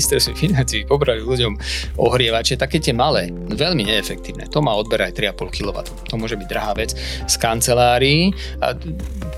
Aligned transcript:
ministerstve 0.00 0.32
financí 0.32 0.88
pobrali 0.88 1.20
ľuďom 1.20 1.60
ohrievače, 2.00 2.56
také 2.56 2.80
tie 2.80 2.96
malé, 2.96 3.28
veľmi 3.52 3.84
neefektívne. 3.84 4.48
To 4.48 4.64
má 4.64 4.72
odber 4.72 5.04
aj 5.04 5.12
3,5 5.36 5.52
kW. 5.60 5.76
To 6.08 6.14
môže 6.16 6.40
byť 6.40 6.48
drahá 6.48 6.72
vec 6.72 6.96
z 7.28 7.34
kancelárií 7.36 8.32
a 8.64 8.72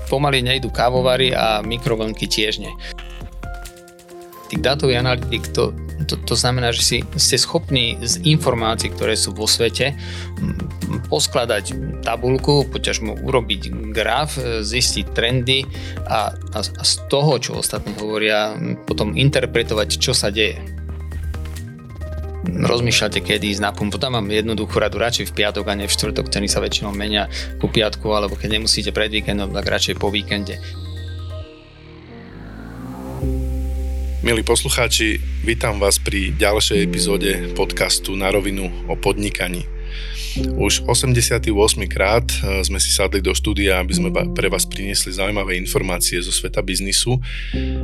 pomaly 0.07 0.39
nejdu 0.39 0.71
kávovary 0.71 1.35
a 1.35 1.59
mikrovlnky 1.59 2.31
tiež 2.31 2.63
nie. 2.63 2.71
Tých 4.47 4.63
dátový 4.63 4.95
analytik 4.95 5.51
to, 5.51 5.75
to, 6.07 6.15
to 6.23 6.35
znamená, 6.39 6.71
že 6.71 6.83
si 6.85 6.97
ste 7.19 7.35
schopní 7.35 7.99
z 7.99 8.23
informácií, 8.23 8.95
ktoré 8.95 9.19
sú 9.19 9.35
vo 9.35 9.49
svete, 9.49 9.97
poskladať 11.09 11.73
tabulku, 12.05 12.69
poťažmo 12.69 13.17
urobiť 13.25 13.91
graf, 13.91 14.37
zistiť 14.61 15.05
trendy 15.11 15.65
a, 16.05 16.31
a 16.33 16.59
z 16.61 16.93
toho, 17.09 17.41
čo 17.41 17.59
ostatní 17.59 17.97
hovoria, 17.97 18.53
potom 18.83 19.15
interpretovať, 19.15 19.99
čo 19.99 20.11
sa 20.11 20.29
deje 20.29 20.59
rozmýšľate, 22.43 23.23
kedy 23.23 23.55
ísť 23.55 23.63
na 23.63 23.71
pumpu. 23.71 23.95
Tam 23.95 24.19
mám 24.19 24.27
jednoduchú 24.27 24.75
radu, 24.79 24.99
radšej 24.99 25.31
v 25.31 25.35
piatok 25.35 25.65
a 25.71 25.73
ne 25.79 25.87
v 25.87 25.95
štvrtok, 25.95 26.27
ceny 26.27 26.47
sa 26.51 26.59
väčšinou 26.59 26.91
menia 26.91 27.31
ku 27.59 27.71
piatku, 27.71 28.03
alebo 28.11 28.35
keď 28.35 28.59
nemusíte 28.59 28.91
pred 28.91 29.09
víkendom, 29.09 29.51
tak 29.55 29.65
radšej 29.67 29.95
po 29.97 30.11
víkende. 30.11 30.59
Milí 34.23 34.39
poslucháči, 34.39 35.19
vítam 35.43 35.83
vás 35.83 35.99
pri 35.99 36.31
ďalšej 36.31 36.79
epizóde 36.79 37.51
podcastu 37.59 38.15
Na 38.15 38.31
rovinu 38.31 38.71
o 38.87 38.95
podnikaní. 38.95 39.72
Už 40.33 40.81
88 40.89 41.45
krát 41.85 42.25
eh, 42.25 42.65
sme 42.65 42.81
si 42.81 42.89
sadli 42.89 43.21
do 43.21 43.37
štúdia, 43.37 43.77
aby 43.77 43.93
sme 43.93 44.09
pre 44.33 44.49
vás 44.49 44.65
priniesli 44.65 45.13
zaujímavé 45.13 45.53
informácie 45.61 46.17
zo 46.25 46.33
sveta 46.33 46.65
biznisu. 46.65 47.21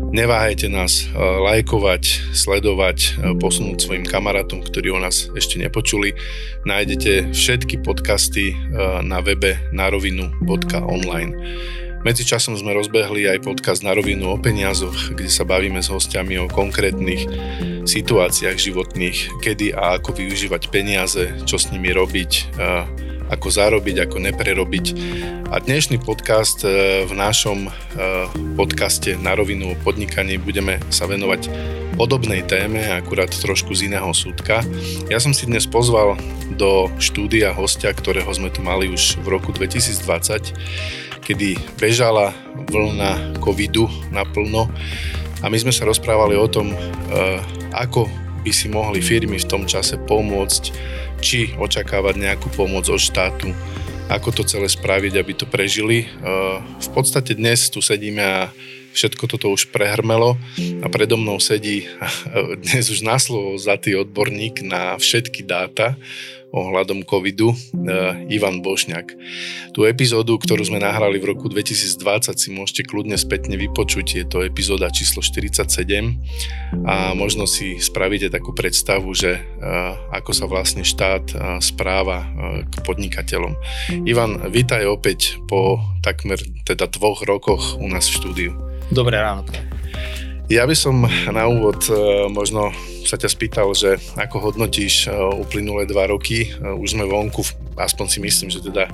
Neváhajte 0.10 0.66
nás 0.66 1.06
eh, 1.06 1.14
lajkovať, 1.18 2.34
sledovať, 2.34 2.98
eh, 2.98 3.38
posunúť 3.38 3.86
svojim 3.86 4.06
kamarátom, 4.06 4.66
ktorí 4.66 4.90
o 4.90 5.00
nás 5.00 5.30
ešte 5.38 5.62
nepočuli. 5.62 6.18
Nájdete 6.66 7.32
všetky 7.32 7.86
podcasty 7.86 8.52
na 9.06 9.24
webe 9.24 9.58
narovinu.online. 9.72 11.32
Medzičasom 12.00 12.56
sme 12.56 12.72
rozbehli 12.72 13.28
aj 13.28 13.44
podcast 13.44 13.84
na 13.84 13.92
rovinu 13.92 14.32
o 14.32 14.40
peniazoch, 14.40 15.12
kde 15.12 15.28
sa 15.28 15.44
bavíme 15.44 15.84
s 15.84 15.92
hostiami 15.92 16.40
o 16.40 16.48
konkrétnych 16.48 17.28
situáciách 17.84 18.56
životných, 18.56 19.44
kedy 19.44 19.76
a 19.76 20.00
ako 20.00 20.16
využívať 20.16 20.72
peniaze, 20.72 21.28
čo 21.44 21.60
s 21.60 21.68
nimi 21.76 21.92
robiť, 21.92 22.56
ako 23.30 23.48
zarobiť, 23.48 24.10
ako 24.10 24.18
neprerobiť. 24.20 24.86
A 25.50 25.62
dnešný 25.62 26.02
podcast 26.02 26.66
e, 26.66 27.06
v 27.06 27.14
našom 27.14 27.66
e, 27.66 27.72
podcaste 28.58 29.18
na 29.18 29.38
rovinu 29.38 29.74
o 29.74 29.80
podnikaní 29.82 30.42
budeme 30.42 30.82
sa 30.90 31.06
venovať 31.06 31.50
podobnej 31.98 32.46
téme, 32.46 32.82
akurát 32.90 33.30
trošku 33.30 33.74
z 33.78 33.90
iného 33.94 34.10
súdka. 34.14 34.66
Ja 35.10 35.22
som 35.22 35.34
si 35.34 35.46
dnes 35.46 35.70
pozval 35.70 36.18
do 36.58 36.90
štúdia 36.98 37.54
hostia, 37.54 37.94
ktorého 37.94 38.30
sme 38.34 38.50
tu 38.50 38.66
mali 38.66 38.90
už 38.90 39.22
v 39.22 39.28
roku 39.38 39.54
2020 39.54 40.58
kedy 41.30 41.62
bežala 41.78 42.34
vlna 42.74 43.38
covidu 43.38 43.86
naplno 44.10 44.66
a 45.40 45.46
my 45.46 45.58
sme 45.62 45.70
sa 45.70 45.86
rozprávali 45.86 46.34
o 46.34 46.50
tom, 46.50 46.74
eh, 46.74 47.38
ako 47.70 48.10
by 48.40 48.52
si 48.56 48.72
mohli 48.72 49.04
firmy 49.04 49.38
v 49.38 49.50
tom 49.50 49.68
čase 49.68 50.00
pomôcť, 50.00 50.64
či 51.20 51.52
očakávať 51.60 52.16
nejakú 52.16 52.48
pomoc 52.56 52.88
od 52.88 53.00
štátu, 53.00 53.52
ako 54.08 54.42
to 54.42 54.44
celé 54.48 54.72
spraviť, 54.72 55.14
aby 55.20 55.34
to 55.36 55.46
prežili. 55.46 56.08
Eh, 56.08 56.58
v 56.64 56.90
podstate 56.96 57.36
dnes 57.36 57.68
tu 57.68 57.84
sedíme 57.84 58.24
a 58.24 58.50
všetko 58.90 59.30
toto 59.30 59.54
už 59.54 59.70
prehrmelo 59.70 60.34
a 60.82 60.88
predo 60.90 61.14
mnou 61.14 61.38
sedí 61.38 61.86
dnes 62.66 62.90
už 62.90 63.06
na 63.06 63.22
slovo 63.22 63.54
zatý 63.62 63.94
odborník 63.94 64.66
na 64.66 64.98
všetky 64.98 65.46
dáta, 65.46 65.94
ohľadom 66.50 67.06
covidu, 67.06 67.54
uh, 67.54 68.18
Ivan 68.30 68.62
Bošňák. 68.66 69.08
Tú 69.74 69.86
epizódu, 69.86 70.38
ktorú 70.38 70.66
sme 70.66 70.82
nahrali 70.82 71.22
v 71.22 71.36
roku 71.36 71.48
2020 71.50 72.36
si 72.36 72.50
môžete 72.50 72.86
kľudne 72.90 73.16
spätne 73.16 73.56
vypočuť, 73.56 74.08
je 74.18 74.26
to 74.26 74.42
epizóda 74.46 74.90
číslo 74.90 75.22
47 75.22 75.66
a 76.86 77.14
možno 77.14 77.46
si 77.46 77.78
spravíte 77.78 78.34
takú 78.34 78.54
predstavu, 78.54 79.14
že 79.14 79.38
uh, 79.38 79.98
ako 80.14 80.32
sa 80.34 80.46
vlastne 80.50 80.82
štát 80.82 81.26
uh, 81.34 81.40
správa 81.62 82.32
k 82.66 82.74
podnikateľom. 82.86 83.54
Ivan, 84.10 84.42
vítaj 84.50 84.86
opäť 84.90 85.38
po 85.46 85.82
takmer 86.02 86.40
teda 86.66 86.90
dvoch 86.90 87.26
rokoch 87.26 87.78
u 87.78 87.88
nás 87.88 88.08
v 88.10 88.16
štúdiu. 88.16 88.52
Dobré 88.90 89.22
ráno. 89.22 89.46
Ja 90.50 90.66
by 90.66 90.74
som 90.74 91.06
na 91.30 91.46
úvod 91.46 91.78
uh, 91.94 92.26
možno 92.26 92.74
sa 93.06 93.22
ťa 93.22 93.30
spýtal, 93.30 93.70
že 93.78 94.02
ako 94.18 94.50
hodnotíš 94.50 95.10
e, 95.10 95.14
uplynulé 95.14 95.90
dva 95.90 96.06
roky, 96.06 96.46
e, 96.46 96.62
už 96.62 96.94
sme 96.94 97.10
vonku, 97.10 97.42
aspoň 97.74 98.06
si 98.06 98.20
myslím, 98.22 98.50
že 98.54 98.62
teda 98.62 98.86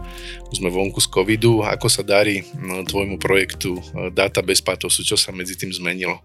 už 0.48 0.64
sme 0.64 0.72
vonku 0.72 1.04
z 1.04 1.12
covidu, 1.12 1.60
ako 1.68 1.88
sa 1.92 2.00
darí 2.00 2.48
tvojmu 2.88 3.20
projektu 3.20 3.76
e, 3.76 4.08
Data 4.16 4.40
bez 4.40 4.64
patosu, 4.64 5.04
čo 5.04 5.20
sa 5.20 5.36
medzi 5.36 5.60
tým 5.60 5.74
zmenilo? 5.76 6.24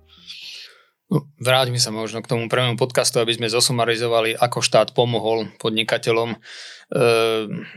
No, 1.11 1.27
vráťme 1.43 1.83
sa 1.83 1.91
možno 1.91 2.23
k 2.23 2.31
tomu 2.31 2.47
prvému 2.47 2.79
podcastu, 2.79 3.19
aby 3.19 3.35
sme 3.35 3.51
zosumarizovali, 3.51 4.39
ako 4.39 4.63
štát 4.63 4.95
pomohol 4.95 5.51
podnikateľom. 5.59 6.31
E, 6.31 6.39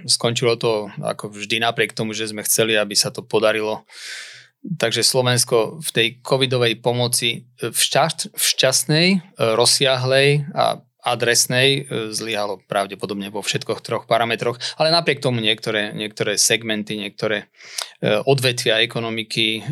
skončilo 0.06 0.53
to 0.62 0.94
ako 1.02 1.34
vždy 1.34 1.58
napriek 1.58 1.97
tomu, 1.97 2.14
že 2.14 2.30
sme 2.30 2.46
chceli, 2.46 2.78
aby 2.78 2.94
sa 2.94 3.09
to 3.09 3.25
podarilo 3.25 3.81
Takže 4.63 5.03
Slovensko 5.03 5.84
v 5.84 5.90
tej 5.91 6.07
covidovej 6.24 6.79
pomoci 6.79 7.44
e, 7.59 7.68
v, 7.68 7.79
šťastnej, 8.40 9.07
e, 9.12 9.19
rozsiahlej 9.59 10.47
a 10.56 10.79
adresnej 11.03 11.69
e, 11.69 12.09
zlyhalo 12.16 12.63
pravdepodobne 12.63 13.28
vo 13.28 13.44
všetkoch 13.44 13.84
troch 13.84 14.07
parametroch, 14.07 14.56
ale 14.79 14.88
napriek 14.96 15.19
tomu 15.19 15.44
niektoré, 15.44 15.91
niektoré 15.91 16.40
segmenty, 16.40 16.96
niektoré 16.96 17.52
odvetvia 18.03 18.84
ekonomiky 18.84 19.63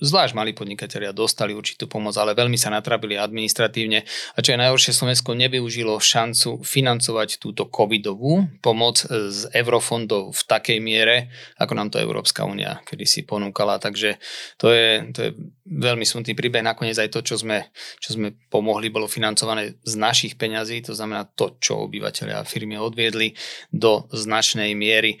zvlášť 0.00 0.32
malí 0.32 0.52
podnikatelia 0.56 1.12
dostali 1.12 1.52
určitú 1.52 1.86
pomoc, 1.86 2.16
ale 2.16 2.32
veľmi 2.32 2.56
sa 2.56 2.72
natrabili 2.72 3.20
administratívne. 3.20 4.02
A 4.34 4.38
čo 4.40 4.56
je 4.56 4.62
najhoršie, 4.62 4.96
Slovensko 4.96 5.36
nevyužilo 5.36 6.00
šancu 6.00 6.64
financovať 6.64 7.38
túto 7.38 7.68
covidovú 7.68 8.48
pomoc 8.64 9.04
z 9.10 9.40
eurofondov 9.52 10.32
v 10.32 10.42
takej 10.48 10.78
miere, 10.80 11.28
ako 11.60 11.72
nám 11.76 11.88
to 11.92 12.00
Európska 12.00 12.44
únia 12.46 12.80
kedy 12.86 13.04
si 13.04 13.20
ponúkala. 13.26 13.82
Takže 13.82 14.22
to 14.56 14.70
je, 14.70 15.10
to 15.10 15.20
je 15.26 15.30
veľmi 15.66 16.06
smutný 16.06 16.38
príbeh. 16.38 16.62
Nakoniec 16.62 16.94
aj 16.96 17.10
to, 17.10 17.20
čo 17.26 17.34
sme, 17.40 17.74
čo 17.98 18.14
sme 18.14 18.38
pomohli, 18.46 18.88
bolo 18.88 19.10
financované 19.10 19.76
z 19.82 19.94
našich 19.98 20.38
peňazí, 20.38 20.86
to 20.86 20.94
znamená 20.94 21.26
to, 21.34 21.58
čo 21.58 21.90
obyvateľia 21.90 22.46
firmy 22.46 22.78
odviedli 22.78 23.34
do 23.74 24.06
značnej 24.14 24.72
miery 24.78 25.18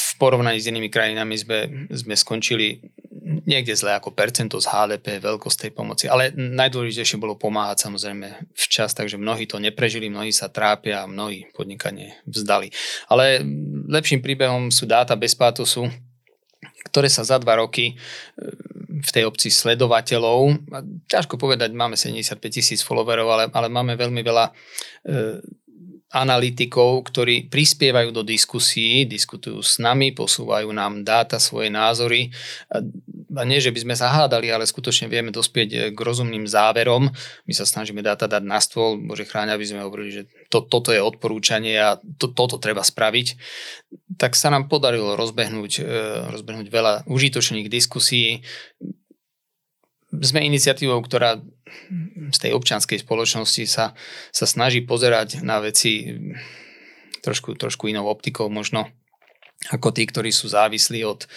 v 0.00 0.12
porovnaní 0.16 0.56
s 0.56 0.72
inými 0.72 0.88
krajinami 0.88 1.36
sme, 1.36 1.86
sme 1.92 2.14
skončili 2.16 2.80
niekde 3.44 3.76
zle 3.76 3.94
ako 3.94 4.16
percento 4.16 4.56
z 4.56 4.66
HDP, 4.66 5.20
veľkosť 5.20 5.68
tej 5.68 5.72
pomoci. 5.76 6.04
Ale 6.08 6.32
najdôležitejšie 6.34 7.20
bolo 7.20 7.36
pomáhať 7.36 7.86
samozrejme 7.86 8.50
včas, 8.56 8.96
takže 8.96 9.20
mnohí 9.20 9.44
to 9.44 9.60
neprežili, 9.60 10.08
mnohí 10.08 10.32
sa 10.32 10.48
trápia 10.48 11.04
a 11.04 11.10
mnohí 11.10 11.46
podnikanie 11.52 12.16
vzdali. 12.24 12.72
Ale 13.12 13.44
lepším 13.86 14.24
príbehom 14.24 14.72
sú 14.72 14.88
dáta 14.88 15.14
bez 15.14 15.36
pátosu, 15.36 15.92
ktoré 16.90 17.12
sa 17.12 17.22
za 17.22 17.36
dva 17.36 17.60
roky 17.60 17.92
e, 17.92 17.94
v 19.00 19.10
tej 19.12 19.24
obci 19.28 19.48
sledovateľov, 19.48 20.60
ťažko 21.08 21.40
povedať, 21.40 21.72
máme 21.72 21.96
75 21.96 22.36
tisíc 22.52 22.80
followerov, 22.84 23.28
ale, 23.32 23.44
ale 23.52 23.68
máme 23.72 23.96
veľmi 23.96 24.20
veľa 24.20 24.44
e, 24.48 24.52
analytikov, 26.10 27.06
ktorí 27.06 27.46
prispievajú 27.46 28.10
do 28.10 28.26
diskusí, 28.26 29.06
diskutujú 29.06 29.62
s 29.62 29.78
nami, 29.78 30.10
posúvajú 30.10 30.66
nám 30.74 31.06
dáta, 31.06 31.38
svoje 31.38 31.70
názory. 31.70 32.34
A 33.30 33.42
nie, 33.46 33.62
že 33.62 33.70
by 33.70 33.78
sme 33.86 33.94
sa 33.94 34.10
hádali, 34.10 34.50
ale 34.50 34.66
skutočne 34.66 35.06
vieme 35.06 35.30
dospieť 35.30 35.94
k 35.94 35.98
rozumným 35.98 36.50
záverom. 36.50 37.14
My 37.46 37.52
sa 37.54 37.62
snažíme 37.62 38.02
dáta 38.02 38.26
dať 38.26 38.42
na 38.42 38.58
stôl, 38.58 38.98
Bože 38.98 39.22
chráň, 39.22 39.54
aby 39.54 39.62
sme 39.62 39.86
hovorili, 39.86 40.10
že 40.10 40.22
to, 40.50 40.66
toto 40.66 40.90
je 40.90 40.98
odporúčanie 40.98 41.78
a 41.78 41.94
to, 42.18 42.34
toto 42.34 42.58
treba 42.58 42.82
spraviť. 42.82 43.38
Tak 44.18 44.34
sa 44.34 44.50
nám 44.50 44.66
podarilo 44.66 45.14
rozbehnúť, 45.14 45.72
e, 45.78 45.82
rozbehnúť 46.26 46.66
veľa 46.66 46.94
užitočných 47.06 47.70
diskusí 47.70 48.42
sme 50.10 50.42
iniciatívou, 50.42 50.98
ktorá 51.06 51.38
z 52.34 52.38
tej 52.38 52.50
občianskej 52.54 53.06
spoločnosti 53.06 53.64
sa, 53.70 53.94
sa 54.34 54.46
snaží 54.46 54.82
pozerať 54.82 55.42
na 55.46 55.62
veci 55.62 56.18
trošku, 57.22 57.54
trošku 57.54 57.86
inou 57.86 58.10
optikou 58.10 58.50
možno 58.50 58.90
ako 59.68 59.92
tí, 59.92 60.08
ktorí 60.08 60.32
sú 60.32 60.48
závislí 60.48 61.04
od, 61.04 61.28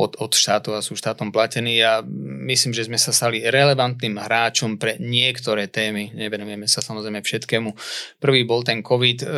od, 0.00 0.16
od 0.16 0.32
štátu 0.32 0.72
a 0.72 0.80
sú 0.80 0.96
štátom 0.96 1.28
platení. 1.28 1.76
A 1.84 2.00
myslím, 2.48 2.72
že 2.72 2.88
sme 2.88 2.96
sa 2.96 3.12
stali 3.12 3.44
relevantným 3.44 4.16
hráčom 4.16 4.80
pre 4.80 4.96
niektoré 4.96 5.68
témy, 5.68 6.16
nevenujeme 6.16 6.64
sa 6.64 6.80
samozrejme 6.80 7.20
všetkému. 7.20 7.76
Prvý 8.16 8.48
bol 8.48 8.64
ten 8.64 8.80
COVID, 8.80 9.18
e, 9.20 9.28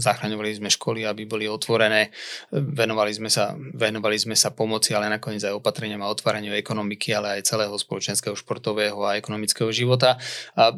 zachraňovali 0.00 0.58
sme 0.58 0.70
školy, 0.72 1.06
aby 1.06 1.28
boli 1.28 1.46
otvorené, 1.46 2.10
venovali 2.50 3.12
sme 3.14 3.28
sa, 3.28 3.54
venovali 3.56 4.16
sme 4.16 4.34
sa 4.34 4.50
pomoci, 4.50 4.96
ale 4.96 5.12
nakoniec 5.12 5.44
aj 5.44 5.54
opatreniam 5.54 6.02
a 6.02 6.10
otváraniu 6.10 6.56
ekonomiky, 6.56 7.12
ale 7.14 7.38
aj 7.38 7.52
celého 7.52 7.76
spoločenského, 7.76 8.34
športového 8.34 8.98
a 9.06 9.20
ekonomického 9.20 9.70
života. 9.70 10.16
A 10.56 10.74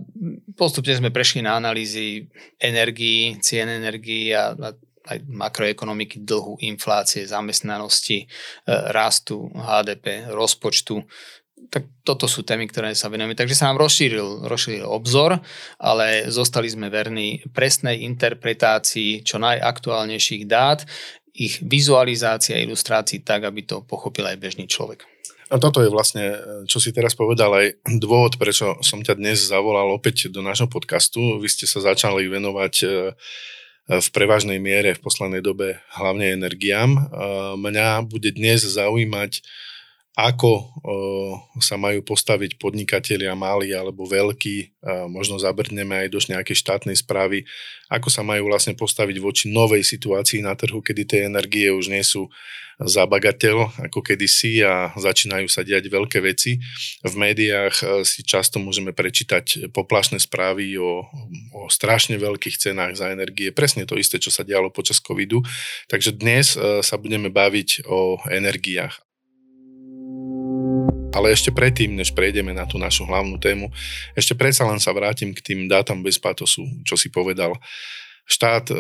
postupne 0.59 0.93
sme 0.93 1.15
prešli 1.15 1.41
na 1.41 1.57
analýzy 1.57 2.29
energií, 2.59 3.39
cien 3.41 3.71
energií 3.71 4.35
a, 4.35 4.53
a 4.53 4.71
aj 5.03 5.19
makroekonomiky, 5.27 6.23
dlhu, 6.23 6.63
inflácie, 6.63 7.27
zamestnanosti, 7.27 8.23
e, 8.23 8.27
rastu 8.95 9.51
HDP, 9.51 10.31
rozpočtu. 10.31 11.03
Tak 11.73 12.05
toto 12.05 12.29
sú 12.29 12.45
témy, 12.45 12.69
ktoré 12.69 12.93
sa 12.93 13.09
venujeme. 13.09 13.37
Takže 13.37 13.57
sa 13.57 13.69
nám 13.71 13.81
rozšíril, 13.81 14.45
rozšíril 14.45 14.89
obzor, 14.89 15.41
ale 15.81 16.29
zostali 16.29 16.69
sme 16.69 16.93
verní 16.93 17.45
presnej 17.53 18.05
interpretácii 18.09 19.25
čo 19.25 19.41
najaktuálnejších 19.41 20.45
dát, 20.49 20.85
ich 21.33 21.65
vizualizácia 21.65 22.61
ilustrácií 22.61 23.25
tak, 23.25 23.49
aby 23.49 23.65
to 23.65 23.81
pochopil 23.89 24.29
aj 24.29 24.37
bežný 24.37 24.69
človek. 24.69 25.09
A 25.53 25.61
toto 25.61 25.85
je 25.85 25.93
vlastne, 25.93 26.33
čo 26.65 26.81
si 26.81 26.97
teraz 26.97 27.13
povedal, 27.13 27.53
aj 27.53 27.67
dôvod, 28.01 28.41
prečo 28.41 28.81
som 28.81 29.05
ťa 29.05 29.21
dnes 29.21 29.37
zavolal 29.45 29.93
opäť 29.93 30.33
do 30.33 30.41
nášho 30.41 30.65
podcastu. 30.65 31.37
Vy 31.37 31.49
ste 31.53 31.69
sa 31.69 31.85
začali 31.85 32.25
venovať 32.25 32.75
e, 32.81 32.87
v 33.93 34.09
prevažnej 34.17 34.57
miere 34.57 34.97
v 34.97 35.05
poslednej 35.05 35.45
dobe 35.45 35.77
hlavne 35.93 36.33
energiám. 36.33 37.13
Mňa 37.61 38.09
bude 38.09 38.33
dnes 38.33 38.65
zaujímať, 38.65 39.45
ako 40.13 40.69
sa 41.65 41.81
majú 41.81 42.05
postaviť 42.05 42.61
podnikatelia 42.61 43.33
malí 43.33 43.73
alebo 43.73 44.05
veľkí, 44.05 44.85
možno 45.09 45.41
zabrneme 45.41 46.05
aj 46.05 46.09
do 46.13 46.21
nejakej 46.21 46.57
štátnej 46.61 47.01
správy, 47.01 47.49
ako 47.89 48.13
sa 48.13 48.21
majú 48.21 48.53
vlastne 48.53 48.77
postaviť 48.77 49.17
voči 49.25 49.49
novej 49.49 49.81
situácii 49.81 50.45
na 50.45 50.53
trhu, 50.53 50.85
kedy 50.85 51.03
tie 51.09 51.21
energie 51.25 51.73
už 51.73 51.89
nie 51.89 52.05
sú 52.05 52.29
za 52.81 53.07
bagateľ 53.07 53.85
ako 53.89 54.03
kedysi 54.03 54.65
a 54.65 54.91
začínajú 54.97 55.47
sa 55.47 55.63
diať 55.63 55.87
veľké 55.87 56.19
veci. 56.25 56.59
V 57.05 57.15
médiách 57.15 57.75
e, 57.79 57.85
si 58.03 58.27
často 58.27 58.59
môžeme 58.59 58.91
prečítať 58.91 59.71
poplašné 59.71 60.19
správy 60.19 60.81
o, 60.81 61.07
o 61.55 61.61
strašne 61.71 62.19
veľkých 62.19 62.59
cenách 62.59 62.99
za 62.99 63.13
energie. 63.13 63.55
Presne 63.55 63.87
to 63.87 64.01
isté, 64.01 64.19
čo 64.19 64.35
sa 64.35 64.43
dialo 64.43 64.73
počas 64.73 64.99
covidu. 64.99 65.45
Takže 65.87 66.17
dnes 66.17 66.57
e, 66.57 66.83
sa 66.83 66.97
budeme 66.99 67.31
baviť 67.31 67.87
o 67.87 68.19
energiách. 68.27 69.12
Ale 71.13 71.29
ešte 71.29 71.53
predtým, 71.53 71.93
než 71.93 72.17
prejdeme 72.17 72.57
na 72.57 72.65
tú 72.65 72.81
našu 72.81 73.05
hlavnú 73.05 73.37
tému, 73.37 73.69
ešte 74.17 74.33
predsa 74.33 74.65
len 74.65 74.81
sa 74.81 74.97
vrátim 74.97 75.37
k 75.37 75.45
tým 75.45 75.69
dátam 75.69 76.01
bez 76.01 76.17
patosu, 76.17 76.65
čo 76.89 76.97
si 76.97 77.13
povedal. 77.13 77.53
Štát 78.25 78.73
e, 78.73 78.77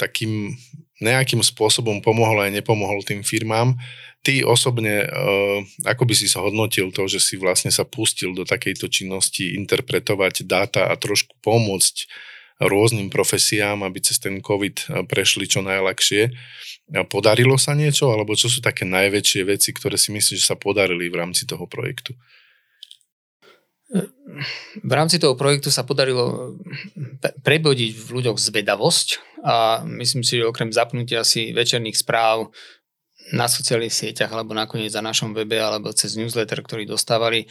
takým 0.00 0.56
nejakým 0.98 1.44
spôsobom 1.44 2.02
pomohol 2.02 2.42
aj 2.42 2.50
nepomohol 2.58 3.06
tým 3.06 3.22
firmám. 3.22 3.78
Ty 4.18 4.42
osobne, 4.50 5.06
uh, 5.06 5.62
ako 5.86 6.02
by 6.10 6.14
si 6.18 6.26
sa 6.26 6.42
hodnotil 6.42 6.90
to, 6.90 7.06
že 7.06 7.22
si 7.22 7.38
vlastne 7.38 7.70
sa 7.70 7.86
pustil 7.86 8.34
do 8.34 8.42
takejto 8.42 8.90
činnosti 8.90 9.54
interpretovať 9.54 10.42
dáta 10.42 10.90
a 10.90 10.98
trošku 10.98 11.38
pomôcť 11.38 12.10
rôznym 12.58 13.08
profesiám, 13.14 13.86
aby 13.86 14.02
cez 14.02 14.18
ten 14.18 14.42
COVID 14.42 14.76
eh, 14.76 14.86
prešli 15.06 15.46
čo 15.46 15.62
najľahšie. 15.62 16.34
Podarilo 16.88 17.60
sa 17.60 17.76
niečo, 17.76 18.08
alebo 18.08 18.32
čo 18.32 18.48
sú 18.48 18.64
také 18.64 18.88
najväčšie 18.88 19.42
veci, 19.44 19.76
ktoré 19.76 20.00
si 20.00 20.08
myslíš, 20.08 20.40
že 20.40 20.48
sa 20.48 20.56
podarili 20.56 21.12
v 21.12 21.20
rámci 21.20 21.44
toho 21.44 21.68
projektu? 21.68 22.16
v 24.84 24.92
rámci 24.92 25.16
toho 25.16 25.32
projektu 25.32 25.72
sa 25.72 25.80
podarilo 25.80 26.56
prebodiť 27.40 27.90
v 27.96 28.08
ľuďoch 28.20 28.36
zvedavosť 28.36 29.40
a 29.40 29.80
myslím 29.80 30.20
si, 30.20 30.36
že 30.36 30.44
okrem 30.44 30.68
zapnutia 30.68 31.24
si 31.24 31.56
večerných 31.56 31.96
správ 31.96 32.52
na 33.32 33.48
sociálnych 33.48 33.92
sieťach 33.92 34.28
alebo 34.28 34.52
nakoniec 34.52 34.92
za 34.92 35.00
našom 35.00 35.32
webe 35.32 35.56
alebo 35.56 35.92
cez 35.96 36.20
newsletter, 36.20 36.60
ktorý 36.60 36.84
dostávali, 36.84 37.48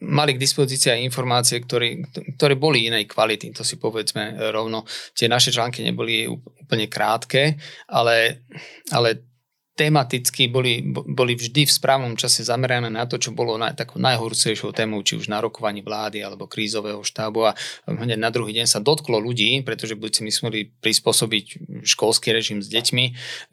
mali 0.00 0.36
k 0.36 0.42
dispozícii 0.42 0.92
aj 0.92 1.06
informácie, 1.06 1.60
ktoré, 1.60 2.00
ktoré 2.36 2.54
boli 2.56 2.88
inej 2.88 3.10
kvality, 3.10 3.52
to 3.52 3.62
si 3.66 3.76
povedzme 3.76 4.36
rovno. 4.50 4.86
Tie 5.12 5.28
naše 5.28 5.52
články 5.52 5.84
neboli 5.84 6.26
úplne 6.26 6.86
krátke, 6.90 7.58
ale, 7.90 8.46
ale 8.90 9.35
tematicky 9.76 10.48
boli, 10.48 10.80
boli 10.88 11.36
vždy 11.36 11.68
v 11.68 11.76
správnom 11.76 12.16
čase 12.16 12.40
zamerané 12.40 12.88
na 12.88 13.04
to, 13.04 13.20
čo 13.20 13.36
bolo 13.36 13.60
naj, 13.60 13.76
takou 13.76 14.00
najhorúcejšou 14.00 14.72
témou, 14.72 15.04
či 15.04 15.20
už 15.20 15.28
na 15.28 15.36
rokovaní 15.44 15.84
vlády 15.84 16.24
alebo 16.24 16.48
krízového 16.48 17.04
štábu 17.04 17.52
a 17.52 17.56
hneď 17.84 18.16
na 18.16 18.32
druhý 18.32 18.56
deň 18.56 18.64
sa 18.64 18.80
dotklo 18.80 19.20
ľudí, 19.20 19.60
pretože 19.60 19.92
buď 19.92 20.10
si 20.10 20.22
mysleli 20.24 20.58
prispôsobiť 20.80 21.44
školský 21.84 22.32
režim 22.32 22.64
s 22.64 22.72
deťmi, 22.72 23.04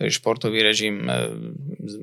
športový 0.07 0.63
režim, 0.63 1.03
e, 1.03 1.13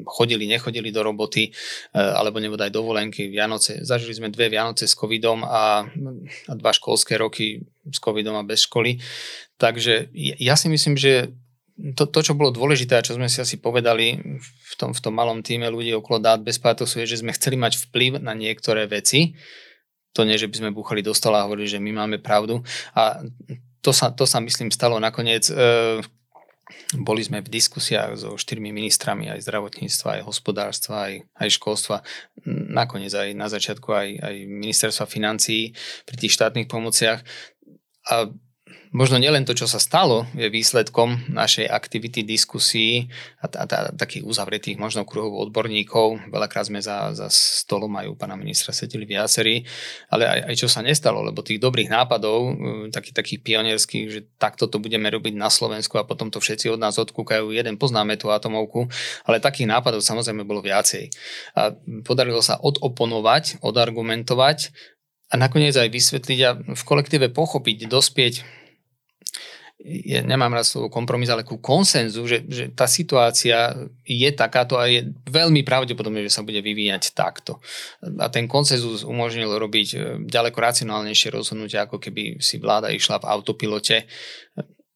chodili, 0.04 0.44
nechodili 0.44 0.92
do 0.92 1.00
roboty 1.00 1.48
e, 1.48 1.50
alebo 1.96 2.44
nebodaj 2.44 2.68
dovolenky, 2.68 3.32
Vianoce. 3.32 3.80
Zažili 3.88 4.20
sme 4.20 4.28
dve 4.28 4.52
Vianoce 4.52 4.84
s 4.84 4.92
covidom 4.92 5.48
a, 5.48 5.88
a 5.88 6.52
dva 6.52 6.76
školské 6.76 7.16
roky 7.16 7.64
s 7.88 7.96
covidom 7.96 8.36
a 8.36 8.44
bez 8.44 8.68
školy. 8.68 9.00
Takže 9.56 10.12
ja 10.16 10.54
si 10.60 10.68
myslím, 10.68 11.00
že 11.00 11.32
to, 11.96 12.04
to, 12.06 12.20
čo 12.20 12.36
bolo 12.36 12.52
dôležité 12.52 13.00
a 13.00 13.04
čo 13.04 13.16
sme 13.16 13.28
si 13.28 13.40
asi 13.40 13.56
povedali 13.56 14.20
v 14.40 14.74
tom, 14.76 14.92
v 14.92 15.00
tom 15.00 15.14
malom 15.16 15.40
týme 15.40 15.68
ľudí 15.72 15.96
okolo 15.96 16.20
dát 16.20 16.40
bez 16.40 16.60
pátosu 16.60 17.00
je, 17.02 17.16
že 17.16 17.20
sme 17.24 17.32
chceli 17.32 17.56
mať 17.56 17.88
vplyv 17.88 18.20
na 18.20 18.36
niektoré 18.36 18.84
veci. 18.84 19.34
To 20.12 20.26
nie, 20.26 20.36
že 20.36 20.50
by 20.50 20.56
sme 20.66 20.76
búchali 20.76 21.00
do 21.00 21.14
stola 21.14 21.42
a 21.42 21.46
hovorili, 21.46 21.70
že 21.70 21.80
my 21.80 22.04
máme 22.04 22.18
pravdu. 22.20 22.60
A 22.92 23.22
to 23.80 23.94
sa, 23.94 24.12
to 24.12 24.28
sa 24.28 24.42
myslím 24.42 24.68
stalo 24.68 25.00
nakoniec. 25.00 25.48
E, 25.48 26.02
boli 26.98 27.22
sme 27.22 27.40
v 27.40 27.48
diskusiách 27.48 28.18
so 28.18 28.30
štyrmi 28.34 28.74
ministrami 28.74 29.30
aj 29.30 29.46
zdravotníctva, 29.46 30.20
aj 30.20 30.22
hospodárstva, 30.26 30.94
aj, 31.08 31.14
aj 31.38 31.48
školstva. 31.54 31.96
Nakoniec 32.50 33.14
aj 33.14 33.30
na 33.32 33.46
začiatku 33.46 33.88
aj, 33.94 34.08
aj 34.20 34.34
ministerstva 34.50 35.06
financií 35.06 35.72
pri 36.04 36.16
tých 36.18 36.34
štátnych 36.34 36.66
pomociach. 36.66 37.22
A 38.10 38.28
možno 38.90 39.22
nielen 39.22 39.46
to, 39.46 39.54
čo 39.54 39.70
sa 39.70 39.78
stalo, 39.78 40.26
je 40.34 40.50
výsledkom 40.50 41.30
našej 41.30 41.70
aktivity, 41.70 42.26
diskusí 42.26 43.06
a, 43.38 43.46
a, 43.46 43.64
a 43.66 43.78
takých 43.94 44.26
uzavretých 44.26 44.82
možno 44.82 45.06
kruhov 45.06 45.38
odborníkov. 45.46 46.26
Veľakrát 46.26 46.66
sme 46.66 46.82
za, 46.82 47.14
za 47.14 47.30
stolom 47.30 47.94
aj 47.94 48.10
u 48.10 48.14
pána 48.18 48.34
ministra 48.34 48.74
sedeli 48.74 49.06
viacerí, 49.06 49.62
ale 50.10 50.26
aj, 50.26 50.40
aj 50.50 50.54
čo 50.58 50.66
sa 50.66 50.82
nestalo, 50.82 51.22
lebo 51.22 51.46
tých 51.46 51.62
dobrých 51.62 51.86
nápadov, 51.86 52.38
e, 52.50 52.52
takých, 52.90 53.14
takých 53.14 53.40
pionierských, 53.46 54.06
že 54.10 54.20
takto 54.42 54.66
to 54.66 54.82
budeme 54.82 55.06
robiť 55.06 55.38
na 55.38 55.48
Slovensku 55.48 55.94
a 55.94 56.06
potom 56.06 56.34
to 56.34 56.42
všetci 56.42 56.74
od 56.74 56.82
nás 56.82 56.98
odkúkajú. 56.98 57.54
Jeden 57.54 57.78
poznáme 57.78 58.18
tú 58.18 58.34
atomovku, 58.34 58.90
ale 59.22 59.38
takých 59.38 59.70
nápadov 59.70 60.02
samozrejme 60.02 60.42
bolo 60.42 60.66
viacej. 60.66 61.14
A 61.54 61.70
podarilo 62.02 62.42
sa 62.42 62.58
odoponovať, 62.58 63.62
odargumentovať 63.62 64.74
a 65.30 65.38
nakoniec 65.38 65.78
aj 65.78 65.94
vysvetliť 65.94 66.40
a 66.42 66.50
v 66.58 66.82
kolektíve 66.82 67.30
pochopiť, 67.30 67.86
dospieť 67.86 68.59
ja 69.84 70.20
nemám 70.20 70.52
rád 70.52 70.68
slovo 70.68 70.92
kompromis, 70.92 71.32
ale 71.32 71.40
ku 71.40 71.56
konsenzu, 71.56 72.28
že, 72.28 72.44
že 72.44 72.68
tá 72.68 72.84
situácia 72.84 73.72
je 74.04 74.30
takáto 74.36 74.76
a 74.76 74.84
je 74.84 75.08
veľmi 75.24 75.64
pravdepodobné, 75.64 76.28
že 76.28 76.36
sa 76.36 76.44
bude 76.44 76.60
vyvíjať 76.60 77.16
takto. 77.16 77.64
A 78.20 78.28
ten 78.28 78.44
konsenzus 78.44 79.08
umožnil 79.08 79.48
robiť 79.48 79.88
e, 79.96 79.98
ďaleko 80.28 80.58
racionálnejšie 80.60 81.32
rozhodnutia, 81.32 81.88
ako 81.88 81.96
keby 81.96 82.44
si 82.44 82.60
vláda 82.60 82.92
išla 82.92 83.24
v 83.24 83.28
autopilote 83.32 84.04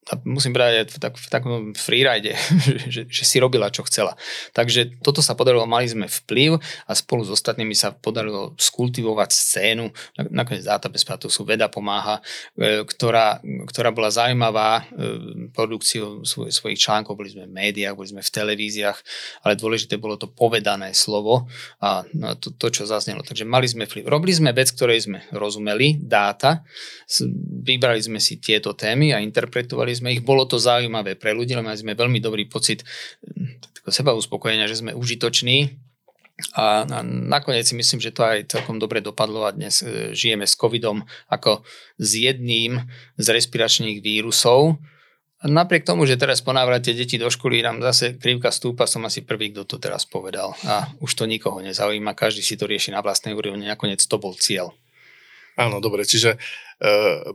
a 0.04 0.20
musím 0.28 0.52
povedať 0.52 0.92
v, 0.92 0.98
tak, 1.00 1.14
v 1.16 1.28
takom 1.32 1.54
freeride, 1.72 2.36
že, 2.94 3.08
že 3.08 3.24
si 3.24 3.40
robila, 3.40 3.72
čo 3.72 3.86
chcela. 3.88 4.12
Takže 4.52 5.00
toto 5.00 5.24
sa 5.24 5.32
podarilo, 5.32 5.64
mali 5.64 5.88
sme 5.88 6.04
vplyv 6.04 6.60
a 6.60 6.92
spolu 6.92 7.24
s 7.24 7.32
ostatnými 7.32 7.72
sa 7.72 7.96
podarilo 7.96 8.52
skultivovať 8.60 9.30
scénu, 9.32 9.88
nakoniec 10.28 10.64
dáta 10.64 10.92
bez 10.92 11.06
sú 11.32 11.42
veda 11.48 11.72
pomáha, 11.72 12.20
e, 12.58 12.84
ktorá, 12.84 13.40
ktorá 13.72 13.94
bola 13.94 14.12
zaujímavá 14.12 14.84
e, 14.84 15.48
produkciou 15.56 16.26
svoj, 16.26 16.52
svojich 16.52 16.80
článkov, 16.80 17.16
boli 17.16 17.32
sme 17.32 17.48
v 17.48 17.56
médiách, 17.56 17.96
boli 17.96 18.12
sme 18.12 18.20
v 18.20 18.34
televíziách, 18.34 18.98
ale 19.46 19.56
dôležité 19.56 19.96
bolo 19.96 20.20
to 20.20 20.28
povedané 20.28 20.92
slovo 20.92 21.48
a 21.80 22.04
no, 22.12 22.36
to, 22.36 22.52
to 22.52 22.68
čo 22.68 22.84
zaznelo. 22.84 23.24
Takže 23.24 23.48
mali 23.48 23.64
sme 23.64 23.88
vplyv. 23.88 24.04
Robili 24.04 24.34
sme 24.36 24.50
vec, 24.52 24.68
ktorej 24.74 25.08
sme 25.08 25.24
rozumeli, 25.32 25.96
dáta, 25.96 26.66
vybrali 27.64 28.00
sme 28.02 28.20
si 28.20 28.36
tieto 28.42 28.76
témy 28.76 29.16
a 29.16 29.22
interpretovali 29.22 29.93
sme 29.94 30.14
ich, 30.14 30.22
bolo 30.22 30.44
to 30.44 30.58
zaujímavé 30.58 31.14
pre 31.14 31.32
ľudí, 31.32 31.56
mali 31.56 31.78
sme 31.78 31.94
veľmi 31.96 32.18
dobrý 32.18 32.44
pocit 32.50 32.82
hm, 33.22 33.62
seba 33.88 34.12
uspokojenia, 34.12 34.70
že 34.70 34.82
sme 34.82 34.92
užitoční 34.92 35.74
a, 36.58 36.82
a 36.82 36.98
nakoniec 37.06 37.62
si 37.62 37.78
myslím, 37.78 38.02
že 38.02 38.10
to 38.10 38.26
aj 38.26 38.50
celkom 38.50 38.82
dobre 38.82 38.98
dopadlo 38.98 39.46
a 39.46 39.54
dnes 39.54 39.86
e, 39.86 40.10
žijeme 40.10 40.50
s 40.50 40.58
covidom 40.58 41.06
ako 41.30 41.62
s 41.94 42.10
jedným 42.18 42.82
z 43.14 43.26
respiračných 43.30 44.02
vírusov. 44.02 44.82
Napriek 45.44 45.86
tomu, 45.86 46.08
že 46.08 46.18
teraz 46.18 46.42
ponávrate 46.42 46.90
deti 46.90 47.20
do 47.20 47.30
školy, 47.30 47.62
nám 47.62 47.78
zase 47.84 48.18
krivka 48.18 48.50
stúpa, 48.50 48.88
som 48.90 49.04
asi 49.06 49.22
prvý, 49.22 49.52
kto 49.54 49.62
to 49.62 49.76
teraz 49.78 50.08
povedal. 50.08 50.56
A 50.66 50.90
už 51.04 51.14
to 51.14 51.28
nikoho 51.28 51.60
nezaujíma, 51.62 52.18
každý 52.18 52.42
si 52.42 52.58
to 52.58 52.66
rieši 52.66 52.90
na 52.90 53.04
vlastnej 53.04 53.36
úrovni, 53.36 53.68
nakoniec 53.68 54.02
to 54.02 54.16
bol 54.18 54.34
cieľ. 54.34 54.74
Áno, 55.54 55.78
dobre, 55.78 56.02
čiže 56.02 56.34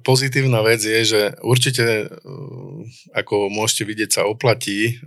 pozitívna 0.03 0.59
vec 0.59 0.83
je, 0.83 0.99
že 1.07 1.21
určite, 1.39 2.11
ako 3.15 3.47
môžete 3.47 3.83
vidieť, 3.87 4.09
sa 4.11 4.23
oplatí 4.27 4.99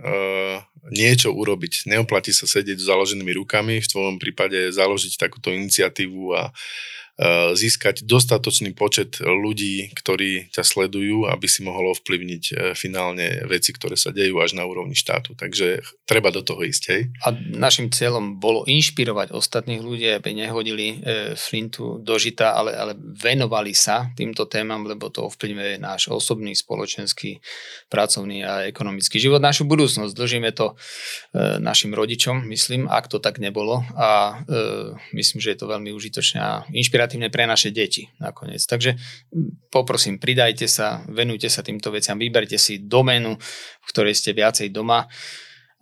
niečo 0.89 1.29
urobiť. 1.31 1.87
Neoplatí 1.87 2.33
sa 2.33 2.49
sedieť 2.49 2.81
s 2.81 2.89
založenými 2.89 3.37
rukami, 3.37 3.79
v 3.79 3.91
tvojom 3.91 4.17
prípade 4.17 4.73
založiť 4.73 5.15
takúto 5.21 5.53
iniciatívu 5.53 6.33
a 6.33 6.49
E, 6.49 7.02
získať 7.53 8.09
dostatočný 8.09 8.73
počet 8.73 9.21
ľudí, 9.21 9.93
ktorí 9.93 10.49
ťa 10.49 10.65
sledujú, 10.65 11.29
aby 11.29 11.45
si 11.45 11.61
mohol 11.61 11.93
ovplyvniť 11.93 12.43
e, 12.49 12.53
finálne 12.73 13.45
veci, 13.45 13.69
ktoré 13.69 13.93
sa 13.93 14.09
dejú 14.09 14.41
až 14.41 14.57
na 14.57 14.65
úrovni 14.65 14.97
štátu. 14.97 15.37
Takže 15.37 15.85
treba 16.09 16.33
do 16.33 16.41
toho 16.41 16.65
ísť, 16.65 16.83
hej? 16.89 17.13
A 17.21 17.37
našim 17.37 17.93
cieľom 17.93 18.41
bolo 18.41 18.65
inšpirovať 18.65 19.29
ostatných 19.29 19.85
ľudí, 19.85 20.09
aby 20.09 20.33
nehodili 20.33 20.97
e, 21.05 21.37
flintu 21.37 22.01
do 22.01 22.17
žita, 22.17 22.57
ale, 22.57 22.73
ale 22.73 22.97
venovali 22.97 23.77
sa 23.77 24.09
týmto 24.17 24.49
témam, 24.49 24.81
lebo 24.89 25.13
to 25.13 25.29
ovplyvňuje 25.29 25.77
náš 25.77 26.09
osobný, 26.09 26.57
spoločenský, 26.57 27.37
pracovný 27.93 28.41
a 28.41 28.65
ekonomický 28.65 29.21
život, 29.21 29.37
našu 29.37 29.69
budúcnosť. 29.69 30.17
Dlžíme 30.17 30.49
to 30.57 30.73
našim 31.61 31.93
rodičom, 31.93 32.45
myslím, 32.49 32.89
ak 32.89 33.05
to 33.09 33.21
tak 33.21 33.37
nebolo 33.37 33.85
a 33.93 34.41
myslím, 35.13 35.39
že 35.41 35.53
je 35.53 35.59
to 35.59 35.69
veľmi 35.69 35.93
užitočné 35.93 36.39
a 36.39 36.65
inšpiratívne 36.73 37.02
inšpiratívne 37.03 37.29
pre 37.29 37.43
naše 37.43 37.69
deti 37.75 38.07
nakoniec. 38.19 38.63
Takže 38.63 38.95
poprosím, 39.67 40.19
pridajte 40.19 40.67
sa, 40.71 41.03
venujte 41.11 41.51
sa 41.51 41.59
týmto 41.59 41.91
veciam, 41.91 42.15
vyberte 42.15 42.55
si 42.55 42.79
doménu, 42.79 43.35
v 43.35 43.87
ktorej 43.91 44.15
ste 44.15 44.31
viacej 44.31 44.71
doma 44.71 45.11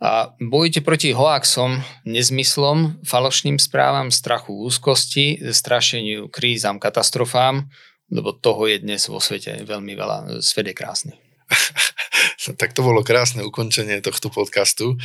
a 0.02 0.34
bojujte 0.42 0.82
proti 0.82 1.14
hoaxom, 1.14 1.78
nezmyslom, 2.02 3.06
falošným 3.06 3.62
správam, 3.62 4.10
strachu, 4.10 4.50
úzkosti, 4.66 5.38
strašeniu, 5.54 6.26
krízam, 6.26 6.82
katastrofám, 6.82 7.70
lebo 8.10 8.34
toho 8.34 8.66
je 8.66 8.82
dnes 8.82 8.98
vo 9.06 9.22
svete 9.22 9.62
veľmi 9.62 9.94
veľa. 9.94 10.42
Svet 10.42 10.66
je 10.66 10.74
krásny. 10.74 11.14
tak 12.58 12.74
to 12.74 12.82
bolo 12.82 13.06
krásne 13.06 13.46
ukončenie 13.46 14.02
tohto 14.02 14.26
podcastu. 14.28 14.98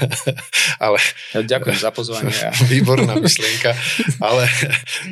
ale... 0.84 1.00
Ďakujem 1.32 1.78
za 1.80 1.90
pozvanie. 1.94 2.34
Výborná 2.72 3.16
myšlienka. 3.16 3.72
Ale 4.20 4.44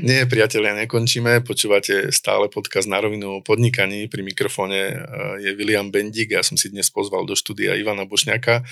nie, 0.05 0.29
priatelia, 0.29 0.77
nekončíme. 0.77 1.41
Počúvate 1.41 2.13
stále 2.13 2.53
podcast 2.53 2.85
na 2.85 3.01
rovinu 3.01 3.41
o 3.41 3.45
podnikaní. 3.45 4.13
Pri 4.13 4.21
mikrofóne 4.21 4.81
eh, 4.93 4.97
je 5.49 5.51
William 5.57 5.89
Bendík. 5.89 6.37
Ja 6.37 6.45
som 6.45 6.61
si 6.61 6.69
dnes 6.69 6.93
pozval 6.93 7.25
do 7.25 7.33
štúdia 7.33 7.73
Ivana 7.81 8.05
Bošňaka. 8.05 8.69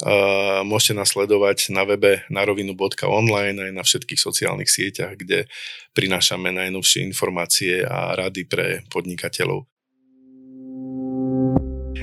Uh, 0.00 0.64
môžete 0.64 0.96
nás 0.96 1.12
sledovať 1.12 1.68
na 1.68 1.84
webe 1.84 2.24
narovinu.online 2.32 3.60
aj 3.60 3.72
na 3.76 3.84
všetkých 3.84 4.16
sociálnych 4.16 4.72
sieťach, 4.72 5.20
kde 5.20 5.44
prinášame 5.92 6.48
najnovšie 6.48 7.04
informácie 7.04 7.84
a 7.84 8.16
rady 8.16 8.48
pre 8.48 8.88
podnikateľov. 8.88 9.71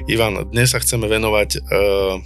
Ivan, 0.09 0.49
dnes 0.49 0.73
sa 0.73 0.81
chceme 0.81 1.09
venovať 1.09 1.49
uh, 1.61 2.17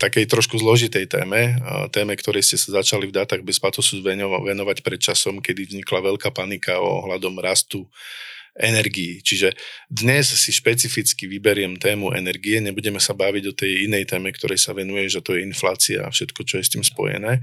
takej 0.00 0.28
trošku 0.28 0.56
zložitej 0.56 1.08
téme, 1.08 1.56
uh, 1.60 1.88
téme, 1.92 2.16
ktorej 2.16 2.44
ste 2.44 2.56
sa 2.56 2.80
začali 2.80 3.08
v 3.08 3.16
dátach 3.16 3.40
bez 3.44 3.60
patosu 3.60 4.00
venovať 4.00 4.80
pred 4.80 5.00
časom, 5.00 5.40
kedy 5.40 5.68
vznikla 5.68 6.14
veľká 6.14 6.32
panika 6.32 6.80
ohľadom 6.80 7.40
rastu 7.40 7.88
energií. 8.54 9.18
Čiže 9.18 9.58
dnes 9.90 10.30
si 10.30 10.54
špecificky 10.54 11.26
vyberiem 11.26 11.74
tému 11.74 12.14
energie, 12.14 12.62
nebudeme 12.62 13.02
sa 13.02 13.10
baviť 13.10 13.44
o 13.50 13.56
tej 13.56 13.90
inej 13.90 14.06
téme, 14.06 14.30
ktorej 14.30 14.62
sa 14.62 14.70
venuje, 14.70 15.10
že 15.10 15.18
to 15.18 15.34
je 15.34 15.42
inflácia 15.42 16.06
a 16.06 16.12
všetko, 16.14 16.40
čo 16.46 16.62
je 16.62 16.64
s 16.66 16.72
tým 16.72 16.84
spojené. 16.86 17.42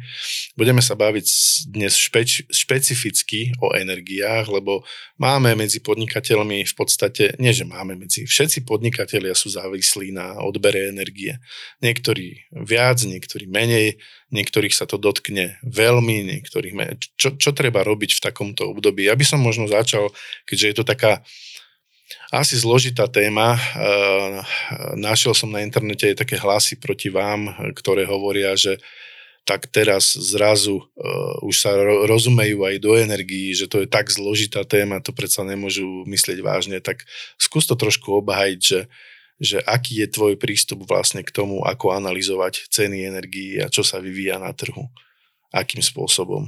Budeme 0.55 0.79
sa 0.79 0.95
baviť 0.95 1.27
dnes 1.67 1.99
špeč, 1.99 2.47
špecificky 2.47 3.51
o 3.59 3.75
energiách, 3.75 4.47
lebo 4.47 4.87
máme 5.19 5.51
medzi 5.59 5.83
podnikateľmi 5.83 6.63
v 6.63 6.75
podstate, 6.79 7.35
nie 7.43 7.51
že 7.51 7.67
máme 7.67 7.99
medzi, 7.99 8.23
všetci 8.23 8.63
podnikatelia 8.63 9.35
sú 9.35 9.51
závislí 9.51 10.15
na 10.15 10.39
odbere 10.39 10.87
energie. 10.87 11.35
Niektorí 11.83 12.47
viac, 12.63 13.03
niektorí 13.03 13.51
menej, 13.51 13.99
niektorých 14.31 14.73
sa 14.73 14.87
to 14.87 14.95
dotkne 14.95 15.59
veľmi, 15.61 16.23
niektorých. 16.25 16.73
Čo, 17.19 17.35
čo 17.35 17.51
treba 17.51 17.83
robiť 17.83 18.17
v 18.17 18.23
takomto 18.23 18.71
období? 18.71 19.05
Ja 19.05 19.15
by 19.15 19.25
som 19.27 19.43
možno 19.43 19.67
začal, 19.67 20.09
keďže 20.47 20.67
je 20.67 20.75
to 20.81 20.85
taká 20.87 21.21
asi 22.31 22.55
zložitá 22.59 23.07
téma. 23.07 23.59
Našiel 24.95 25.35
som 25.35 25.51
na 25.51 25.63
internete 25.63 26.11
aj 26.11 26.23
také 26.23 26.39
hlasy 26.39 26.79
proti 26.79 27.11
vám, 27.11 27.51
ktoré 27.75 28.07
hovoria, 28.07 28.55
že 28.55 28.79
tak 29.41 29.65
teraz 29.73 30.13
zrazu 30.13 30.85
uh, 30.85 31.41
už 31.41 31.65
sa 31.65 31.73
ro- 31.73 32.05
rozumejú 32.05 32.61
aj 32.61 32.75
do 32.77 32.93
energií, 32.93 33.49
že 33.57 33.65
to 33.65 33.81
je 33.81 33.87
tak 33.89 34.13
zložitá 34.13 34.61
téma, 34.61 35.01
to 35.01 35.17
predsa 35.17 35.41
nemôžu 35.41 36.05
myslieť 36.05 36.39
vážne, 36.45 36.77
tak 36.77 37.09
skús 37.41 37.65
to 37.65 37.73
trošku 37.73 38.21
obhajiť, 38.21 38.59
že, 38.61 38.85
že 39.41 39.57
aký 39.65 40.05
je 40.05 40.13
tvoj 40.13 40.37
prístup 40.37 40.85
vlastne 40.85 41.25
k 41.25 41.33
tomu, 41.33 41.65
ako 41.65 41.97
analyzovať 41.97 42.69
ceny 42.69 43.09
energií 43.09 43.57
a 43.57 43.73
čo 43.73 43.81
sa 43.81 43.97
vyvíja 43.97 44.37
na 44.37 44.53
trhu, 44.53 44.85
akým 45.49 45.81
spôsobom. 45.81 46.45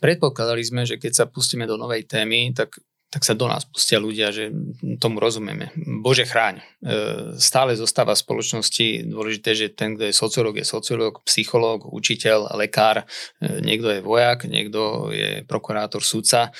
Predpokladali 0.00 0.64
sme, 0.64 0.88
že 0.88 0.96
keď 0.96 1.12
sa 1.12 1.24
pustíme 1.28 1.68
do 1.68 1.76
novej 1.76 2.08
témy, 2.08 2.56
tak 2.56 2.80
tak 3.12 3.28
sa 3.28 3.36
do 3.36 3.44
nás 3.44 3.68
pustia 3.68 4.00
ľudia, 4.00 4.32
že 4.32 4.48
tomu 4.96 5.20
rozumieme. 5.20 5.68
Bože 6.00 6.24
chráň. 6.24 6.64
E, 6.80 7.36
stále 7.36 7.76
zostáva 7.76 8.16
v 8.16 8.24
spoločnosti 8.24 9.04
dôležité, 9.04 9.52
že 9.52 9.68
ten, 9.68 9.92
kto 9.92 10.08
je 10.08 10.16
sociológ, 10.16 10.56
je 10.56 10.64
sociológ, 10.64 11.20
psychológ, 11.28 11.92
učiteľ, 11.92 12.56
lekár, 12.56 13.04
e, 13.04 13.60
niekto 13.60 13.92
je 13.92 14.00
vojak, 14.00 14.48
niekto 14.48 15.12
je 15.12 15.44
prokurátor, 15.44 16.00
sudca, 16.00 16.56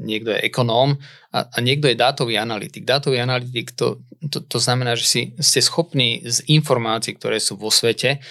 niekto 0.00 0.34
je 0.34 0.50
ekonóm 0.50 0.98
a, 1.30 1.46
a 1.46 1.58
niekto 1.62 1.86
je 1.90 1.98
dátový 1.98 2.38
analytik. 2.38 2.82
Dátový 2.82 3.22
analytik 3.22 3.74
to, 3.74 4.02
to, 4.30 4.42
to 4.42 4.58
znamená, 4.58 4.98
že 4.98 5.06
si 5.06 5.20
ste 5.38 5.62
schopní 5.62 6.22
z 6.26 6.42
informácií, 6.50 7.14
ktoré 7.14 7.38
sú 7.38 7.58
vo 7.58 7.70
svete, 7.70 8.22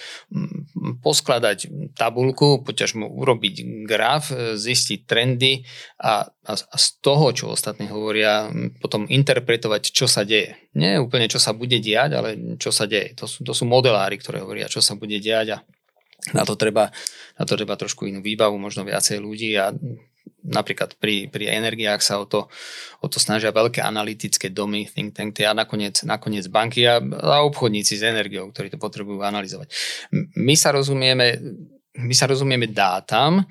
poskladať 1.00 1.92
tabulku, 1.96 2.60
poťažmo 2.64 3.08
urobiť 3.08 3.84
graf, 3.88 4.32
zistiť 4.56 5.08
trendy 5.08 5.64
a, 6.00 6.28
a, 6.28 6.52
a 6.52 6.76
z 6.76 6.86
toho, 7.00 7.32
čo 7.32 7.52
ostatní 7.52 7.88
hovoria, 7.88 8.52
potom 8.80 9.08
interpretovať, 9.08 9.92
čo 9.92 10.04
sa 10.04 10.24
deje. 10.24 10.56
Nie 10.76 11.00
úplne, 11.00 11.28
čo 11.28 11.40
sa 11.40 11.56
bude 11.56 11.80
diať, 11.80 12.10
ale 12.16 12.30
čo 12.60 12.68
sa 12.68 12.84
deje. 12.84 13.16
To 13.20 13.24
sú, 13.24 13.44
to 13.44 13.52
sú 13.56 13.64
modelári, 13.64 14.20
ktoré 14.20 14.44
hovoria, 14.44 14.68
čo 14.68 14.84
sa 14.84 14.96
bude 14.96 15.16
diať 15.20 15.56
a 15.56 15.58
na 16.32 16.40
to 16.48 16.56
treba, 16.56 16.88
na 17.36 17.44
to 17.44 17.52
treba 17.52 17.76
trošku 17.76 18.08
inú 18.08 18.24
výbavu, 18.24 18.56
možno 18.56 18.88
viacej 18.88 19.20
ľudí 19.20 19.52
a 19.60 19.76
napríklad 20.44 21.00
pri, 21.00 21.32
pri 21.32 21.56
energiách 21.56 22.04
sa 22.04 22.20
o 22.20 22.28
to, 22.28 22.52
o 23.00 23.06
to 23.08 23.16
snažia 23.16 23.48
veľké 23.48 23.80
analytické 23.80 24.52
domy, 24.52 24.84
think 24.84 25.16
tanky 25.16 25.48
a 25.48 25.56
nakoniec, 25.56 26.04
nakoniec 26.04 26.44
banky 26.52 26.84
a, 26.84 27.00
a 27.00 27.40
obchodníci 27.48 27.96
s 27.96 28.04
energiou, 28.04 28.52
ktorí 28.52 28.68
to 28.68 28.76
potrebujú 28.76 29.24
analyzovať. 29.24 29.72
My 30.36 30.52
sa 30.52 30.76
rozumieme, 30.76 31.40
my 31.96 32.14
sa 32.14 32.28
rozumieme 32.28 32.68
dátam, 32.68 33.48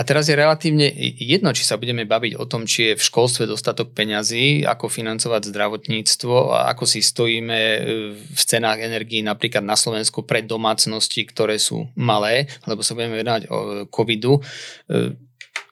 a 0.00 0.06
teraz 0.06 0.32
je 0.32 0.38
relatívne 0.38 0.88
jedno, 1.20 1.52
či 1.52 1.60
sa 1.60 1.76
budeme 1.76 2.08
baviť 2.08 2.40
o 2.40 2.48
tom, 2.48 2.64
či 2.64 2.88
je 2.88 2.96
v 2.96 3.04
školstve 3.04 3.44
dostatok 3.44 3.92
peňazí, 3.92 4.64
ako 4.64 4.88
financovať 4.88 5.52
zdravotníctvo 5.52 6.56
a 6.56 6.72
ako 6.72 6.88
si 6.88 7.04
stojíme 7.04 7.58
e, 7.60 7.78
v 8.16 8.42
cenách 8.48 8.80
energií 8.80 9.20
napríklad 9.20 9.60
na 9.60 9.76
Slovensku 9.76 10.24
pre 10.24 10.40
domácnosti, 10.40 11.20
ktoré 11.28 11.60
sú 11.60 11.84
malé, 12.00 12.48
lebo 12.64 12.80
sa 12.80 12.96
budeme 12.96 13.20
venovať 13.20 13.42
o 13.52 13.58
covidu 13.92 14.40
e, 14.40 15.20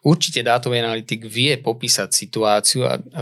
určite 0.05 0.45
dátový 0.45 0.83
analytik 0.83 1.27
vie 1.27 1.59
popísať 1.59 2.09
situáciu 2.13 2.87
a, 2.87 2.99
a 2.99 3.21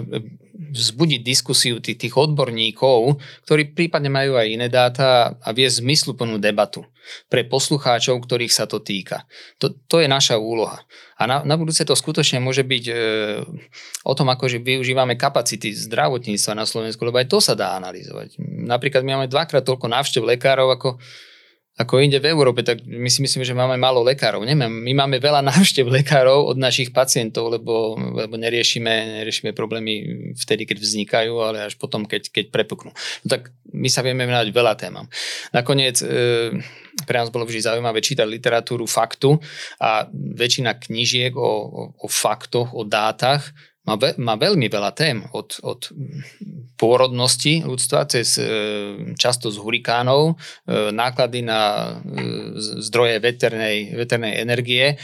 vzbudiť 0.57 1.21
diskusiu 1.21 1.81
tých, 1.81 2.01
tých 2.01 2.15
odborníkov, 2.17 3.21
ktorí 3.45 3.77
prípadne 3.77 4.09
majú 4.09 4.41
aj 4.41 4.47
iné 4.49 4.69
dáta 4.73 5.37
a 5.37 5.49
vie 5.53 5.69
zmysluplnú 5.69 6.41
debatu 6.41 6.85
pre 7.31 7.47
poslucháčov, 7.47 8.19
ktorých 8.19 8.51
sa 8.51 8.67
to 8.67 8.83
týka. 8.83 9.23
To, 9.63 9.71
to 9.87 10.03
je 10.03 10.09
naša 10.11 10.41
úloha. 10.41 10.83
A 11.17 11.25
na, 11.25 11.47
na 11.47 11.55
budúce 11.55 11.87
to 11.87 11.95
skutočne 11.95 12.43
môže 12.43 12.67
byť 12.67 12.85
e, 12.91 12.95
o 14.05 14.13
tom, 14.13 14.29
ako 14.29 14.51
že 14.51 14.59
využívame 14.59 15.15
kapacity 15.15 15.71
zdravotníctva 15.73 16.53
na 16.59 16.67
Slovensku, 16.67 17.01
lebo 17.07 17.23
aj 17.23 17.31
to 17.31 17.39
sa 17.39 17.55
dá 17.55 17.79
analyzovať. 17.79 18.37
Napríklad 18.43 19.07
my 19.07 19.23
máme 19.23 19.29
dvakrát 19.31 19.63
toľko 19.63 19.87
návštev 19.87 20.23
lekárov, 20.27 20.69
ako 20.75 20.99
ako 21.77 22.01
inde 22.01 22.17
v 22.17 22.33
Európe, 22.33 22.65
tak 22.65 22.89
my 22.89 23.05
si 23.13 23.21
myslíme, 23.21 23.45
že 23.45 23.53
máme 23.53 23.77
málo 23.77 24.01
lekárov. 24.01 24.41
Nemám, 24.41 24.73
my 24.73 24.93
máme 24.97 25.21
veľa 25.21 25.45
návštev 25.53 25.85
lekárov 25.85 26.49
od 26.49 26.57
našich 26.57 26.89
pacientov, 26.89 27.53
lebo, 27.53 28.01
lebo 28.17 28.41
neriešime, 28.41 29.21
neriešime 29.21 29.53
problémy 29.53 30.33
vtedy, 30.41 30.65
keď 30.65 30.81
vznikajú, 30.81 31.33
ale 31.37 31.69
až 31.69 31.77
potom, 31.77 32.09
keď, 32.09 32.33
keď 32.33 32.49
prepuknú. 32.49 32.97
No 32.97 33.27
tak 33.29 33.53
my 33.77 33.93
sa 33.93 34.01
vieme 34.01 34.25
venovať 34.25 34.49
veľa 34.57 34.75
témam. 34.81 35.05
Nakoniec 35.53 36.01
e, 36.01 36.07
pre 37.05 37.17
nás 37.21 37.29
bolo 37.29 37.45
vždy 37.45 37.61
zaujímavé 37.69 38.01
čítať 38.01 38.25
literatúru 38.25 38.89
faktu 38.89 39.37
a 39.77 40.09
väčšina 40.13 40.81
knížiek 40.81 41.37
o, 41.37 41.45
o, 41.45 41.83
o 41.93 42.09
faktoch, 42.09 42.73
o 42.73 42.89
dátach 42.89 43.53
má, 43.87 43.95
ve, 43.95 44.13
má 44.19 44.35
veľmi 44.35 44.67
veľa 44.67 44.91
tém 44.93 45.23
od, 45.31 45.63
od 45.63 45.95
pôrodnosti 46.77 47.65
ľudstva, 47.65 48.11
cez 48.11 48.37
často 49.17 49.49
z 49.49 49.57
hurikánov, 49.57 50.37
náklady 50.93 51.41
na 51.41 51.95
zdroje 52.85 53.17
veternej, 53.23 53.97
veternej 53.97 54.35
energie 54.43 55.01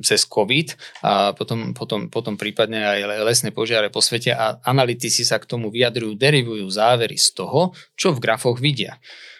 cez 0.00 0.24
COVID 0.24 0.72
a 1.04 1.36
potom, 1.36 1.76
potom, 1.76 2.08
potom 2.08 2.34
prípadne 2.40 2.80
aj 2.80 3.00
lesné 3.26 3.50
požiare 3.52 3.92
po 3.92 4.00
svete 4.00 4.32
a 4.32 4.56
analytici 4.64 5.26
sa 5.26 5.36
k 5.36 5.48
tomu 5.50 5.68
vyjadrujú, 5.68 6.16
derivujú 6.16 6.64
závery 6.70 7.20
z 7.20 7.36
toho, 7.36 7.76
čo 7.98 8.16
v 8.16 8.22
grafoch 8.22 8.56
vidia. 8.62 8.96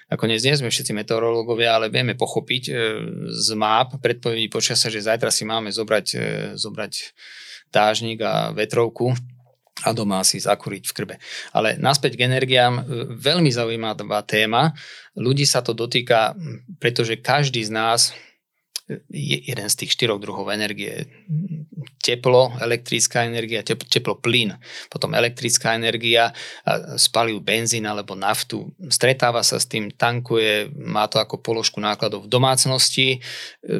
Nakoniec 0.06 0.38
nie 0.46 0.54
sme 0.54 0.70
všetci 0.70 0.94
meteorológovia, 0.94 1.74
ale 1.74 1.90
vieme 1.90 2.14
pochopiť 2.14 2.62
e, 2.70 2.72
z 3.34 3.48
map 3.58 3.98
predpovedí 3.98 4.46
počasia, 4.46 4.86
že 4.86 5.02
zajtra 5.02 5.34
si 5.34 5.42
máme 5.42 5.74
zobrať, 5.74 6.06
e, 6.14 6.18
zobrať 6.54 6.92
dážnik 7.72 8.22
a 8.22 8.50
vetrovku 8.52 9.12
a 9.84 9.92
doma 9.92 10.24
si 10.24 10.40
zakúriť 10.40 10.88
v 10.88 10.94
krbe. 10.96 11.14
Ale 11.52 11.76
naspäť 11.76 12.16
k 12.16 12.24
energiám, 12.24 12.88
veľmi 13.12 13.52
zaujímavá 13.52 14.24
téma. 14.24 14.72
Ľudí 15.12 15.44
sa 15.44 15.60
to 15.60 15.76
dotýka, 15.76 16.32
pretože 16.80 17.20
každý 17.20 17.60
z 17.60 17.72
nás 17.72 18.00
je 19.10 19.36
jeden 19.42 19.68
z 19.68 19.76
tých 19.76 19.92
štyroch 19.98 20.22
druhov 20.22 20.48
energie. 20.48 21.10
Teplo, 22.00 22.56
elektrická 22.56 23.28
energia, 23.28 23.60
teplo, 23.60 24.16
plyn, 24.16 24.56
potom 24.88 25.12
elektrická 25.12 25.76
energia, 25.76 26.32
spalujú 26.96 27.44
benzín 27.44 27.84
alebo 27.84 28.16
naftu. 28.16 28.72
Stretáva 28.88 29.44
sa 29.44 29.60
s 29.60 29.68
tým, 29.68 29.92
tankuje, 29.92 30.72
má 30.72 31.04
to 31.10 31.20
ako 31.20 31.36
položku 31.42 31.76
nákladov 31.82 32.24
v 32.24 32.32
domácnosti. 32.32 33.08
E, 33.12 33.18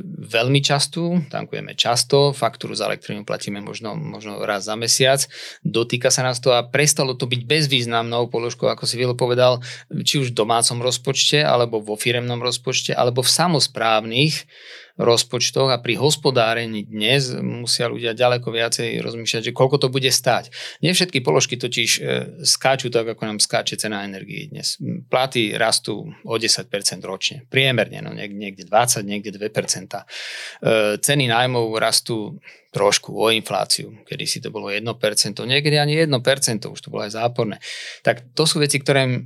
veľmi 0.05 0.61
často, 0.61 1.25
tankujeme 1.33 1.73
často, 1.73 2.37
faktúru 2.37 2.77
za 2.77 2.91
elektrínu 2.91 3.25
platíme 3.25 3.65
možno, 3.65 3.97
možno 3.97 4.45
raz 4.45 4.69
za 4.69 4.77
mesiac. 4.77 5.25
Dotýka 5.65 6.13
sa 6.13 6.21
nás 6.21 6.37
to 6.43 6.53
a 6.53 6.67
prestalo 6.67 7.17
to 7.17 7.25
byť 7.25 7.43
bezvýznamnou 7.49 8.29
položkou, 8.29 8.69
ako 8.69 8.85
si 8.85 9.01
Vilo 9.01 9.17
povedal, 9.17 9.65
či 10.05 10.21
už 10.21 10.37
v 10.37 10.39
domácom 10.45 10.85
rozpočte, 10.85 11.41
alebo 11.41 11.81
vo 11.81 11.97
firemnom 11.97 12.43
rozpočte, 12.45 12.93
alebo 12.93 13.25
v 13.25 13.33
samozprávnych 13.33 14.35
rozpočtoch 14.97 15.69
a 15.69 15.77
pri 15.77 16.01
hospodárení 16.01 16.89
dnes 16.89 17.37
musia 17.37 17.93
ľudia 17.93 18.17
ďaleko 18.17 18.49
viacej 18.49 19.05
rozmýšľať, 19.05 19.53
že 19.53 19.57
koľko 19.57 19.77
to 19.77 19.89
bude 19.93 20.09
stáť. 20.09 20.49
Nie 20.81 20.97
všetky 20.97 21.21
položky 21.21 21.61
totiž 21.61 21.91
e, 21.97 22.01
skáču 22.49 22.89
tak, 22.89 23.13
ako 23.13 23.23
nám 23.29 23.39
skáče 23.39 23.77
cena 23.77 24.09
energii 24.09 24.49
dnes. 24.49 24.81
Platy 25.13 25.53
rastú 25.53 26.09
o 26.25 26.35
10% 26.41 26.73
ročne. 27.05 27.45
Priemerne, 27.53 28.01
no 28.01 28.17
niekde 28.17 28.65
20, 28.65 29.05
niekde 29.05 29.37
2%. 29.37 29.45
E, 29.45 30.05
ceny 30.97 31.25
nájmov 31.29 31.77
rastú 31.77 32.41
trošku 32.73 33.13
o 33.17 33.29
infláciu, 33.33 33.93
kedy 34.05 34.25
si 34.25 34.39
to 34.41 34.49
bolo 34.49 34.73
1%, 34.73 34.85
niekedy 35.45 35.77
ani 35.77 35.97
1%, 36.09 36.13
už 36.73 36.81
to 36.81 36.93
bolo 36.93 37.05
aj 37.05 37.13
záporné. 37.17 37.57
Tak 38.01 38.33
to 38.37 38.45
sú 38.49 38.61
veci, 38.61 38.81
ktoré, 38.81 39.25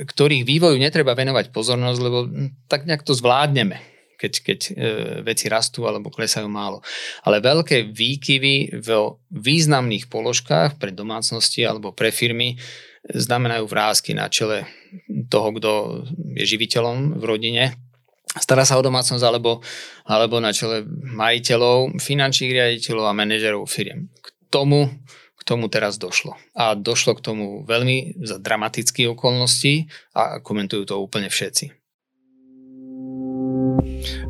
ktorých 0.00 0.44
vývoju 0.44 0.76
netreba 0.76 1.12
venovať 1.12 1.52
pozornosť, 1.52 2.00
lebo 2.00 2.28
tak 2.68 2.84
nejak 2.84 3.04
to 3.04 3.16
zvládneme 3.16 3.93
keď, 4.24 4.32
keď 4.40 4.58
e, 4.64 4.72
veci 5.20 5.52
rastú 5.52 5.84
alebo 5.84 6.08
klesajú 6.08 6.48
málo. 6.48 6.80
Ale 7.28 7.44
veľké 7.44 7.92
výkyvy 7.92 8.80
v 8.80 8.88
významných 9.28 10.08
položkách 10.08 10.80
pre 10.80 10.88
domácnosti 10.88 11.60
alebo 11.60 11.92
pre 11.92 12.08
firmy 12.08 12.56
znamenajú 13.04 13.68
vrázky 13.68 14.16
na 14.16 14.32
čele 14.32 14.64
toho, 15.28 15.52
kto 15.60 15.72
je 16.40 16.44
živiteľom 16.48 17.20
v 17.20 17.24
rodine, 17.28 17.64
stará 18.40 18.64
sa 18.64 18.80
o 18.80 18.82
domácnosť 18.82 19.20
alebo, 19.20 19.60
alebo 20.08 20.40
na 20.40 20.56
čele 20.56 20.88
majiteľov, 21.12 22.00
finančných 22.00 22.54
riaditeľov 22.56 23.04
a 23.12 23.16
manažerov 23.16 23.68
firiem. 23.68 24.08
K 24.24 24.26
tomu, 24.48 24.88
k 25.36 25.42
tomu 25.44 25.68
teraz 25.68 26.00
došlo. 26.00 26.40
A 26.56 26.72
došlo 26.72 27.12
k 27.20 27.24
tomu 27.24 27.44
veľmi 27.68 28.24
za 28.24 28.40
dramatických 28.40 29.12
okolností 29.12 29.92
a 30.16 30.40
komentujú 30.40 30.88
to 30.88 30.96
úplne 30.96 31.28
všetci. 31.28 31.83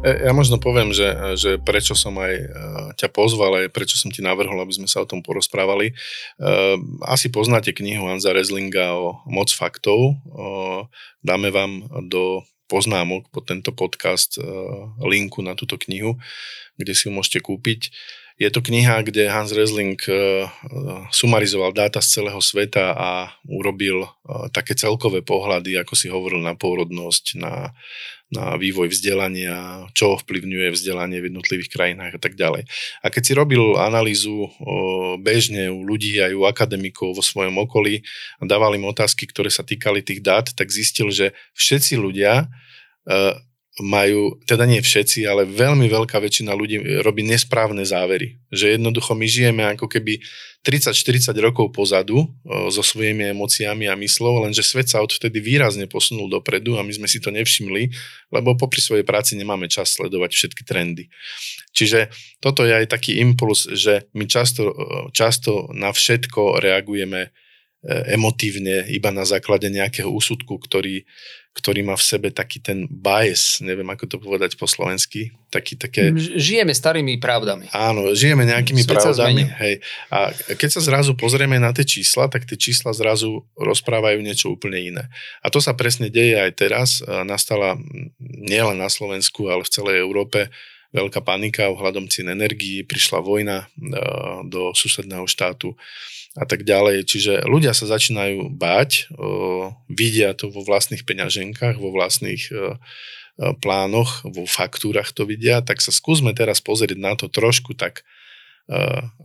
E, 0.04 0.10
ja 0.28 0.32
možno 0.36 0.60
poviem, 0.60 0.92
že, 0.92 1.08
že 1.36 1.50
prečo 1.60 1.96
som 1.96 2.16
aj 2.20 2.34
e, 2.34 2.44
ťa 3.00 3.08
pozval, 3.10 3.64
aj 3.64 3.72
prečo 3.72 3.96
som 3.96 4.12
ti 4.12 4.20
navrhol, 4.20 4.56
aby 4.60 4.72
sme 4.76 4.88
sa 4.88 5.02
o 5.02 5.08
tom 5.08 5.24
porozprávali. 5.24 5.90
E, 5.90 5.94
asi 7.08 7.32
poznáte 7.32 7.72
knihu 7.72 8.04
Anza 8.08 8.32
Rezlinga 8.36 8.92
o 8.96 9.24
Moc 9.24 9.48
faktov. 9.52 10.20
Dáme 11.24 11.48
vám 11.48 11.88
do 12.08 12.44
poznámok 12.68 13.28
pod 13.28 13.44
tento 13.48 13.72
podcast 13.76 14.40
linku 15.04 15.44
na 15.44 15.52
túto 15.52 15.76
knihu, 15.76 16.16
kde 16.80 16.92
si 16.96 17.08
ju 17.08 17.10
môžete 17.12 17.44
kúpiť. 17.44 17.92
Je 18.34 18.50
to 18.50 18.66
kniha, 18.66 19.06
kde 19.06 19.30
Hans 19.30 19.54
Resling 19.54 19.94
sumarizoval 21.14 21.70
dáta 21.70 22.02
z 22.02 22.18
celého 22.18 22.40
sveta 22.42 22.90
a 22.90 23.30
urobil 23.46 24.10
také 24.50 24.74
celkové 24.74 25.22
pohľady, 25.22 25.78
ako 25.78 25.94
si 25.94 26.10
hovoril, 26.10 26.42
na 26.42 26.58
pôrodnosť, 26.58 27.38
na, 27.38 27.70
na 28.34 28.58
vývoj 28.58 28.90
vzdelania, 28.90 29.86
čo 29.94 30.18
ovplyvňuje 30.18 30.74
vzdelanie 30.74 31.22
v 31.22 31.30
jednotlivých 31.30 31.70
krajinách 31.70 32.18
a 32.18 32.20
tak 32.20 32.34
ďalej. 32.34 32.66
A 33.00 33.06
keď 33.06 33.22
si 33.22 33.32
robil 33.38 33.78
analýzu 33.78 34.50
bežne 35.22 35.70
u 35.70 35.86
ľudí 35.86 36.18
aj 36.18 36.34
u 36.34 36.42
akademikov 36.44 37.14
vo 37.14 37.22
svojom 37.22 37.62
okolí 37.62 38.02
a 38.38 38.44
dával 38.44 38.74
im 38.74 38.90
otázky, 38.90 39.30
ktoré 39.30 39.54
sa 39.54 39.62
týkali 39.62 40.02
tých 40.02 40.18
dát, 40.18 40.50
tak 40.50 40.74
zistil, 40.74 41.14
že 41.14 41.30
všetci 41.54 41.94
ľudia 41.94 42.50
majú, 43.82 44.38
teda 44.46 44.70
nie 44.70 44.78
všetci, 44.78 45.26
ale 45.26 45.50
veľmi 45.50 45.90
veľká 45.90 46.22
väčšina 46.22 46.54
ľudí 46.54 47.02
robí 47.02 47.26
nesprávne 47.26 47.82
závery. 47.82 48.38
Že 48.54 48.78
jednoducho 48.78 49.18
my 49.18 49.26
žijeme 49.26 49.62
ako 49.74 49.90
keby 49.90 50.22
30-40 50.62 51.34
rokov 51.42 51.74
pozadu 51.74 52.24
so 52.46 52.80
svojimi 52.80 53.34
emóciami 53.34 53.90
a 53.90 53.98
myslou, 53.98 54.46
lenže 54.46 54.62
svet 54.64 54.88
sa 54.88 55.02
odvtedy 55.02 55.42
výrazne 55.42 55.84
posunul 55.84 56.30
dopredu 56.30 56.78
a 56.78 56.86
my 56.86 56.88
sme 56.88 57.04
si 57.10 57.18
to 57.18 57.34
nevšimli, 57.34 57.90
lebo 58.30 58.56
popri 58.56 58.78
svojej 58.80 59.04
práci 59.04 59.34
nemáme 59.34 59.66
čas 59.66 59.92
sledovať 59.92 60.30
všetky 60.32 60.62
trendy. 60.64 61.12
Čiže 61.74 62.14
toto 62.38 62.62
je 62.62 62.78
aj 62.78 62.94
taký 62.94 63.20
impuls, 63.20 63.68
že 63.74 64.06
my 64.14 64.24
často, 64.24 64.70
často 65.12 65.68
na 65.74 65.92
všetko 65.92 66.62
reagujeme 66.62 67.28
e, 67.28 67.30
emotívne 68.16 68.88
iba 68.88 69.12
na 69.12 69.28
základe 69.28 69.68
nejakého 69.68 70.08
úsudku, 70.08 70.62
ktorý 70.62 71.04
ktorý 71.54 71.86
má 71.86 71.94
v 71.94 72.02
sebe 72.02 72.28
taký 72.34 72.58
ten 72.58 72.90
bias, 72.90 73.62
neviem 73.62 73.86
ako 73.86 74.10
to 74.10 74.16
povedať 74.18 74.58
po 74.58 74.66
slovensky, 74.66 75.30
taký 75.54 75.78
také... 75.78 76.10
Žijeme 76.18 76.74
starými 76.74 77.22
pravdami. 77.22 77.70
Áno, 77.70 78.10
žijeme 78.10 78.42
nejakými 78.42 78.82
Svet 78.82 78.98
pravdami. 78.98 79.46
Hej. 79.62 79.78
A 80.10 80.34
keď 80.58 80.68
sa 80.74 80.82
zrazu 80.82 81.14
pozrieme 81.14 81.62
na 81.62 81.70
tie 81.70 81.86
čísla, 81.86 82.26
tak 82.26 82.42
tie 82.50 82.58
čísla 82.58 82.90
zrazu 82.90 83.46
rozprávajú 83.54 84.18
niečo 84.18 84.50
úplne 84.50 84.82
iné. 84.82 85.06
A 85.46 85.48
to 85.48 85.62
sa 85.62 85.78
presne 85.78 86.10
deje 86.10 86.42
aj 86.42 86.52
teraz. 86.58 86.98
Nastala 87.22 87.78
nielen 88.18 88.82
na 88.82 88.90
Slovensku, 88.90 89.46
ale 89.46 89.62
v 89.62 89.70
celej 89.70 90.02
Európe 90.02 90.50
veľká 90.90 91.22
panika 91.22 91.70
ohľadom 91.70 92.10
cien 92.10 92.34
energií, 92.34 92.82
prišla 92.82 93.22
vojna 93.22 93.70
do 94.50 94.74
susedného 94.74 95.26
štátu 95.30 95.78
a 96.34 96.44
tak 96.50 96.66
ďalej. 96.66 97.06
Čiže 97.06 97.46
ľudia 97.46 97.70
sa 97.74 97.86
začínajú 97.86 98.50
báť, 98.54 99.08
vidia 99.86 100.34
to 100.34 100.50
vo 100.50 100.66
vlastných 100.66 101.06
peňaženkách, 101.06 101.78
vo 101.78 101.94
vlastných 101.94 102.50
plánoch, 103.38 104.22
vo 104.26 104.46
faktúrach 104.46 105.10
to 105.10 105.26
vidia, 105.26 105.62
tak 105.62 105.82
sa 105.82 105.90
skúsme 105.90 106.34
teraz 106.34 106.62
pozrieť 106.62 106.98
na 106.98 107.18
to 107.18 107.26
trošku 107.26 107.74
tak 107.74 108.06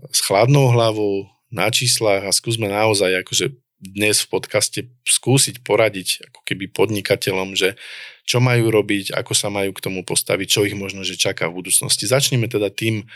s 0.09 0.19
chladnou 0.25 0.73
hlavou, 0.73 1.29
na 1.49 1.73
číslach 1.73 2.21
a 2.25 2.29
skúsme 2.29 2.69
naozaj 2.69 3.25
akože 3.25 3.57
dnes 3.81 4.21
v 4.21 4.29
podcaste 4.29 4.79
skúsiť 5.01 5.65
poradiť 5.65 6.29
ako 6.29 6.45
keby 6.45 6.69
podnikateľom, 6.69 7.57
že 7.57 7.73
čo 8.21 8.37
majú 8.37 8.69
robiť, 8.69 9.17
ako 9.17 9.33
sa 9.33 9.49
majú 9.49 9.73
k 9.73 9.81
tomu 9.81 10.05
postaviť, 10.05 10.45
čo 10.45 10.61
ich 10.67 10.77
možno, 10.77 11.01
že 11.01 11.17
čaká 11.17 11.49
v 11.49 11.63
budúcnosti. 11.63 12.05
Začneme 12.05 12.45
teda 12.45 12.69
tým, 12.69 13.09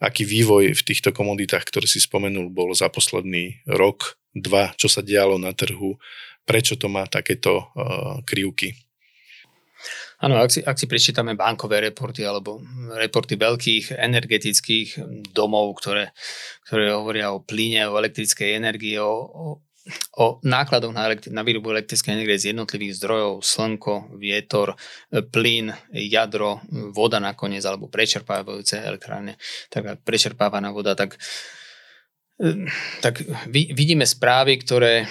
aký 0.00 0.24
vývoj 0.24 0.72
v 0.72 0.82
týchto 0.82 1.12
komoditách, 1.12 1.68
ktoré 1.68 1.84
si 1.84 2.00
spomenul, 2.00 2.48
bol 2.48 2.72
za 2.72 2.88
posledný 2.88 3.60
rok, 3.68 4.16
dva, 4.32 4.72
čo 4.80 4.88
sa 4.88 5.04
dialo 5.04 5.36
na 5.36 5.52
trhu, 5.52 6.00
prečo 6.48 6.74
to 6.80 6.88
má 6.88 7.04
takéto 7.04 7.68
uh, 7.76 8.24
krivky. 8.24 8.74
Áno, 10.20 10.36
ak 10.36 10.52
si, 10.52 10.60
ak 10.60 10.76
si 10.76 10.84
prečítame 10.84 11.32
bankové 11.32 11.80
reporty 11.80 12.28
alebo 12.28 12.60
reporty 12.92 13.40
veľkých 13.40 13.96
energetických 13.96 14.88
domov, 15.32 15.80
ktoré, 15.80 16.12
ktoré 16.68 16.92
hovoria 16.92 17.32
o 17.32 17.40
plyne, 17.40 17.88
o 17.88 17.96
elektrickej 17.96 18.60
energii, 18.60 19.00
o, 19.00 19.08
o 19.08 19.44
o 20.16 20.40
nákladoch 20.42 20.92
na, 20.94 21.06
elektri- 21.06 21.32
na 21.32 21.42
výrobu 21.44 21.70
elektrickej 21.70 22.14
energie 22.14 22.38
z 22.38 22.54
jednotlivých 22.54 22.96
zdrojov, 23.00 23.44
slnko, 23.44 24.16
vietor, 24.16 24.74
plyn, 25.10 25.74
jadro, 25.92 26.64
voda 26.94 27.22
nakoniec, 27.22 27.62
alebo 27.64 27.92
prečerpávajúce 27.92 28.80
elektrárne, 28.80 29.38
tak 29.68 30.02
prečerpávaná 30.02 30.70
voda, 30.72 30.96
tak 30.96 31.20
tak 33.04 33.20
vidíme 33.52 34.08
správy, 34.08 34.56
ktoré, 34.64 35.04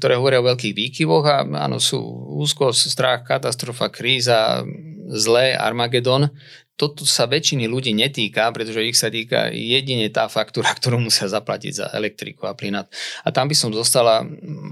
ktoré 0.00 0.16
hovoria 0.16 0.40
o 0.40 0.48
veľkých 0.48 0.72
výkyvoch 0.72 1.24
a 1.28 1.44
áno, 1.44 1.76
sú 1.76 2.00
úzkosť, 2.40 2.80
strach, 2.88 3.20
katastrofa, 3.28 3.92
kríza, 3.92 4.64
zlé, 5.12 5.52
Armagedon. 5.52 6.32
Toto 6.80 7.04
sa 7.04 7.28
väčšiny 7.28 7.68
ľudí 7.68 7.92
netýka, 7.92 8.48
pretože 8.56 8.80
ich 8.80 8.96
sa 8.96 9.12
týka 9.12 9.52
jedine 9.52 10.08
tá 10.08 10.24
faktúra, 10.32 10.72
ktorú 10.80 10.96
musia 10.96 11.28
zaplatiť 11.28 11.72
za 11.76 11.86
elektriku 11.92 12.48
a 12.48 12.56
plynat. 12.56 12.88
A 13.20 13.28
tam 13.28 13.52
by 13.52 13.54
som 13.54 13.68
zostala, 13.68 14.24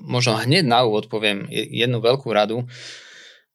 možno 0.08 0.40
hneď 0.40 0.64
na 0.64 0.88
úvod 0.88 1.12
poviem 1.12 1.44
jednu 1.52 2.00
veľkú 2.00 2.32
radu, 2.32 2.64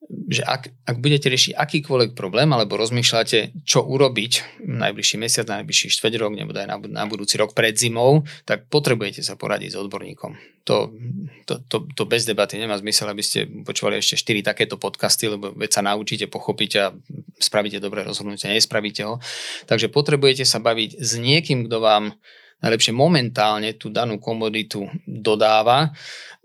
že 0.09 0.43
ak, 0.43 0.69
ak 0.85 0.97
budete 0.99 1.31
riešiť 1.31 1.53
akýkoľvek 1.55 2.11
problém 2.13 2.51
alebo 2.51 2.75
rozmýšľate, 2.77 3.63
čo 3.63 3.81
urobiť 3.81 4.61
najbližší 4.61 5.15
mesiac, 5.17 5.47
najbližší 5.47 5.89
štvrť 5.95 6.13
rok 6.19 6.33
nebo 6.35 6.51
aj 6.53 6.67
na, 6.67 6.77
na 6.77 7.03
budúci 7.07 7.39
rok 7.39 7.55
pred 7.55 7.73
zimou, 7.73 8.27
tak 8.43 8.67
potrebujete 8.67 9.23
sa 9.23 9.39
poradiť 9.39 9.73
s 9.73 9.79
odborníkom. 9.79 10.35
To, 10.63 10.95
to, 11.43 11.59
to, 11.67 11.77
to 11.91 12.03
bez 12.07 12.23
debaty 12.23 12.55
nemá 12.55 12.79
zmysel, 12.79 13.11
aby 13.11 13.23
ste 13.23 13.47
počúvali 13.67 13.99
ešte 13.99 14.15
4 14.15 14.53
takéto 14.53 14.75
podcasty, 14.79 15.27
lebo 15.27 15.51
veď 15.55 15.69
sa 15.71 15.81
naučíte, 15.83 16.31
pochopíte 16.31 16.77
a 16.79 16.95
spravíte 17.39 17.83
dobré 17.83 18.03
rozhodnutie, 18.07 18.47
nespravíte 18.47 19.03
ho. 19.03 19.19
Takže 19.67 19.91
potrebujete 19.91 20.47
sa 20.47 20.63
baviť 20.63 20.99
s 20.99 21.19
niekým, 21.19 21.67
kto 21.67 21.77
vám 21.83 22.15
najlepšie 22.63 22.95
momentálne 22.95 23.75
tú 23.75 23.91
danú 23.91 24.23
komoditu 24.23 24.87
dodáva 25.03 25.91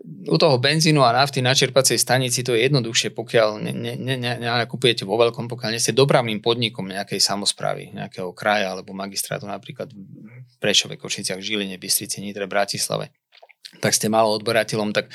u 0.07 0.37
toho 0.39 0.57
benzínu 0.63 1.03
a 1.03 1.11
nafty 1.11 1.43
na 1.43 1.55
čerpacej 1.59 1.99
stanici 1.99 2.47
to 2.47 2.55
je 2.55 2.71
jednoduchšie, 2.71 3.11
pokiaľ 3.19 3.59
nakupujete 4.39 5.03
vo 5.03 5.19
veľkom, 5.19 5.51
pokiaľ 5.51 5.75
nie 5.75 5.83
ste 5.83 5.97
dopravným 5.97 6.39
podnikom 6.39 6.87
nejakej 6.87 7.19
samozprávy, 7.19 7.91
nejakého 7.93 8.31
kraja 8.31 8.79
alebo 8.79 8.95
magistrátu, 8.95 9.51
napríklad 9.51 9.91
v 9.91 10.55
Prešove, 10.63 10.95
Košiciach, 10.95 11.43
Žiline, 11.43 11.83
Bystrici, 11.83 12.23
Nitre, 12.23 12.47
Bratislave 12.47 13.11
tak 13.85 13.93
ste 13.93 14.09
malo 14.09 14.33
odberateľom, 14.33 14.97
tak 14.97 15.13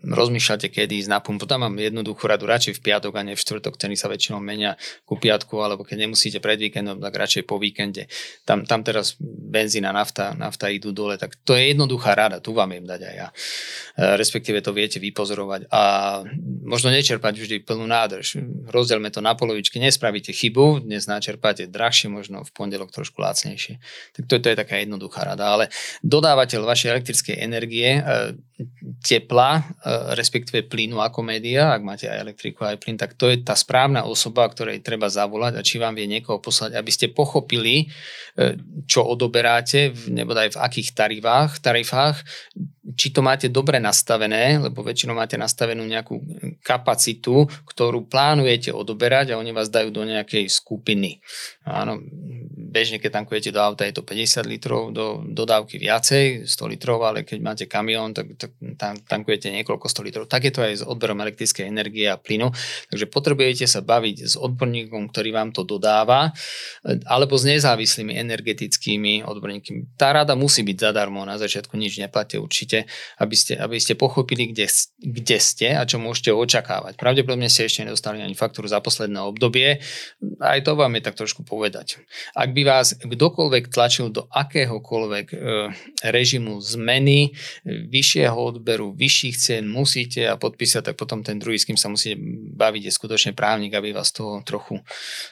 rozmýšľate, 0.00 0.68
kedy 0.68 1.04
ísť 1.04 1.10
na 1.10 1.20
pumpu. 1.24 1.48
Tam 1.48 1.64
mám 1.64 1.76
jednoduchú 1.76 2.28
radu, 2.28 2.44
radšej 2.44 2.78
v 2.78 2.84
piatok 2.84 3.12
a 3.16 3.22
nie 3.24 3.34
v 3.36 3.40
štvrtok, 3.40 3.80
ceny 3.80 3.96
sa 3.96 4.12
väčšinou 4.12 4.38
menia 4.44 4.76
ku 5.08 5.16
piatku, 5.16 5.56
alebo 5.64 5.84
keď 5.84 6.08
nemusíte 6.08 6.38
pred 6.44 6.60
víkendom, 6.60 7.00
tak 7.00 7.16
radšej 7.16 7.42
po 7.48 7.56
víkende. 7.56 8.12
Tam, 8.44 8.68
tam 8.68 8.84
teraz 8.84 9.16
benzína, 9.22 9.90
nafta, 9.90 10.36
nafta 10.36 10.68
idú 10.68 10.92
dole, 10.92 11.16
tak 11.16 11.38
to 11.46 11.56
je 11.56 11.72
jednoduchá 11.72 12.12
rada, 12.12 12.44
tu 12.44 12.52
vám 12.52 12.72
im 12.76 12.84
dať 12.84 13.00
aj 13.00 13.14
ja. 13.16 13.28
E, 13.30 14.16
respektíve 14.20 14.60
to 14.60 14.76
viete 14.76 15.00
vypozorovať 15.00 15.68
a 15.72 15.82
možno 16.66 16.92
nečerpať 16.92 17.34
vždy 17.38 17.56
plnú 17.64 17.88
nádrž. 17.88 18.42
Rozdelme 18.68 19.08
to 19.08 19.24
na 19.24 19.32
polovičky, 19.32 19.80
nespravíte 19.80 20.36
chybu, 20.36 20.84
dnes 20.84 21.08
načerpáte 21.08 21.68
drahšie, 21.68 22.12
možno 22.12 22.44
v 22.44 22.50
pondelok 22.52 22.92
trošku 22.92 23.20
lacnejšie. 23.20 23.80
Tak 24.18 24.22
to, 24.28 24.40
to 24.42 24.52
je 24.52 24.56
taká 24.58 24.80
jednoduchá 24.82 25.24
rada, 25.24 25.52
ale 25.52 25.68
dodávateľ 26.04 26.64
vašej 26.66 26.88
elektrickej 26.92 27.36
energie 27.40 28.02
E, 28.02 28.34
tepla, 29.02 29.60
e, 29.60 29.62
respektíve 30.18 30.66
plynu 30.66 30.98
ako 31.00 31.22
média, 31.22 31.74
ak 31.74 31.82
máte 31.82 32.06
aj 32.06 32.22
elektriku, 32.22 32.66
aj 32.66 32.78
plyn, 32.78 32.98
tak 32.98 33.14
to 33.14 33.30
je 33.30 33.40
tá 33.40 33.54
správna 33.54 34.04
osoba, 34.06 34.48
ktorej 34.48 34.84
treba 34.84 35.06
zavolať 35.10 35.58
a 35.58 35.66
či 35.66 35.78
vám 35.78 35.94
vie 35.94 36.10
niekoho 36.10 36.38
poslať, 36.42 36.78
aby 36.78 36.90
ste 36.90 37.14
pochopili, 37.14 37.86
e, 38.38 38.56
čo 38.86 39.06
odoberáte, 39.06 39.94
nebo 40.10 40.34
aj 40.34 40.56
v 40.56 40.60
akých 40.60 40.88
tarifách, 40.94 41.62
tarifách, 41.62 42.22
či 42.98 43.14
to 43.14 43.22
máte 43.22 43.46
dobre 43.46 43.78
nastavené, 43.78 44.58
lebo 44.58 44.82
väčšinou 44.82 45.14
máte 45.14 45.38
nastavenú 45.38 45.86
nejakú 45.86 46.18
kapacitu, 46.66 47.46
ktorú 47.66 48.10
plánujete 48.10 48.74
odoberať 48.74 49.32
a 49.32 49.38
oni 49.38 49.54
vás 49.54 49.70
dajú 49.70 49.94
do 49.94 50.02
nejakej 50.02 50.50
skupiny. 50.50 51.22
Áno, 51.62 52.02
bežne, 52.72 52.96
keď 52.96 53.22
tankujete 53.22 53.52
do 53.52 53.60
auta, 53.60 53.84
je 53.84 53.92
to 53.92 54.02
50 54.02 54.48
litrov 54.48 54.82
do 54.96 55.20
dodávky 55.28 55.76
viacej, 55.76 56.48
100 56.48 56.72
litrov, 56.72 57.04
ale 57.04 57.22
keď 57.28 57.38
máte 57.44 57.64
kamión, 57.68 58.16
tak, 58.16 58.32
tak 58.40 58.56
tam 58.80 58.96
tankujete 58.96 59.52
niekoľko 59.52 59.86
100 59.86 60.08
litrov. 60.08 60.24
Tak 60.24 60.48
je 60.48 60.52
to 60.56 60.60
aj 60.64 60.72
s 60.80 60.82
odberom 60.82 61.20
elektrickej 61.20 61.68
energie 61.68 62.08
a 62.08 62.16
plynu. 62.16 62.48
Takže 62.88 63.06
potrebujete 63.12 63.68
sa 63.68 63.84
baviť 63.84 64.16
s 64.24 64.34
odborníkom, 64.40 65.12
ktorý 65.12 65.30
vám 65.36 65.52
to 65.52 65.68
dodáva, 65.68 66.32
alebo 67.04 67.36
s 67.36 67.44
nezávislými 67.44 68.16
energetickými 68.16 69.28
odborníkmi. 69.28 70.00
Tá 70.00 70.16
rada 70.16 70.32
musí 70.32 70.64
byť 70.64 70.76
zadarmo, 70.80 71.28
na 71.28 71.36
začiatku 71.36 71.76
nič 71.76 72.00
neplatíte 72.00 72.40
určite, 72.40 72.88
aby 73.20 73.36
ste, 73.36 73.60
aby 73.60 73.76
ste 73.76 73.98
pochopili, 73.98 74.48
kde, 74.54 74.70
kde 74.98 75.38
ste 75.42 75.76
a 75.76 75.84
čo 75.84 76.00
môžete 76.00 76.32
očakávať. 76.32 76.96
Pravdepodobne 76.96 77.52
ste 77.52 77.68
ešte 77.68 77.84
nedostali 77.84 78.24
ani 78.24 78.32
faktúru 78.32 78.70
za 78.70 78.80
posledné 78.80 79.20
obdobie, 79.20 79.82
aj 80.40 80.64
to 80.64 80.72
vám 80.78 80.96
je 80.96 81.02
tak 81.02 81.18
trošku 81.18 81.44
povedať. 81.52 82.00
Ak 82.32 82.56
by 82.56 82.64
vás 82.64 82.96
kdokoľvek 82.96 83.68
tlačil 83.68 84.08
do 84.08 84.24
akéhokoľvek 84.32 85.26
e, 85.28 85.36
režimu 86.08 86.64
zmeny, 86.64 87.36
vyššieho 87.68 88.32
odberu, 88.32 88.96
vyšších 88.96 89.36
cien 89.36 89.68
musíte 89.68 90.24
a 90.24 90.40
podpísať, 90.40 90.88
tak 90.88 90.94
potom 90.96 91.20
ten 91.20 91.36
druhý, 91.36 91.60
s 91.60 91.68
kým 91.68 91.76
sa 91.76 91.92
musíte 91.92 92.16
baviť, 92.56 92.88
je 92.88 92.96
skutočne 92.96 93.36
právnik, 93.36 93.76
aby 93.76 93.92
vás 93.92 94.08
toho 94.16 94.40
trochu, 94.40 94.80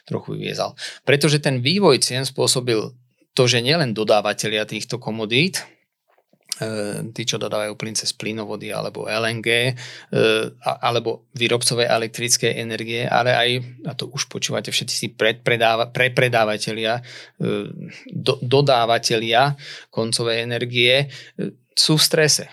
trochu 0.05 0.37
vyviezal. 0.37 0.77
Pretože 1.09 1.41
ten 1.41 1.65
vývoj 1.65 2.05
cien 2.05 2.29
spôsobil 2.29 2.93
to, 3.33 3.43
že 3.49 3.65
nielen 3.65 3.97
dodávateľia 3.97 4.69
týchto 4.69 5.01
komodít, 5.01 5.65
E, 5.65 5.80
tí, 7.16 7.23
čo 7.25 7.40
dodávajú 7.40 7.73
plyn 7.77 7.96
cez 7.96 8.12
plynovody 8.12 8.68
alebo 8.68 9.09
LNG, 9.09 9.49
e, 9.49 9.73
alebo 10.62 11.25
výrobcové 11.33 11.88
elektrické 11.88 12.61
energie, 12.61 13.09
ale 13.09 13.31
aj, 13.33 13.51
a 13.88 13.92
to 13.96 14.12
už 14.12 14.29
počúvate 14.29 14.68
všetci 14.68 14.94
si 14.94 15.09
prepredávateľia, 15.12 16.94
e, 17.01 17.03
do, 18.12 18.35
dodávateľia 18.44 19.57
koncovej 19.88 20.44
energie, 20.44 21.09
sú 21.73 21.96
v 21.96 22.05
strese 22.05 22.44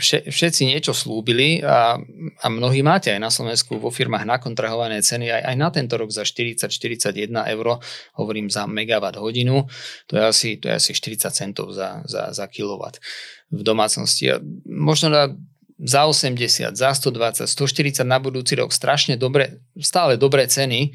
všetci 0.00 0.62
niečo 0.64 0.94
slúbili 0.94 1.60
a, 1.60 1.98
a 2.42 2.46
mnohí 2.46 2.80
máte 2.86 3.10
aj 3.12 3.20
na 3.20 3.28
Slovensku 3.28 3.76
vo 3.76 3.90
firmách 3.90 4.24
nakontrahované 4.24 5.02
ceny 5.02 5.28
aj, 5.28 5.42
aj 5.52 5.56
na 5.58 5.68
tento 5.74 5.94
rok 5.98 6.08
za 6.14 6.22
40-41 6.22 7.28
eur, 7.28 7.66
hovorím 8.16 8.48
za 8.48 8.64
megawatt 8.64 9.18
hodinu, 9.18 9.66
to 10.06 10.16
je 10.16 10.22
asi, 10.22 10.50
to 10.56 10.70
je 10.70 10.74
asi 10.78 10.90
40 10.94 11.34
centov 11.34 11.74
za, 11.74 12.06
za, 12.06 12.30
za 12.30 12.46
kilowatt 12.46 13.02
v 13.50 13.60
domácnosti. 13.66 14.30
A 14.32 14.40
možno 14.64 15.10
na 15.10 15.34
za 15.78 16.10
80, 16.10 16.74
za 16.74 16.90
120, 16.90 17.46
140 17.46 18.02
na 18.02 18.18
budúci 18.18 18.58
rok 18.58 18.74
strašne 18.74 19.14
dobre, 19.14 19.62
stále 19.78 20.18
dobré 20.18 20.50
ceny, 20.50 20.90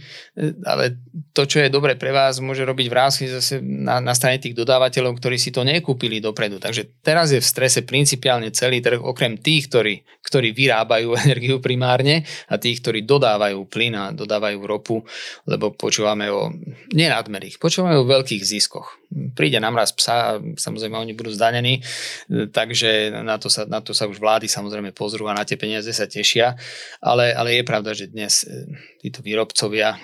ale 0.67 1.00
to, 1.32 1.48
čo 1.48 1.63
je 1.63 1.72
dobre 1.72 1.96
pre 1.96 2.12
vás, 2.12 2.43
môže 2.43 2.67
robiť 2.67 2.88
vrázky 2.91 3.32
zase 3.32 3.63
na, 3.63 4.04
na 4.04 4.12
strane 4.12 4.43
tých 4.43 4.52
dodávateľov, 4.52 5.15
ktorí 5.24 5.39
si 5.39 5.56
to 5.56 5.63
nekúpili 5.63 6.19
dopredu. 6.19 6.60
Takže 6.60 7.00
teraz 7.00 7.32
je 7.32 7.39
v 7.39 7.48
strese 7.48 7.88
principiálne 7.88 8.52
celý 8.52 8.84
trh, 8.84 9.00
okrem 9.00 9.39
tých, 9.39 9.72
ktorí, 9.72 10.04
ktorí 10.19 10.52
vyrábajú 10.52 11.15
energiu 11.32 11.63
primárne 11.63 12.28
a 12.52 12.60
tých, 12.60 12.84
ktorí 12.84 13.08
dodávajú 13.08 13.63
plyn 13.72 13.96
a 13.96 14.06
dodávajú 14.12 14.60
ropu, 14.67 15.00
lebo 15.48 15.72
počúvame 15.72 16.28
o 16.28 16.52
nenadmerých, 16.91 17.56
počúvame 17.56 17.96
o 17.96 18.04
veľkých 18.04 18.43
ziskoch 18.43 19.03
príde 19.34 19.58
nám 19.62 19.78
raz 19.78 19.93
psa 19.93 20.41
samozrejme 20.58 20.97
oni 20.97 21.13
budú 21.13 21.30
zdanení, 21.34 21.82
takže 22.30 23.13
na 23.23 23.38
to 23.38 23.47
sa, 23.47 23.65
na 23.69 23.80
to 23.80 23.93
sa 23.93 24.10
už 24.10 24.17
vlády 24.17 24.49
samozrejme 24.49 24.91
pozrú 24.91 25.30
a 25.30 25.38
na 25.38 25.45
tie 25.45 25.58
peniaze 25.58 25.89
sa 25.93 26.10
tešia, 26.10 26.58
ale, 26.99 27.34
ale 27.34 27.62
je 27.62 27.63
pravda, 27.63 27.91
že 27.93 28.10
dnes 28.10 28.43
e, 28.43 28.67
títo 29.02 29.21
výrobcovia 29.21 29.95
e, 29.95 29.97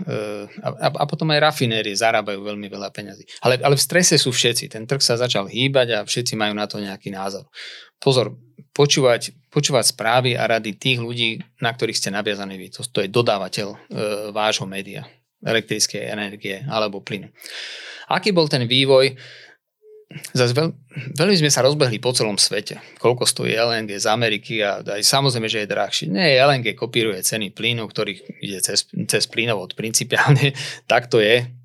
a, 0.61 0.87
a 0.93 1.03
potom 1.09 1.29
aj 1.33 1.39
rafinérie 1.53 1.93
zarábajú 1.93 2.41
veľmi 2.41 2.67
veľa 2.69 2.89
peniazy. 2.93 3.25
Ale, 3.41 3.59
ale 3.61 3.75
v 3.75 3.85
strese 3.85 4.15
sú 4.17 4.29
všetci, 4.29 4.69
ten 4.69 4.85
trh 4.85 5.01
sa 5.01 5.17
začal 5.17 5.49
hýbať 5.49 5.87
a 5.95 5.99
všetci 6.05 6.37
majú 6.37 6.53
na 6.53 6.69
to 6.69 6.77
nejaký 6.81 7.09
názor. 7.09 7.49
Pozor, 7.99 8.31
počúvať, 8.71 9.35
počúvať 9.51 9.91
správy 9.91 10.39
a 10.39 10.47
rady 10.47 10.79
tých 10.79 11.03
ľudí, 11.03 11.43
na 11.59 11.75
ktorých 11.75 11.99
ste 11.99 12.15
naviazaní 12.15 12.55
vy. 12.55 12.67
To, 12.79 12.87
to 12.87 13.03
je 13.03 13.11
dodávateľ 13.11 13.67
e, 13.67 13.77
vášho 14.31 14.63
média, 14.63 15.03
elektrickej 15.43 16.04
energie 16.10 16.63
alebo 16.67 17.04
plynu. 17.04 17.32
Aký 18.10 18.34
bol 18.34 18.49
ten 18.49 18.65
vývoj? 18.65 19.13
Zase 20.34 20.58
veľ, 20.58 20.73
veľmi 21.13 21.38
sme 21.38 21.54
sa 21.54 21.62
rozbehli 21.62 22.02
po 22.02 22.10
celom 22.10 22.34
svete. 22.34 22.82
Koľko 22.97 23.30
stojí 23.30 23.54
LNG 23.54 24.02
z 24.02 24.10
Ameriky 24.10 24.58
a 24.65 24.82
aj 24.82 25.06
samozrejme, 25.06 25.45
že 25.45 25.62
je 25.62 25.69
drahší. 25.69 26.06
Nie, 26.10 26.41
LNG 26.41 26.73
kopíruje 26.73 27.21
ceny 27.21 27.54
plynu, 27.54 27.86
ktorý 27.86 28.17
ide 28.41 28.58
cez, 28.58 28.89
cez 28.89 29.23
plynovod 29.30 29.78
principiálne. 29.78 30.58
Tak 30.89 31.13
to 31.13 31.21
je. 31.21 31.58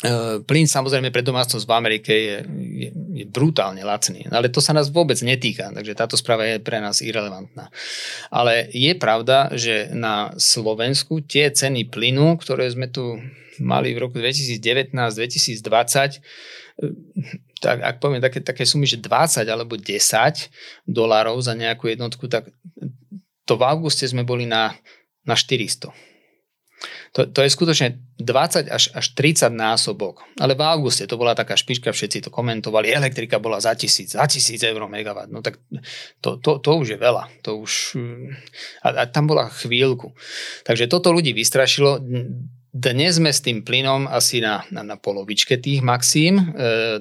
E, 0.00 0.40
plyn 0.42 0.64
samozrejme 0.64 1.12
pre 1.12 1.20
domácnosť 1.20 1.68
v 1.68 1.76
Amerike 1.76 2.10
je, 2.10 2.48
je, 2.48 2.88
je 3.22 3.24
brutálne 3.28 3.84
lacný, 3.84 4.24
ale 4.32 4.48
to 4.48 4.64
sa 4.64 4.72
nás 4.72 4.88
vôbec 4.88 5.20
netýka, 5.20 5.68
takže 5.70 5.94
táto 5.94 6.16
správa 6.16 6.48
je 6.48 6.64
pre 6.64 6.80
nás 6.80 7.04
irrelevantná. 7.04 7.68
Ale 8.32 8.72
je 8.72 8.96
pravda, 8.96 9.52
že 9.52 9.92
na 9.92 10.32
Slovensku 10.40 11.20
tie 11.22 11.52
ceny 11.52 11.92
plynu, 11.92 12.40
ktoré 12.40 12.72
sme 12.72 12.88
tu 12.88 13.20
mali 13.60 13.92
v 13.94 14.08
roku 14.08 14.18
2019-2020, 14.18 16.24
tak 17.62 17.78
ak 17.78 18.02
poviem 18.02 18.18
také, 18.18 18.42
také 18.42 18.66
sumy, 18.66 18.90
že 18.90 18.98
20 18.98 19.46
alebo 19.46 19.78
10 19.78 20.02
dolárov 20.88 21.38
za 21.38 21.54
nejakú 21.54 21.86
jednotku, 21.86 22.26
tak 22.26 22.50
to 23.46 23.54
v 23.54 23.62
auguste 23.62 24.02
sme 24.08 24.26
boli 24.26 24.50
na, 24.50 24.74
na 25.22 25.38
400. 25.38 25.94
To, 27.12 27.28
to 27.28 27.44
je 27.44 27.50
skutočne 27.52 28.00
20 28.16 28.72
až, 28.72 28.88
až 28.96 29.06
30 29.12 29.52
násobok. 29.52 30.24
Ale 30.40 30.56
v 30.56 30.64
auguste 30.64 31.04
to 31.04 31.20
bola 31.20 31.36
taká 31.36 31.60
špička, 31.60 31.92
všetci 31.92 32.24
to 32.24 32.30
komentovali, 32.32 32.88
elektrika 32.88 33.36
bola 33.36 33.60
za 33.60 33.76
tisíc, 33.76 34.16
za 34.16 34.24
tisíc 34.24 34.64
eur 34.64 34.80
megawatt. 34.88 35.28
No 35.28 35.44
tak 35.44 35.60
to, 36.24 36.40
to, 36.40 36.56
to 36.64 36.70
už 36.72 36.96
je 36.96 36.98
veľa. 36.98 37.28
To 37.44 37.60
už, 37.60 38.00
a, 38.80 38.88
a 38.96 39.04
tam 39.04 39.28
bola 39.28 39.52
chvíľku. 39.52 40.16
Takže 40.64 40.88
toto 40.88 41.12
ľudí 41.12 41.36
vystrašilo 41.36 42.00
dnes 42.72 43.20
sme 43.20 43.28
s 43.28 43.44
tým 43.44 43.60
plynom 43.60 44.08
asi 44.08 44.40
na, 44.40 44.64
na, 44.72 44.80
na 44.80 44.96
polovičke 44.96 45.60
tých 45.60 45.84
maxím, 45.84 46.40
e, 46.40 46.44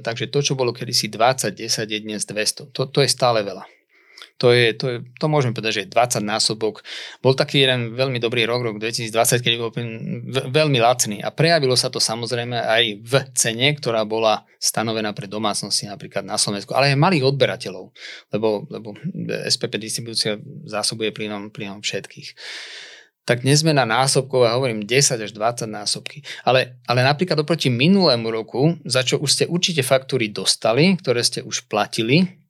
takže 0.03 0.27
to, 0.27 0.43
čo 0.43 0.59
bolo 0.59 0.75
kedysi 0.75 1.07
20, 1.07 1.47
10, 1.55 1.87
je 1.87 1.99
dnes 2.03 2.19
200. 2.19 2.75
To, 2.75 2.91
to 2.91 2.99
je 2.99 3.07
stále 3.07 3.39
veľa. 3.39 3.63
To, 4.41 4.49
je, 4.49 4.73
to, 4.73 4.85
je, 4.89 4.97
to 5.21 5.29
môžeme 5.29 5.53
povedať, 5.53 5.71
že 5.71 5.81
je 5.85 5.93
20 5.93 6.25
násobok. 6.25 6.81
Bol 7.21 7.37
taký 7.37 7.61
jeden 7.61 7.93
veľmi 7.93 8.17
dobrý 8.17 8.49
rok, 8.49 8.65
rok 8.65 8.81
2020, 8.81 9.45
keď 9.45 9.53
bol 9.61 9.69
veľmi 10.49 10.81
lacný 10.81 11.21
a 11.21 11.29
prejavilo 11.29 11.77
sa 11.77 11.93
to 11.93 12.01
samozrejme 12.01 12.57
aj 12.57 12.83
v 13.05 13.13
cene, 13.37 13.69
ktorá 13.77 14.01
bola 14.01 14.41
stanovená 14.57 15.13
pre 15.13 15.29
domácnosti 15.29 15.85
napríklad 15.85 16.25
na 16.25 16.41
Slovensku, 16.41 16.73
ale 16.73 16.89
aj 16.89 16.97
malých 16.97 17.29
odberateľov, 17.29 17.93
lebo, 18.33 18.65
lebo 18.73 18.97
SPP 19.45 19.77
distribúcia 19.77 20.41
zásobuje 20.65 21.13
plynom, 21.13 21.53
plynom 21.53 21.85
všetkých 21.85 22.33
tak 23.21 23.45
dnes 23.45 23.61
sme 23.61 23.71
na 23.71 23.85
násobkov 23.85 24.43
a 24.43 24.57
hovorím 24.57 24.81
10 24.81 25.21
až 25.21 25.31
20 25.31 25.69
násobky. 25.69 26.25
Ale, 26.41 26.81
ale 26.89 27.05
napríklad 27.05 27.37
oproti 27.37 27.69
minulému 27.69 28.27
roku, 28.33 28.81
za 28.81 29.05
čo 29.05 29.21
už 29.21 29.29
ste 29.29 29.45
určite 29.45 29.85
faktúry 29.85 30.33
dostali, 30.33 30.97
ktoré 30.97 31.21
ste 31.21 31.45
už 31.45 31.69
platili, 31.69 32.40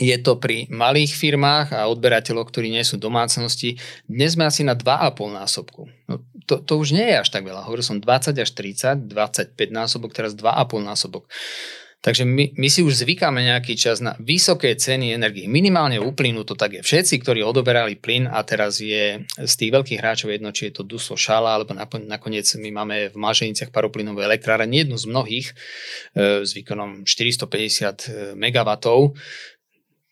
je 0.00 0.16
to 0.20 0.40
pri 0.40 0.70
malých 0.72 1.12
firmách 1.12 1.76
a 1.76 1.90
odberateľoch, 1.92 2.48
ktorí 2.48 2.72
nie 2.72 2.84
sú 2.86 2.96
domácnosti. 2.96 3.76
Dnes 4.08 4.38
sme 4.38 4.48
asi 4.48 4.64
na 4.64 4.72
2,5 4.72 5.28
násobku. 5.28 5.90
No, 6.08 6.24
to, 6.48 6.64
to 6.64 6.80
už 6.80 6.96
nie 6.96 7.04
je 7.12 7.20
až 7.20 7.28
tak 7.28 7.44
veľa. 7.44 7.68
Hovoril 7.68 7.84
som 7.84 8.00
20 8.00 8.32
až 8.32 8.50
30, 8.56 9.12
25 9.12 9.52
násobok, 9.68 10.16
teraz 10.16 10.32
2,5 10.32 10.80
násobok. 10.80 11.28
Takže 12.02 12.26
my, 12.26 12.58
my 12.58 12.66
si 12.66 12.82
už 12.82 13.06
zvykáme 13.06 13.46
nejaký 13.46 13.78
čas 13.78 14.02
na 14.02 14.18
vysoké 14.18 14.74
ceny 14.74 15.14
energii. 15.14 15.46
Minimálne 15.46 16.02
u 16.02 16.10
plynu 16.10 16.42
to 16.42 16.58
tak 16.58 16.74
je. 16.74 16.82
Všetci, 16.82 17.22
ktorí 17.22 17.46
odoberali 17.46 17.94
plyn 17.94 18.26
a 18.26 18.42
teraz 18.42 18.82
je 18.82 19.22
z 19.22 19.54
tých 19.54 19.70
veľkých 19.70 20.02
hráčov 20.02 20.34
jedno, 20.34 20.50
či 20.50 20.66
je 20.68 20.74
to 20.74 20.82
Duslo, 20.82 21.14
Šala, 21.14 21.54
alebo 21.54 21.78
nakoniec 21.78 22.42
my 22.58 22.74
máme 22.74 23.14
v 23.14 23.16
Maženiciach 23.22 23.70
paroplynové 23.70 24.26
elektráre, 24.26 24.66
jednu 24.66 24.98
z 24.98 25.06
mnohých 25.06 25.46
e, 26.18 26.42
s 26.42 26.50
výkonom 26.58 27.06
450 27.06 28.34
MW 28.34 28.70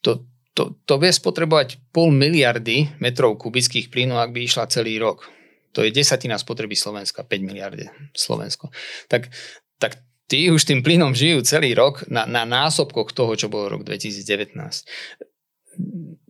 to, 0.00 0.26
to, 0.52 0.76
to 0.84 0.94
vie 0.98 1.12
spotrebovať 1.12 1.92
pol 1.94 2.12
miliardy 2.12 2.90
metrov 3.00 3.38
kubických 3.40 3.88
plynu, 3.88 4.18
ak 4.18 4.34
by 4.34 4.44
išla 4.44 4.70
celý 4.72 5.00
rok. 5.00 5.28
To 5.72 5.86
je 5.86 5.94
desatina 5.94 6.34
spotreby 6.34 6.74
Slovenska, 6.74 7.22
5 7.22 7.46
miliardy 7.46 7.86
Slovensko. 8.10 8.74
Tak, 9.06 9.30
tak 9.78 10.02
tí 10.26 10.50
už 10.50 10.66
tým 10.66 10.82
plynom 10.82 11.14
žijú 11.14 11.46
celý 11.46 11.78
rok 11.78 12.02
na, 12.10 12.26
na 12.26 12.42
násobkoch 12.42 13.14
toho, 13.14 13.38
čo 13.38 13.46
bol 13.46 13.70
rok 13.70 13.86
2019 13.86 15.29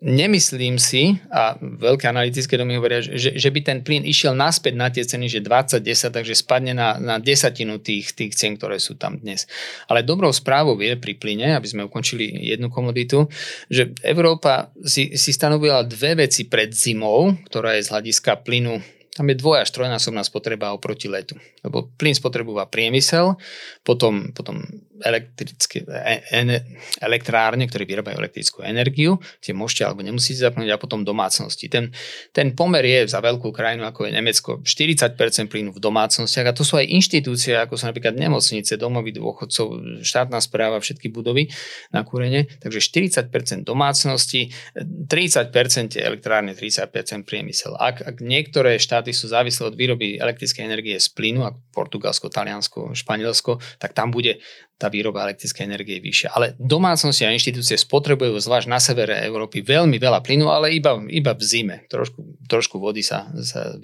nemyslím 0.01 0.81
si, 0.81 1.21
a 1.29 1.61
veľké 1.61 2.09
analytické 2.09 2.57
domy 2.57 2.81
hovoria, 2.81 3.05
že, 3.05 3.37
že 3.37 3.49
by 3.53 3.61
ten 3.61 3.79
plyn 3.85 4.03
išiel 4.09 4.33
naspäť 4.33 4.75
na 4.75 4.89
tie 4.89 5.05
ceny, 5.05 5.29
že 5.29 5.45
20-10, 5.45 6.17
takže 6.17 6.35
spadne 6.41 6.73
na, 6.73 6.97
na 6.97 7.21
desatinu 7.21 7.77
tých, 7.79 8.17
tých 8.17 8.33
cien, 8.33 8.57
ktoré 8.57 8.81
sú 8.81 8.97
tam 8.97 9.21
dnes. 9.21 9.45
Ale 9.93 10.01
dobrou 10.01 10.33
správou 10.33 10.75
je 10.81 10.97
pri 10.97 11.21
plyne, 11.21 11.53
aby 11.53 11.69
sme 11.69 11.85
ukončili 11.85 12.33
jednu 12.49 12.73
komoditu, 12.73 13.29
že 13.69 13.93
Európa 14.01 14.73
si, 14.81 15.13
si 15.21 15.37
stanovila 15.37 15.85
dve 15.85 16.25
veci 16.25 16.49
pred 16.49 16.73
zimou, 16.73 17.37
ktorá 17.53 17.77
je 17.77 17.85
z 17.85 17.93
hľadiska 17.93 18.41
plynu 18.41 18.81
tam 19.11 19.27
je 19.27 19.37
dvoj 19.37 19.67
až 19.67 19.75
trojnásobná 19.75 20.23
spotreba 20.23 20.73
oproti 20.73 21.11
letu. 21.11 21.35
Lebo 21.67 21.91
plyn 21.99 22.15
spotrebúva 22.15 22.71
priemysel, 22.71 23.37
potom, 23.83 24.31
potom 24.33 24.65
elektrické, 25.05 25.85
e, 25.85 26.61
elektrárne, 27.01 27.67
ktoré 27.67 27.85
vyrábajú 27.85 28.17
elektrickú 28.17 28.59
energiu, 28.65 29.19
tie 29.41 29.53
môžete 29.53 29.89
alebo 29.89 30.05
nemusíte 30.05 30.41
zapnúť 30.41 30.71
a 30.73 30.81
potom 30.81 31.05
domácnosti. 31.05 31.69
Ten, 31.69 31.93
ten 32.33 32.53
pomer 32.55 32.85
je 32.85 33.11
za 33.11 33.21
veľkú 33.21 33.53
krajinu 33.53 33.89
ako 33.89 34.07
je 34.07 34.13
Nemecko 34.13 34.51
40% 34.63 35.17
plynu 35.51 35.71
v 35.75 35.81
domácnostiach 35.81 36.51
a 36.51 36.57
to 36.57 36.63
sú 36.63 36.79
aj 36.79 36.87
inštitúcie, 36.87 37.57
ako 37.57 37.77
sú 37.77 37.89
napríklad 37.89 38.15
nemocnice, 38.17 38.77
domovy 38.77 39.17
dôchodcov, 39.17 40.01
štátna 40.05 40.39
správa, 40.39 40.79
všetky 40.79 41.11
budovy 41.11 41.51
na 41.91 42.07
kúrenie, 42.07 42.47
takže 42.61 42.81
40% 42.81 43.65
domácnosti, 43.65 44.53
30% 44.77 45.99
elektrárne, 45.99 46.53
30% 46.53 47.27
priemysel. 47.27 47.75
Ak, 47.79 48.03
ak 48.03 48.21
niektoré 48.23 48.77
štáty 48.77 49.15
sú 49.15 49.31
závislé 49.31 49.71
od 49.71 49.77
výroby 49.79 50.19
elektrickej 50.19 50.65
energie 50.67 50.97
z 50.99 51.09
plynu, 51.13 51.47
ako 51.47 51.59
Portugalsko, 51.73 52.27
Taliansko, 52.29 52.95
Španielsko, 52.95 53.63
tak 53.79 53.97
tam 53.97 54.11
bude 54.11 54.43
tá 54.81 54.89
výroba 54.91 55.25
elektrickej 55.31 55.65
energie 55.65 55.97
je 55.97 56.05
vyššia. 56.05 56.29
Ale 56.35 56.59
domácnosti 56.59 57.25
a 57.25 57.33
inštitúcie 57.33 57.79
spotrebujú 57.79 58.37
zvlášť 58.37 58.69
na 58.69 58.83
severe 58.83 59.23
Európy 59.25 59.63
veľmi 59.63 59.97
veľa 59.97 60.21
plynu, 60.21 60.51
ale 60.51 60.75
iba, 60.75 60.99
iba 61.09 61.33
v 61.33 61.43
zime. 61.47 61.77
Trošku, 61.89 62.21
trošku 62.51 62.77
vody 62.83 63.01
sa, 63.01 63.31
sa, 63.41 63.79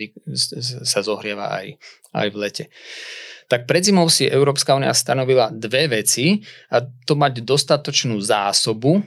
sa 0.83 1.01
zohrieva 1.01 1.55
aj, 1.55 1.79
aj 2.13 2.27
v 2.29 2.37
lete. 2.37 2.65
Tak 3.47 3.71
pred 3.71 3.87
zimou 3.87 4.11
si 4.11 4.27
Európska 4.27 4.75
únia 4.75 4.91
stanovila 4.91 5.55
dve 5.55 5.87
veci 5.87 6.43
a 6.67 6.83
to 6.83 7.15
mať 7.15 7.47
dostatočnú 7.47 8.19
zásobu 8.19 9.07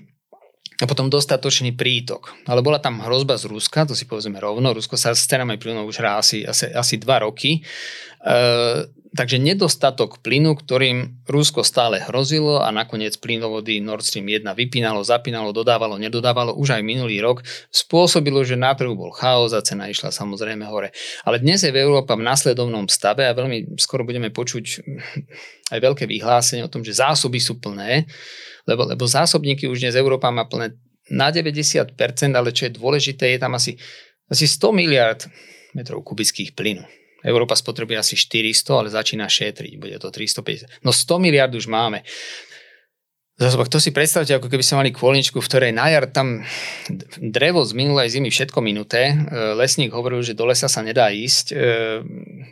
a 0.80 0.88
potom 0.88 1.12
dostatočný 1.12 1.76
prítok. 1.76 2.32
Ale 2.48 2.64
bola 2.64 2.80
tam 2.80 3.04
hrozba 3.04 3.36
z 3.36 3.52
Ruska, 3.52 3.84
to 3.84 3.92
si 3.92 4.08
povedzme 4.08 4.40
rovno. 4.40 4.72
Rusko 4.72 4.96
sa 4.96 5.12
s 5.12 5.28
cenami 5.28 5.60
plynu 5.60 5.84
už 5.84 6.00
hrá 6.00 6.16
asi, 6.16 6.48
asi, 6.48 6.72
asi 6.72 6.96
dva 6.96 7.20
roky. 7.28 7.60
E, 7.60 7.62
takže 9.12 9.44
nedostatok 9.44 10.24
plynu, 10.24 10.56
ktorým 10.56 11.28
Rusko 11.28 11.68
stále 11.68 12.00
hrozilo 12.08 12.64
a 12.64 12.72
nakoniec 12.72 13.20
plynovody 13.20 13.84
Nord 13.84 14.08
Stream 14.08 14.32
1 14.32 14.48
vypínalo, 14.56 15.04
zapínalo, 15.04 15.52
dodávalo, 15.52 16.00
nedodávalo 16.00 16.56
už 16.56 16.80
aj 16.80 16.84
minulý 16.88 17.20
rok, 17.20 17.44
spôsobilo, 17.76 18.40
že 18.48 18.56
na 18.56 18.72
trhu 18.72 18.96
bol 18.96 19.12
chaos 19.12 19.52
a 19.52 19.60
cena 19.60 19.92
išla 19.92 20.16
samozrejme 20.16 20.64
hore. 20.64 20.96
Ale 21.28 21.44
dnes 21.44 21.60
je 21.60 21.76
v 21.76 21.82
Európa 21.84 22.16
v 22.16 22.24
následovnom 22.24 22.88
stave 22.88 23.28
a 23.28 23.36
veľmi 23.36 23.76
skoro 23.76 24.08
budeme 24.08 24.32
počuť 24.32 24.88
aj 25.76 25.80
veľké 25.84 26.08
vyhlásenie 26.08 26.64
o 26.64 26.72
tom, 26.72 26.88
že 26.88 26.96
zásoby 26.96 27.44
sú 27.44 27.60
plné 27.60 28.08
lebo, 28.70 28.86
lebo 28.86 29.10
zásobníky 29.10 29.66
už 29.66 29.82
dnes 29.82 29.98
Európa 29.98 30.30
má 30.30 30.46
plné 30.46 30.78
na 31.10 31.34
90%, 31.34 31.90
ale 32.38 32.54
čo 32.54 32.70
je 32.70 32.78
dôležité, 32.78 33.34
je 33.34 33.40
tam 33.42 33.58
asi, 33.58 33.74
asi 34.30 34.46
100 34.46 34.70
miliard 34.78 35.22
metrov 35.74 36.06
kubických 36.06 36.54
plynu. 36.54 36.86
Európa 37.26 37.58
spotrebuje 37.58 37.98
asi 38.00 38.16
400, 38.16 38.80
ale 38.80 38.90
začína 38.94 39.28
šetriť, 39.28 39.74
bude 39.76 39.98
to 40.00 40.08
350. 40.08 40.86
No 40.86 40.96
100 40.96 41.20
miliard 41.20 41.52
už 41.52 41.68
máme. 41.68 42.06
Zase, 43.40 43.56
to 43.72 43.80
si 43.80 43.96
predstavte, 43.96 44.36
ako 44.36 44.52
keby 44.52 44.60
sme 44.60 44.84
mali 44.84 44.92
kôlničku, 44.92 45.40
v 45.40 45.48
ktorej 45.48 45.72
na 45.72 45.88
jar 45.88 46.12
tam 46.12 46.44
drevo 47.24 47.64
z 47.64 47.72
minulej 47.72 48.12
zimy 48.12 48.28
všetko 48.28 48.60
minuté. 48.60 49.16
E, 49.16 49.56
lesník 49.56 49.96
hovoril, 49.96 50.20
že 50.20 50.36
do 50.36 50.44
lesa 50.44 50.68
sa 50.68 50.84
nedá 50.84 51.08
ísť. 51.08 51.56
E, 51.56 51.58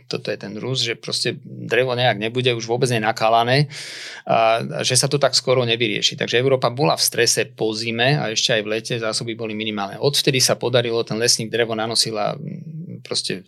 toto 0.08 0.32
je 0.32 0.40
ten 0.40 0.56
rús, 0.56 0.88
že 0.88 0.96
proste 0.96 1.36
drevo 1.44 1.92
nejak 1.92 2.16
nebude 2.16 2.56
už 2.56 2.64
vôbec 2.64 2.88
nenakalané 2.88 3.68
a 4.24 4.64
že 4.80 4.96
sa 4.96 5.12
to 5.12 5.20
tak 5.20 5.36
skoro 5.36 5.68
nevyrieši. 5.68 6.16
Takže 6.16 6.40
Európa 6.40 6.72
bola 6.72 6.96
v 6.96 7.04
strese 7.04 7.44
po 7.52 7.76
zime 7.76 8.16
a 8.16 8.32
ešte 8.32 8.56
aj 8.56 8.62
v 8.64 8.72
lete 8.72 8.96
zásoby 8.96 9.36
boli 9.36 9.60
minimálne. 9.60 10.00
Odvtedy 10.00 10.40
sa 10.40 10.56
podarilo, 10.56 11.04
ten 11.04 11.20
lesník 11.20 11.52
drevo 11.52 11.76
nanosil 11.76 12.16
a 12.16 12.32
proste 13.04 13.44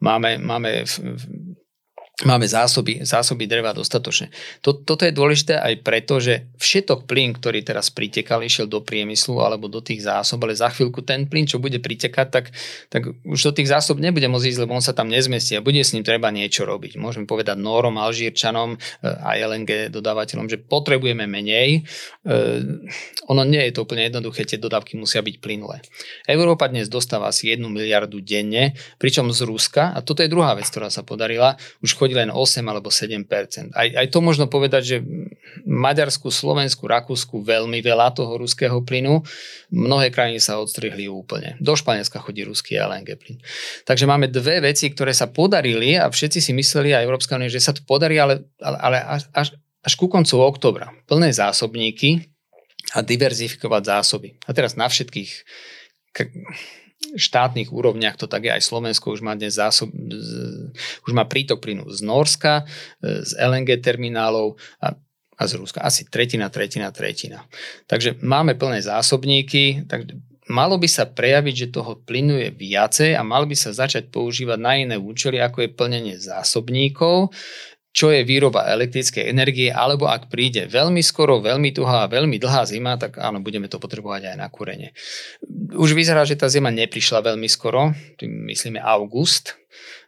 máme, 0.00 0.40
máme 0.40 0.88
máme 2.28 2.44
zásoby, 2.44 3.00
zásoby 3.00 3.48
dreva 3.48 3.72
dostatočne. 3.72 4.28
To, 4.60 4.76
toto 4.76 5.08
je 5.08 5.12
dôležité 5.14 5.56
aj 5.56 5.74
preto, 5.80 6.20
že 6.20 6.52
všetok 6.60 7.08
plyn, 7.08 7.32
ktorý 7.32 7.64
teraz 7.64 7.88
pritekal, 7.88 8.44
išiel 8.44 8.68
do 8.68 8.84
priemyslu 8.84 9.40
alebo 9.40 9.72
do 9.72 9.80
tých 9.80 10.04
zásob, 10.04 10.44
ale 10.44 10.52
za 10.52 10.68
chvíľku 10.68 11.00
ten 11.00 11.24
plyn, 11.24 11.48
čo 11.48 11.56
bude 11.56 11.80
pritekať, 11.80 12.26
tak, 12.28 12.52
tak 12.92 13.02
už 13.24 13.40
do 13.40 13.52
tých 13.56 13.72
zásob 13.72 13.96
nebude 13.96 14.28
môcť 14.28 14.46
ísť, 14.52 14.60
lebo 14.60 14.76
on 14.76 14.84
sa 14.84 14.92
tam 14.92 15.08
nezmestí 15.08 15.56
a 15.56 15.64
bude 15.64 15.80
s 15.80 15.96
ním 15.96 16.04
treba 16.04 16.28
niečo 16.28 16.68
robiť. 16.68 17.00
Môžeme 17.00 17.24
povedať 17.24 17.56
Norom, 17.56 17.96
Alžírčanom 17.96 18.76
eh, 18.76 19.08
a 19.08 19.40
LNG 19.40 19.88
dodávateľom, 19.88 20.46
že 20.50 20.60
potrebujeme 20.60 21.24
menej. 21.24 21.82
E, 22.26 22.30
ono 23.26 23.42
nie 23.46 23.62
je 23.68 23.72
to 23.74 23.86
úplne 23.86 24.06
jednoduché, 24.06 24.44
tie 24.44 24.60
dodávky 24.60 24.98
musia 24.98 25.24
byť 25.24 25.36
plynulé. 25.40 25.80
Európa 26.26 26.68
dnes 26.68 26.90
dostáva 26.90 27.30
asi 27.30 27.50
1 27.50 27.64
miliardu 27.66 28.20
denne, 28.20 28.76
pričom 28.98 29.30
z 29.30 29.46
Ruska, 29.46 29.94
a 29.94 30.02
toto 30.02 30.20
je 30.20 30.30
druhá 30.30 30.52
vec, 30.58 30.66
ktorá 30.68 30.90
sa 30.92 31.06
podarila, 31.06 31.56
už 31.80 31.94
chodí 31.96 32.09
len 32.12 32.28
8 32.32 32.62
alebo 32.66 32.90
7 32.90 33.26
aj, 33.72 33.88
aj 33.96 34.06
to 34.10 34.18
možno 34.20 34.46
povedať, 34.50 34.82
že 34.82 34.96
Maďarsku, 35.66 36.30
Slovensku, 36.30 36.86
Rakúsku 36.86 37.42
veľmi 37.42 37.78
veľa 37.82 38.14
toho 38.14 38.38
ruského 38.38 38.80
plynu. 38.82 39.22
Mnohé 39.70 40.10
krajiny 40.10 40.42
sa 40.42 40.58
odstrihli 40.58 41.06
úplne. 41.06 41.54
Do 41.62 41.74
Španielska 41.78 42.22
chodí 42.22 42.42
ruský 42.46 42.78
LNG 42.78 43.08
plyn. 43.18 43.38
Takže 43.86 44.04
máme 44.08 44.30
dve 44.30 44.62
veci, 44.64 44.90
ktoré 44.90 45.14
sa 45.14 45.30
podarili 45.30 45.94
a 45.98 46.10
všetci 46.10 46.38
si 46.40 46.52
mysleli 46.54 46.94
aj 46.96 47.04
Európska 47.06 47.36
únia, 47.36 47.52
že 47.52 47.62
sa 47.62 47.74
to 47.74 47.82
podarí, 47.86 48.18
ale, 48.18 48.46
ale, 48.62 48.76
ale 48.80 48.98
až, 49.04 49.22
až, 49.34 49.48
až 49.82 49.92
ku 49.94 50.06
koncu 50.10 50.38
oktobra. 50.40 50.90
Plné 51.06 51.30
zásobníky 51.30 52.30
a 52.96 53.04
diverzifikovať 53.04 53.82
zásoby. 53.86 54.34
A 54.46 54.50
teraz 54.56 54.74
na 54.74 54.90
všetkých 54.90 55.30
štátnych 57.16 57.72
úrovniach 57.72 58.14
to 58.20 58.28
tak 58.28 58.46
je 58.46 58.52
aj 58.52 58.62
Slovensko 58.62 59.16
už 59.16 59.24
má 59.24 59.32
dnes 59.34 59.56
zásob, 59.56 59.90
už 61.06 61.12
má 61.16 61.24
prítok 61.26 61.64
plynu 61.64 61.88
z 61.90 62.04
Norska, 62.04 62.68
e, 63.00 63.24
z 63.24 63.34
LNG 63.40 63.80
terminálov 63.80 64.60
a, 64.78 64.94
a 65.40 65.42
z 65.48 65.52
Ruska. 65.56 65.80
Asi 65.80 66.06
tretina, 66.06 66.52
tretina, 66.52 66.92
tretina. 66.92 67.48
Takže 67.88 68.20
máme 68.20 68.54
plné 68.54 68.84
zásobníky, 68.84 69.88
tak 69.88 70.12
malo 70.50 70.76
by 70.76 70.88
sa 70.90 71.08
prejaviť, 71.08 71.54
že 71.56 71.74
toho 71.74 71.98
plynu 72.04 72.36
je 72.36 72.50
viacej 72.52 73.16
a 73.16 73.24
mal 73.24 73.48
by 73.48 73.56
sa 73.56 73.72
začať 73.72 74.12
používať 74.12 74.58
na 74.60 74.72
iné 74.76 74.96
účely, 75.00 75.40
ako 75.40 75.64
je 75.64 75.70
plnenie 75.72 76.16
zásobníkov, 76.20 77.32
čo 77.90 78.14
je 78.14 78.22
výroba 78.22 78.70
elektrickej 78.70 79.26
energie, 79.26 79.68
alebo 79.70 80.06
ak 80.06 80.30
príde 80.30 80.70
veľmi 80.70 81.02
skoro, 81.02 81.42
veľmi 81.42 81.74
tuhá, 81.74 82.06
veľmi 82.06 82.38
dlhá 82.38 82.62
zima, 82.66 82.94
tak 82.94 83.18
áno, 83.18 83.42
budeme 83.42 83.66
to 83.66 83.82
potrebovať 83.82 84.30
aj 84.30 84.36
na 84.38 84.46
kúrenie. 84.46 84.94
Už 85.74 85.98
vyzerá, 85.98 86.22
že 86.22 86.38
tá 86.38 86.46
zima 86.46 86.70
neprišla 86.70 87.34
veľmi 87.34 87.50
skoro, 87.50 87.90
tým 88.14 88.46
myslíme 88.46 88.78
august, 88.78 89.58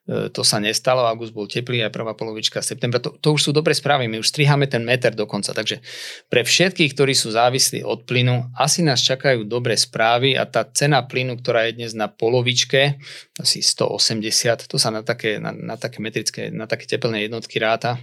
to 0.06 0.42
sa 0.42 0.58
nestalo, 0.58 1.06
august 1.06 1.30
bol 1.30 1.46
teplý 1.46 1.86
aj 1.86 1.94
prvá 1.94 2.18
polovička 2.18 2.58
septembra. 2.58 2.98
To, 2.98 3.14
to 3.14 3.38
už 3.38 3.48
sú 3.48 3.50
dobré 3.54 3.70
správy, 3.70 4.10
my 4.10 4.18
už 4.18 4.34
striháme 4.34 4.66
ten 4.66 4.82
meter 4.82 5.14
dokonca. 5.14 5.54
Takže 5.54 5.78
pre 6.26 6.42
všetkých, 6.42 6.90
ktorí 6.90 7.14
sú 7.14 7.30
závislí 7.30 7.86
od 7.86 8.02
plynu, 8.02 8.50
asi 8.58 8.82
nás 8.82 8.98
čakajú 8.98 9.46
dobré 9.46 9.78
správy 9.78 10.34
a 10.34 10.42
tá 10.42 10.66
cena 10.66 11.06
plynu, 11.06 11.38
ktorá 11.38 11.70
je 11.70 11.78
dnes 11.78 11.94
na 11.94 12.10
polovičke, 12.10 12.98
asi 13.38 13.62
180, 13.62 14.66
to 14.66 14.74
sa 14.74 14.90
na 14.90 15.06
také, 15.06 15.38
na, 15.38 15.54
na 15.54 15.78
také 15.78 16.02
metrické, 16.02 16.50
na 16.50 16.66
také 16.66 16.90
teplné 16.90 17.30
jednotky 17.30 17.62
ráta, 17.62 18.02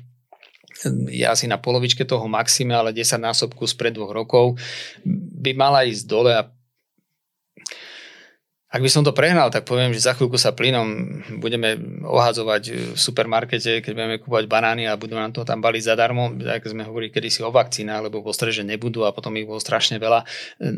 je 1.11 1.27
asi 1.27 1.51
na 1.51 1.59
polovičke 1.59 2.07
toho 2.07 2.23
maxima, 2.31 2.79
ale 2.79 2.95
10 2.95 3.19
násobku 3.19 3.67
spred 3.67 3.91
dvoch 3.91 4.15
rokov 4.15 4.55
by 5.43 5.51
mala 5.51 5.83
ísť 5.83 6.03
dole 6.07 6.31
a 6.31 6.47
ak 8.69 8.85
by 8.85 8.89
som 8.89 9.01
to 9.01 9.17
prehnal, 9.17 9.49
tak 9.49 9.65
poviem, 9.65 9.89
že 9.89 10.05
za 10.05 10.13
chvíľku 10.13 10.37
sa 10.37 10.53
plynom 10.53 10.85
budeme 11.41 11.73
ohadzovať 12.05 12.93
v 12.93 12.99
supermarkete, 13.01 13.81
keď 13.81 13.91
budeme 13.97 14.17
kúpať 14.21 14.45
banány 14.45 14.85
a 14.85 14.93
budú 14.93 15.17
nám 15.17 15.33
to 15.33 15.41
tam 15.41 15.57
baliť 15.57 15.89
zadarmo, 15.89 16.37
ako 16.37 16.77
sme 16.77 16.85
hovorili 16.85 17.09
kedysi 17.09 17.41
o 17.41 17.49
vakcínach, 17.49 18.05
lebo 18.05 18.21
vo 18.21 18.29
že 18.29 18.61
nebudú 18.61 19.09
a 19.09 19.13
potom 19.13 19.33
ich 19.41 19.49
bolo 19.49 19.57
strašne 19.57 19.97
veľa. 19.97 20.21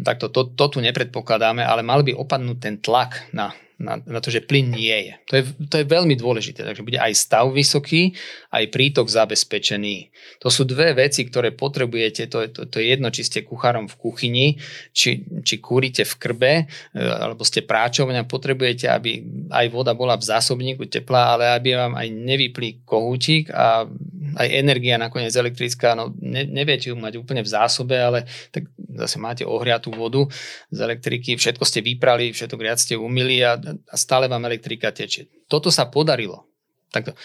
Tak 0.07 0.23
to, 0.23 0.27
to, 0.31 0.55
to 0.55 0.65
tu 0.71 0.77
nepredpokladáme, 0.79 1.67
ale 1.67 1.83
mal 1.83 1.99
by 1.99 2.15
opadnúť 2.15 2.57
ten 2.63 2.75
tlak 2.79 3.27
na 3.35 3.51
na, 3.81 3.97
na 4.05 4.19
to, 4.21 4.29
že 4.29 4.45
plyn 4.45 4.69
nie 4.69 4.93
je. 5.09 5.13
To, 5.27 5.33
je. 5.41 5.43
to 5.65 5.75
je 5.81 5.85
veľmi 5.89 6.13
dôležité. 6.13 6.61
Takže 6.61 6.85
bude 6.85 7.01
aj 7.01 7.17
stav 7.17 7.49
vysoký, 7.49 8.13
aj 8.53 8.69
prítok 8.69 9.09
zabezpečený. 9.09 10.13
To 10.45 10.53
sú 10.53 10.69
dve 10.69 10.93
veci, 10.93 11.25
ktoré 11.25 11.51
potrebujete. 11.51 12.29
To 12.29 12.51
to, 12.51 12.67
to 12.67 12.77
je 12.77 12.93
jedno, 12.93 13.09
či 13.09 13.25
ste 13.25 13.47
kuchárom 13.47 13.87
v 13.87 13.95
kuchyni, 13.97 14.47
či, 14.91 15.25
či 15.41 15.57
kúrite 15.57 16.03
v 16.05 16.13
krbe, 16.19 16.53
e, 16.61 16.99
alebo 16.99 17.41
ste 17.47 17.63
práčovňa. 17.63 18.27
Potrebujete, 18.27 18.91
aby 18.91 19.23
aj 19.49 19.65
voda 19.71 19.95
bola 19.95 20.19
v 20.19 20.27
zásobníku 20.27 20.85
teplá, 20.91 21.39
ale 21.39 21.55
aby 21.55 21.79
vám 21.79 21.93
aj 21.97 22.07
nevyplí 22.11 22.83
kohútik 22.83 23.49
a 23.49 23.87
aj 24.35 24.47
energia 24.47 24.95
nakoniec 24.95 25.33
elektrická, 25.35 25.95
no 25.95 26.15
ne, 26.19 26.47
neviete 26.47 26.91
ju 26.91 26.95
mať 26.95 27.19
úplne 27.19 27.43
v 27.43 27.51
zásobe, 27.51 27.99
ale 27.99 28.27
tak 28.51 28.67
zase 28.95 29.17
máte 29.19 29.43
ohriatú 29.47 29.91
vodu 29.93 30.27
z 30.71 30.77
elektriky, 30.81 31.39
všetko 31.39 31.63
ste 31.63 31.79
vyprali, 31.85 32.35
všetko 32.35 32.57
viac 32.59 32.79
ste 32.79 32.99
umili 32.99 33.43
a, 33.43 33.55
a 33.61 33.95
stále 33.95 34.27
vám 34.27 34.43
elektrika 34.47 34.91
tečie. 34.91 35.31
Toto 35.47 35.71
sa 35.71 35.87
podarilo. 35.87 36.47
Takto. 36.91 37.15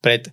Pred, 0.00 0.30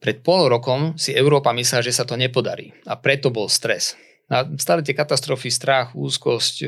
pred 0.00 0.18
pol 0.24 0.48
rokom 0.48 0.96
si 0.96 1.12
Európa 1.12 1.52
myslela, 1.52 1.84
že 1.84 1.94
sa 1.94 2.08
to 2.08 2.16
nepodarí 2.18 2.72
a 2.88 2.96
preto 2.96 3.28
bol 3.28 3.46
stres. 3.46 3.94
A 4.26 4.42
stále 4.58 4.82
tie 4.82 4.96
katastrofy, 4.96 5.54
strach, 5.54 5.94
úzkosť, 5.94 6.54
e, 6.62 6.66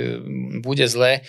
bude 0.62 0.86
zle 0.86 1.26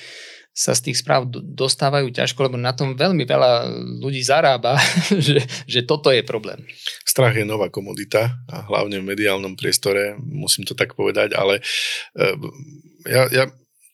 sa 0.59 0.75
z 0.75 0.91
tých 0.91 0.99
správ 0.99 1.31
dostávajú 1.31 2.11
ťažko, 2.11 2.51
lebo 2.51 2.59
na 2.59 2.75
tom 2.75 2.91
veľmi 2.99 3.23
veľa 3.23 3.71
ľudí 4.03 4.19
zarába, 4.19 4.75
že, 5.27 5.39
že 5.63 5.87
toto 5.87 6.11
je 6.11 6.19
problém. 6.19 6.67
Strach 7.07 7.39
je 7.39 7.47
nová 7.47 7.71
komodita 7.71 8.35
a 8.51 8.67
hlavne 8.67 8.99
v 8.99 9.07
mediálnom 9.15 9.55
priestore, 9.55 10.19
musím 10.19 10.67
to 10.67 10.75
tak 10.75 10.99
povedať, 10.99 11.31
ale 11.31 11.63
e, 12.11 12.27
ja, 13.07 13.23
ja 13.31 13.45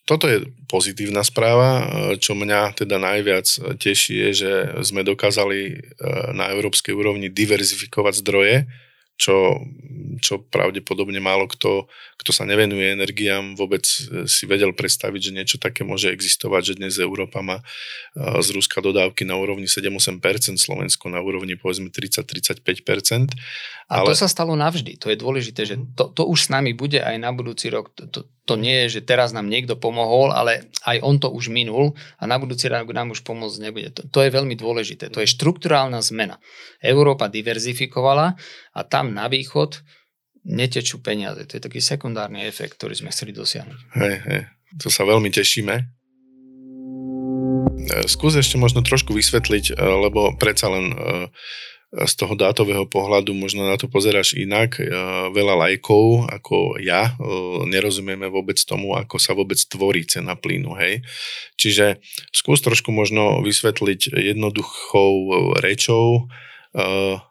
toto 0.09 0.25
je 0.29 0.49
pozitívna 0.69 1.25
správa. 1.25 1.85
Čo 2.21 2.37
mňa 2.37 2.77
teda 2.77 3.01
najviac 3.01 3.45
teší 3.81 4.29
je, 4.29 4.29
že 4.33 4.51
sme 4.85 5.01
dokázali 5.01 5.59
e, 5.69 5.75
na 6.33 6.49
európskej 6.53 6.93
úrovni 6.93 7.29
diverzifikovať 7.29 8.21
zdroje, 8.21 8.69
čo, 9.15 9.63
čo 10.19 10.43
pravdepodobne 10.51 11.23
málo 11.23 11.47
kto, 11.47 11.87
kto 12.19 12.31
sa 12.35 12.43
nevenuje 12.43 12.91
energiám, 12.91 13.55
vôbec 13.55 13.87
e, 13.87 14.27
si 14.27 14.43
vedel 14.43 14.75
predstaviť, 14.75 15.31
že 15.31 15.35
niečo 15.35 15.57
také 15.57 15.87
môže 15.87 16.11
existovať, 16.11 16.75
že 16.75 16.77
dnes 16.83 16.93
Európa 16.99 17.39
má 17.39 17.63
e, 17.63 17.63
z 18.43 18.47
Ruska 18.51 18.83
dodávky 18.83 19.23
na 19.23 19.39
úrovni 19.39 19.71
7-8%, 19.71 20.59
Slovensko 20.59 21.07
na 21.07 21.23
úrovni 21.23 21.55
povedzme 21.55 21.87
30-35%. 21.87 23.31
A 23.85 24.01
ale... 24.01 24.09
to 24.09 24.17
sa 24.17 24.25
stalo 24.25 24.57
navždy, 24.57 24.97
to 24.97 25.13
je 25.13 25.17
dôležité, 25.21 25.61
že 25.61 25.77
to, 25.93 26.09
to 26.09 26.25
už 26.25 26.49
s 26.49 26.49
nami 26.49 26.73
bude 26.73 26.97
aj 26.97 27.21
na 27.21 27.29
budúci 27.29 27.69
rok. 27.69 27.93
To, 27.93 28.09
to, 28.09 28.19
to 28.25 28.53
nie 28.57 28.85
je, 28.85 28.97
že 28.97 29.05
teraz 29.05 29.29
nám 29.29 29.45
niekto 29.45 29.77
pomohol, 29.77 30.33
ale 30.33 30.73
aj 30.89 31.05
on 31.05 31.21
to 31.21 31.29
už 31.29 31.53
minul 31.53 31.93
a 32.17 32.23
na 32.25 32.41
budúci 32.41 32.65
rok 32.65 32.89
nám 32.89 33.13
už 33.13 33.21
pomôcť 33.21 33.61
nebude. 33.61 33.93
To, 33.93 34.01
to 34.09 34.19
je 34.25 34.33
veľmi 34.33 34.57
dôležité. 34.57 35.13
To 35.13 35.21
je 35.21 35.29
štruktúrálna 35.29 36.01
zmena. 36.01 36.41
Európa 36.81 37.29
diverzifikovala 37.29 38.33
a 38.73 38.79
tam 38.81 39.13
na 39.13 39.29
východ 39.29 39.85
netečú 40.45 41.01
peniaze. 41.05 41.45
To 41.45 41.57
je 41.57 41.61
taký 41.61 41.77
sekundárny 41.77 42.45
efekt, 42.45 42.81
ktorý 42.81 42.97
sme 42.97 43.13
chceli 43.13 43.37
dosiahnuť. 43.37 43.79
Hej, 44.01 44.15
hej. 44.29 44.41
To 44.81 44.89
sa 44.89 45.05
veľmi 45.05 45.29
tešíme. 45.29 45.75
E, 47.85 48.05
skús 48.09 48.33
ešte 48.37 48.57
možno 48.57 48.81
trošku 48.81 49.13
vysvetliť, 49.13 49.73
e, 49.73 49.73
lebo 49.77 50.33
predsa 50.37 50.69
len 50.69 50.93
e, 50.93 50.97
z 51.95 52.13
toho 52.19 52.35
dátového 52.35 52.83
pohľadu 52.83 53.31
možno 53.31 53.63
na 53.63 53.79
to 53.79 53.87
pozeráš 53.87 54.35
inak. 54.35 54.75
Veľa 55.31 55.55
lajkov 55.55 56.27
ako 56.27 56.75
ja 56.83 57.15
nerozumieme 57.63 58.27
vôbec 58.27 58.59
tomu, 58.67 58.99
ako 58.99 59.15
sa 59.15 59.31
vôbec 59.31 59.55
tvorí 59.71 60.03
cena 60.03 60.35
plynu. 60.35 60.75
Hej? 60.75 61.07
Čiže 61.55 62.03
skús 62.35 62.59
trošku 62.59 62.91
možno 62.91 63.39
vysvetliť 63.39 64.11
jednoduchou 64.11 65.15
rečou, 65.63 66.27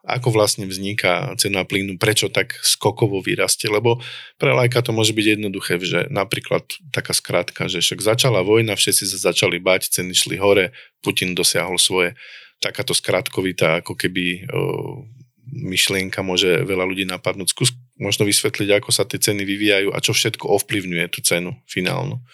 ako 0.09 0.29
vlastne 0.33 0.65
vzniká 0.65 1.37
cena 1.37 1.69
plynu, 1.69 2.01
prečo 2.01 2.33
tak 2.33 2.57
skokovo 2.65 3.21
vyrastie, 3.21 3.69
lebo 3.69 4.01
pre 4.41 4.57
lajka 4.57 4.81
to 4.81 4.97
môže 4.97 5.13
byť 5.13 5.27
jednoduché, 5.37 5.77
že 5.85 6.09
napríklad 6.09 6.65
taká 6.89 7.13
skrátka, 7.13 7.69
že 7.69 7.85
však 7.85 8.01
začala 8.01 8.41
vojna, 8.41 8.73
všetci 8.73 9.05
sa 9.05 9.29
začali 9.29 9.61
bať, 9.61 9.93
ceny 9.93 10.17
šli 10.17 10.41
hore, 10.41 10.73
Putin 11.05 11.37
dosiahol 11.37 11.77
svoje 11.77 12.17
takáto 12.65 12.97
skratkovitá 12.97 13.85
ako 13.85 13.93
keby 13.93 14.49
o, 14.49 15.05
myšlienka 15.53 16.25
môže 16.25 16.65
veľa 16.65 16.89
ľudí 16.89 17.05
napadnúť. 17.05 17.53
Skús 17.53 17.71
možno 18.01 18.25
vysvetliť, 18.25 18.81
ako 18.81 18.91
sa 18.91 19.05
tie 19.05 19.21
ceny 19.21 19.45
vyvíjajú 19.45 19.93
a 19.93 19.99
čo 20.01 20.17
všetko 20.17 20.49
ovplyvňuje 20.49 21.07
tú 21.13 21.21
cenu 21.21 21.53
finálnu 21.69 22.25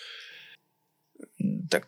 tak 1.70 1.86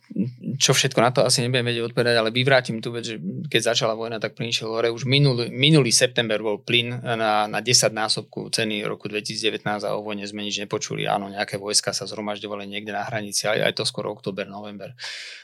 čo 0.57 0.73
všetko 0.73 1.01
na 1.03 1.11
to 1.11 1.21
asi 1.27 1.43
nebudem 1.43 1.67
vedieť 1.67 1.93
odpovedať, 1.93 2.15
ale 2.15 2.31
vyvrátim 2.31 2.79
tu 2.79 2.95
vec, 2.95 3.05
že 3.05 3.19
keď 3.51 3.75
začala 3.75 3.99
vojna, 3.99 4.23
tak 4.23 4.39
plyn 4.39 4.49
išiel 4.49 4.71
hore. 4.71 4.89
Už 4.95 5.05
minulý, 5.05 5.51
minulý 5.51 5.91
september 5.91 6.39
bol 6.39 6.63
plyn 6.63 7.03
na, 7.03 7.51
na 7.51 7.61
10 7.61 7.91
násobku 7.91 8.49
ceny 8.49 8.87
roku 8.87 9.11
2019 9.11 9.65
a 9.83 9.91
o 9.93 10.01
vojne 10.01 10.25
sme 10.25 10.47
nič 10.47 10.63
nepočuli. 10.63 11.05
Áno, 11.05 11.29
nejaké 11.29 11.59
vojska 11.59 11.91
sa 11.91 12.07
zhromažďovali 12.07 12.65
niekde 12.65 12.95
na 12.95 13.03
hranici, 13.03 13.51
aj, 13.51 13.59
aj 13.59 13.73
to 13.75 13.85
skoro 13.85 14.15
október, 14.15 14.47
november. 14.47 14.95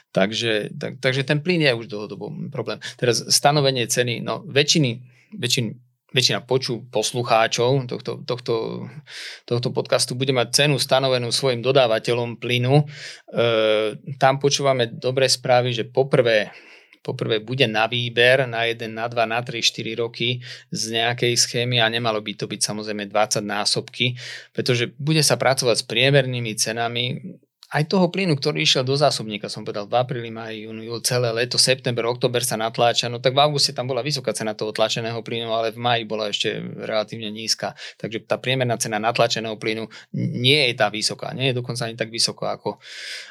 Takže, 0.09 0.73
tak, 0.73 0.97
takže 1.03 1.27
ten 1.27 1.43
plyn 1.43 1.61
je 1.69 1.75
už 1.75 1.85
dlhodobo 1.85 2.31
problém. 2.49 2.81
Teraz 2.97 3.21
stanovenie 3.29 3.85
ceny, 3.85 4.25
no 4.25 4.41
väčšiny, 4.47 4.91
väčšiny 5.37 5.88
väčšina 6.09 6.41
poču 6.45 6.85
poslucháčov 6.89 7.85
tohto, 7.85 8.25
tohto, 8.25 8.53
tohto 9.45 9.69
podcastu 9.69 10.17
bude 10.17 10.33
mať 10.33 10.65
cenu 10.65 10.81
stanovenú 10.81 11.29
svojim 11.29 11.61
dodávateľom 11.61 12.41
plynu. 12.41 12.81
E, 12.81 12.85
tam 14.17 14.41
počúvame 14.41 14.89
dobré 14.89 15.29
správy, 15.29 15.73
že 15.73 15.85
poprvé 15.85 16.49
poprvé 16.99 17.39
bude 17.39 17.63
na 17.63 17.87
výber 17.87 18.43
na 18.43 18.67
1, 18.67 18.91
na 18.91 19.07
2, 19.07 19.23
na 19.23 19.39
3, 19.39 19.63
4 19.63 20.03
roky 20.03 20.43
z 20.69 20.99
nejakej 20.99 21.33
schémy 21.39 21.79
a 21.79 21.87
nemalo 21.87 22.19
by 22.19 22.35
to 22.35 22.45
byť 22.45 22.59
samozrejme 22.59 23.07
20 23.07 23.39
násobky, 23.39 24.19
pretože 24.51 24.91
bude 24.99 25.23
sa 25.23 25.39
pracovať 25.39 25.75
s 25.79 25.87
priemernými 25.87 26.53
cenami 26.59 27.39
aj 27.69 27.85
toho 27.85 28.09
plynu, 28.09 28.33
ktorý 28.33 28.65
išiel 28.65 28.81
do 28.81 28.97
zásobníka, 28.97 29.45
som 29.45 29.61
povedal, 29.61 29.85
v 29.85 29.93
apríli, 29.93 30.33
maj, 30.33 30.57
júnu, 30.57 30.81
júl, 30.81 31.05
celé 31.05 31.29
leto, 31.29 31.61
september, 31.61 32.01
október 32.09 32.41
sa 32.41 32.57
natláča, 32.57 33.13
no 33.13 33.21
tak 33.21 33.37
v 33.37 33.45
auguste 33.45 33.77
tam 33.77 33.85
bola 33.85 34.01
vysoká 34.01 34.33
cena 34.33 34.57
toho 34.57 34.73
tlačeného 34.73 35.21
plynu, 35.21 35.53
ale 35.53 35.69
v 35.69 35.77
maji 35.77 36.03
bola 36.09 36.33
ešte 36.33 36.57
relatívne 36.81 37.29
nízka. 37.29 37.77
Takže 38.01 38.25
tá 38.25 38.41
priemerná 38.41 38.73
cena 38.81 38.97
natlačeného 38.97 39.53
plynu 39.61 39.85
nie 40.17 40.65
je 40.65 40.73
tá 40.73 40.89
vysoká, 40.89 41.29
nie 41.37 41.53
je 41.53 41.61
dokonca 41.61 41.85
ani 41.85 41.93
tak 41.93 42.09
vysoko, 42.09 42.49
ako, 42.49 42.81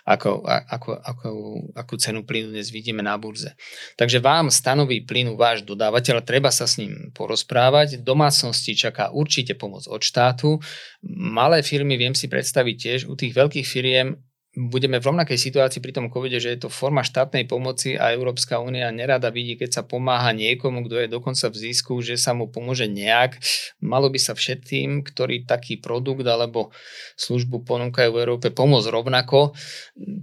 ako, 0.07 0.46
ako, 0.46 0.90
ako, 1.03 1.29
ako 1.74 1.92
cenu 1.98 2.22
plynu 2.22 2.55
dnes 2.55 2.70
vidíme 2.70 3.03
na 3.03 3.18
burze. 3.18 3.59
Takže 3.99 4.22
vám 4.22 4.55
stanoví 4.55 5.03
plynu 5.03 5.34
váš 5.34 5.66
dodávateľ, 5.66 6.22
treba 6.22 6.55
sa 6.55 6.70
s 6.70 6.78
ním 6.78 7.11
porozprávať. 7.11 8.07
Domácnosti 8.07 8.78
čaká 8.78 9.11
určite 9.11 9.59
pomoc 9.59 9.91
od 9.91 9.99
štátu. 9.99 10.62
Malé 11.11 11.66
firmy 11.66 11.99
viem 11.99 12.14
si 12.14 12.30
predstaviť 12.30 12.76
tiež, 12.78 13.01
u 13.11 13.18
tých 13.18 13.34
veľkých 13.34 13.66
firiem 13.66 14.28
budeme 14.59 14.98
v 14.98 15.06
rovnakej 15.06 15.38
situácii 15.38 15.78
pri 15.78 15.94
tom 15.94 16.11
covide, 16.11 16.42
že 16.42 16.50
je 16.50 16.66
to 16.66 16.68
forma 16.68 17.06
štátnej 17.06 17.46
pomoci 17.46 17.94
a 17.94 18.11
Európska 18.11 18.59
únia 18.59 18.90
nerada 18.90 19.30
vidí, 19.30 19.54
keď 19.54 19.70
sa 19.70 19.82
pomáha 19.86 20.34
niekomu, 20.34 20.82
kto 20.90 21.06
je 21.06 21.09
dokonca 21.09 21.46
v 21.46 21.56
zisku, 21.70 22.02
že 22.02 22.18
sa 22.18 22.34
mu 22.34 22.50
pomôže 22.50 22.90
nejak. 22.90 23.38
Malo 23.78 24.11
by 24.11 24.18
sa 24.18 24.34
všetkým, 24.34 25.06
ktorí 25.06 25.46
taký 25.46 25.78
produkt 25.78 26.26
alebo 26.26 26.74
službu 27.14 27.62
ponúkajú 27.62 28.11
v 28.11 28.20
Európe, 28.26 28.50
pomôcť 28.50 28.90
rovnako. 28.90 29.54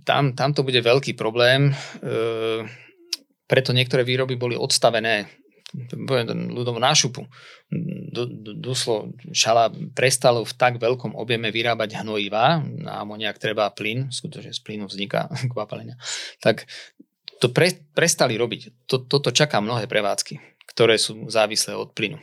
Tam, 0.04 0.36
tam 0.36 0.52
to 0.52 0.68
bude 0.68 0.84
veľký 0.84 1.16
problém. 1.16 1.72
E, 1.72 1.74
preto 3.48 3.72
niektoré 3.72 4.04
výroby 4.04 4.36
boli 4.36 4.60
odstavené 4.60 5.45
ľudom 6.52 6.80
na 6.80 6.96
šupu. 6.96 7.28
Duslo 8.60 9.12
šala 9.36 9.70
prestalo 9.92 10.46
v 10.48 10.54
tak 10.56 10.80
veľkom 10.80 11.14
objeme 11.14 11.52
vyrábať 11.52 12.02
hnojivá, 12.02 12.64
na 12.64 13.04
amoniak 13.04 13.38
treba 13.38 13.68
plyn, 13.72 14.10
skutočne 14.10 14.56
z 14.56 14.62
plynu 14.64 14.88
vzniká 14.88 15.28
kvapalenia, 15.52 16.00
tak 16.40 16.66
to 17.44 17.52
pre, 17.52 17.76
prestali 17.92 18.40
robiť. 18.40 18.88
To, 18.88 19.04
toto 19.04 19.30
čaká 19.36 19.60
mnohé 19.60 19.92
prevádzky, 19.92 20.66
ktoré 20.72 20.96
sú 20.96 21.28
závislé 21.28 21.76
od 21.76 21.92
plynu. 21.92 22.18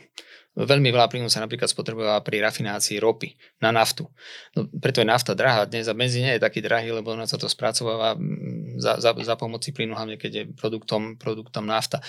Veľmi 0.53 0.93
veľa 0.93 1.09
plynu 1.09 1.33
sa 1.33 1.41
napríklad 1.41 1.65
spotrebovala 1.65 2.21
pri 2.21 2.37
rafinácii 2.45 3.01
ropy 3.01 3.33
na 3.57 3.73
naftu. 3.73 4.05
No, 4.53 4.69
preto 4.77 5.01
je 5.01 5.07
nafta 5.09 5.33
drahá. 5.33 5.65
Dnes 5.65 5.89
a 5.89 5.97
benzín 5.97 6.29
nie 6.29 6.37
je 6.37 6.45
taký 6.45 6.61
drahý, 6.61 6.93
lebo 6.93 7.17
ona 7.17 7.25
sa 7.25 7.41
to 7.41 7.49
spracováva 7.49 8.13
mm, 8.13 8.77
za, 8.77 9.01
za, 9.01 9.17
za 9.17 9.33
pomoci 9.33 9.73
plynu, 9.73 9.97
hlavne 9.97 10.21
keď 10.21 10.31
je 10.31 10.43
produktom, 10.53 11.17
produktom 11.17 11.65
nafta. 11.65 12.05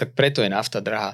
Tak 0.00 0.16
preto 0.16 0.40
je 0.40 0.48
nafta 0.48 0.80
drahá. 0.80 1.12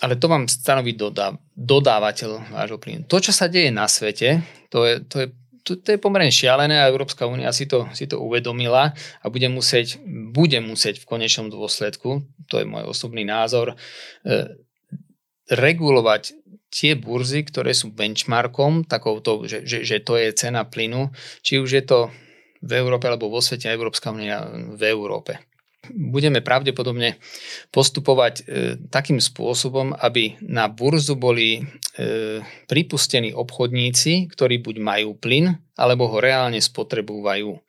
Ale 0.00 0.16
to 0.16 0.24
vám 0.24 0.48
stanoví 0.48 0.96
dodá, 0.96 1.36
dodávateľ 1.52 2.48
vášho 2.48 2.80
plynu. 2.80 3.04
To, 3.04 3.20
čo 3.20 3.32
sa 3.36 3.44
deje 3.44 3.68
na 3.68 3.84
svete, 3.84 4.40
to 4.72 4.88
je, 4.88 5.04
to 5.04 5.16
je 5.20 5.28
to, 5.64 5.80
to 5.80 5.96
je 5.96 5.98
pomerne 5.98 6.28
šialené 6.28 6.76
a 6.76 6.92
Európska 6.92 7.24
únia 7.24 7.48
si 7.48 7.64
to, 7.64 7.88
si 7.96 8.04
to 8.04 8.20
uvedomila 8.20 8.92
a 8.92 9.26
bude 9.32 9.48
musieť, 9.48 9.96
bude 10.36 10.60
musieť 10.60 11.00
v 11.00 11.08
konečnom 11.08 11.48
dôsledku, 11.48 12.20
to 12.52 12.60
je 12.60 12.68
môj 12.68 12.84
osobný 12.84 13.24
názor, 13.24 13.72
e, 14.28 14.44
regulovať 15.50 16.36
tie 16.74 16.98
burzy, 16.98 17.46
ktoré 17.46 17.70
sú 17.70 17.94
benchmarkom, 17.94 18.82
takouto, 18.88 19.46
že, 19.46 19.62
že, 19.62 19.86
že 19.86 20.02
to 20.02 20.18
je 20.18 20.34
cena 20.34 20.66
plynu, 20.66 21.14
či 21.44 21.62
už 21.62 21.70
je 21.70 21.84
to 21.86 22.10
v 22.64 22.72
Európe 22.74 23.06
alebo 23.06 23.30
vo 23.30 23.38
svete, 23.38 23.70
Európska 23.70 24.10
únia 24.10 24.42
v 24.50 24.82
Európe. 24.90 25.38
Budeme 25.92 26.40
pravdepodobne 26.40 27.20
postupovať 27.68 28.34
e, 28.40 28.42
takým 28.88 29.20
spôsobom, 29.20 29.92
aby 29.92 30.40
na 30.40 30.64
burzu 30.72 31.12
boli 31.12 31.60
e, 31.60 31.62
pripustení 32.64 33.36
obchodníci, 33.36 34.32
ktorí 34.32 34.64
buď 34.64 34.76
majú 34.80 35.12
plyn, 35.12 35.52
alebo 35.76 36.08
ho 36.08 36.24
reálne 36.24 36.56
spotrebujú 36.56 37.60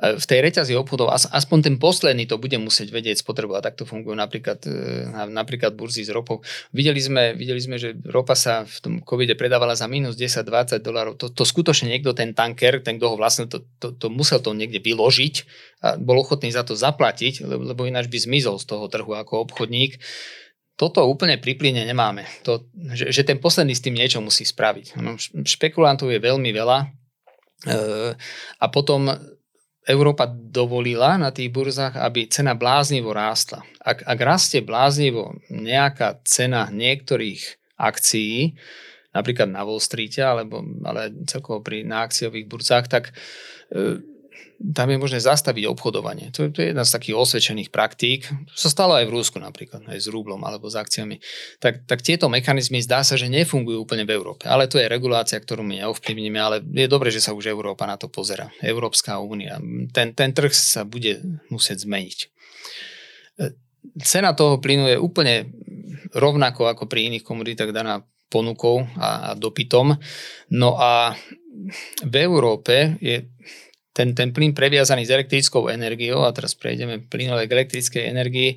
v 0.00 0.24
tej 0.24 0.40
reťazi 0.40 0.72
obchodov 0.80 1.12
aspoň 1.12 1.58
ten 1.60 1.76
posledný 1.76 2.24
to 2.24 2.40
bude 2.40 2.56
musieť 2.56 2.88
vedieť 2.88 3.20
spotrebovať. 3.20 3.60
Takto 3.60 3.84
fungujú 3.84 4.16
napríklad, 4.16 4.64
e, 4.64 5.28
napríklad 5.28 5.76
burzy 5.76 6.08
s 6.08 6.10
ropou. 6.10 6.40
Videli 6.72 6.96
sme, 6.96 7.36
videli 7.36 7.60
sme, 7.60 7.76
že 7.76 7.92
ropa 8.08 8.32
sa 8.32 8.64
v 8.64 8.76
tom 8.80 8.94
covide 9.04 9.36
predávala 9.36 9.76
za 9.76 9.84
minus 9.84 10.16
10-20 10.16 10.80
dolárov. 10.80 11.20
To, 11.20 11.28
to 11.28 11.44
skutočne 11.44 11.92
niekto, 11.92 12.16
ten 12.16 12.32
tanker, 12.32 12.80
ten, 12.80 12.96
kto 12.96 13.12
ho 13.12 13.16
vlastne, 13.20 13.44
to, 13.44 13.60
to, 13.76 13.92
to 13.92 14.08
musel 14.08 14.40
to 14.40 14.56
niekde 14.56 14.80
vyložiť 14.80 15.34
a 15.84 16.00
bol 16.00 16.16
ochotný 16.24 16.48
za 16.48 16.64
to 16.64 16.72
zaplatiť, 16.72 17.44
lebo, 17.44 17.62
lebo 17.76 17.80
ináč 17.84 18.08
by 18.08 18.18
zmizol 18.24 18.56
z 18.56 18.66
toho 18.72 18.88
trhu 18.88 19.12
ako 19.12 19.44
obchodník 19.44 20.00
toto 20.80 21.04
úplne 21.04 21.36
pri 21.36 21.60
plyne 21.60 21.84
nemáme. 21.84 22.24
To, 22.48 22.64
že, 22.72 23.12
že 23.12 23.20
ten 23.20 23.36
posledný 23.36 23.76
s 23.76 23.84
tým 23.84 24.00
niečo 24.00 24.24
musí 24.24 24.48
spraviť. 24.48 24.96
No, 24.96 25.20
špekulantov 25.44 26.08
je 26.08 26.16
veľmi 26.16 26.48
veľa 26.56 26.78
e, 26.80 26.86
a 28.56 28.66
potom 28.72 29.12
Európa 29.90 30.30
dovolila 30.30 31.18
na 31.18 31.34
tých 31.34 31.50
burzách, 31.50 31.98
aby 31.98 32.30
cena 32.30 32.54
bláznivo 32.54 33.10
rástla. 33.10 33.66
Ak, 33.82 34.06
ak 34.06 34.18
rastie 34.22 34.62
bláznivo 34.62 35.34
nejaká 35.50 36.22
cena 36.22 36.70
niektorých 36.70 37.74
akcií, 37.74 38.54
napríklad 39.10 39.50
na 39.50 39.66
Wall 39.66 39.82
Street, 39.82 40.14
alebo, 40.22 40.62
ale 40.86 41.10
celkovo 41.26 41.58
pri, 41.58 41.82
na 41.82 42.06
akciových 42.06 42.46
burzách, 42.46 42.86
tak 42.86 43.10
e, 43.74 43.98
tam 44.60 44.92
je 44.92 45.00
možné 45.00 45.24
zastaviť 45.24 45.64
obchodovanie. 45.72 46.36
To, 46.36 46.52
to 46.52 46.60
je 46.60 46.76
jedna 46.76 46.84
z 46.84 46.92
takých 46.92 47.16
osvedčených 47.16 47.72
praktík. 47.72 48.28
To 48.28 48.56
sa 48.60 48.68
stalo 48.68 48.92
aj 48.92 49.08
v 49.08 49.14
Rúsku 49.16 49.40
napríklad, 49.40 49.88
aj 49.88 49.96
s 49.96 50.12
rúblom 50.12 50.36
alebo 50.44 50.68
s 50.68 50.76
akciami. 50.76 51.16
Tak, 51.64 51.88
tak 51.88 52.04
tieto 52.04 52.28
mechanizmy 52.28 52.84
zdá 52.84 53.00
sa, 53.00 53.16
že 53.16 53.32
nefungujú 53.32 53.80
úplne 53.80 54.04
v 54.04 54.12
Európe. 54.12 54.44
Ale 54.44 54.68
to 54.68 54.76
je 54.76 54.84
regulácia, 54.84 55.40
ktorú 55.40 55.64
my 55.64 55.80
neovplyvníme, 55.80 56.36
ale 56.36 56.60
je 56.60 56.92
dobré, 56.92 57.08
že 57.08 57.24
sa 57.24 57.32
už 57.32 57.48
Európa 57.48 57.88
na 57.88 57.96
to 57.96 58.12
pozera. 58.12 58.52
Európska 58.60 59.16
únia. 59.16 59.56
Ten, 59.96 60.12
ten 60.12 60.30
trh 60.36 60.52
sa 60.52 60.84
bude 60.84 61.24
musieť 61.48 61.88
zmeniť. 61.88 62.18
Cena 64.04 64.36
toho 64.36 64.60
plynu 64.60 64.92
je 64.92 65.00
úplne 65.00 65.48
rovnako 66.12 66.68
ako 66.68 66.84
pri 66.84 67.08
iných 67.08 67.24
komoditách 67.24 67.72
daná 67.72 68.04
ponukou 68.28 68.84
a, 69.00 69.32
a 69.32 69.38
dopytom. 69.40 69.96
No 70.52 70.76
a 70.76 71.16
v 72.04 72.14
Európe 72.20 73.00
je 73.00 73.24
ten, 74.00 74.16
ten 74.16 74.32
plyn 74.32 74.56
previazaný 74.56 75.04
s 75.04 75.12
elektrickou 75.12 75.68
energiou, 75.68 76.24
a 76.24 76.32
teraz 76.32 76.56
prejdeme 76.56 77.04
plynové 77.04 77.44
k 77.44 77.52
elektrickej 77.52 78.08
energii, 78.08 78.56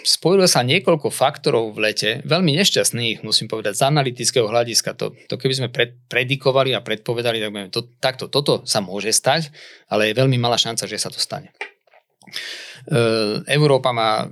spojilo 0.00 0.48
sa 0.48 0.64
niekoľko 0.64 1.12
faktorov 1.12 1.76
v 1.76 1.78
lete, 1.84 2.10
veľmi 2.24 2.56
nešťastných, 2.56 3.20
musím 3.20 3.52
povedať, 3.52 3.76
z 3.76 3.82
analytického 3.84 4.48
hľadiska. 4.48 4.96
To, 4.96 5.12
to 5.28 5.34
keby 5.36 5.54
sme 5.60 5.68
pred, 5.68 5.92
predikovali 6.08 6.72
a 6.72 6.80
predpovedali, 6.80 7.44
tak 7.44 7.52
to, 7.68 7.80
takto, 8.00 8.24
toto 8.32 8.64
sa 8.64 8.80
môže 8.80 9.12
stať, 9.12 9.52
ale 9.92 10.08
je 10.08 10.16
veľmi 10.16 10.40
malá 10.40 10.56
šanca, 10.56 10.88
že 10.88 10.96
sa 10.96 11.12
to 11.12 11.20
stane. 11.20 11.52
E, 11.52 13.04
Európa 13.44 13.92
má 13.92 14.24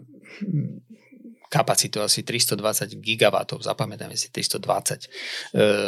kapacitu 1.52 2.00
asi 2.00 2.24
320 2.24 2.96
gigawatov, 3.00 3.60
zapamätajme 3.60 4.16
si 4.16 4.32
320 4.32 4.56
e, 4.56 5.08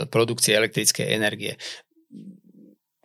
produkcie 0.08 0.56
elektrickej 0.56 1.08
energie 1.08 1.56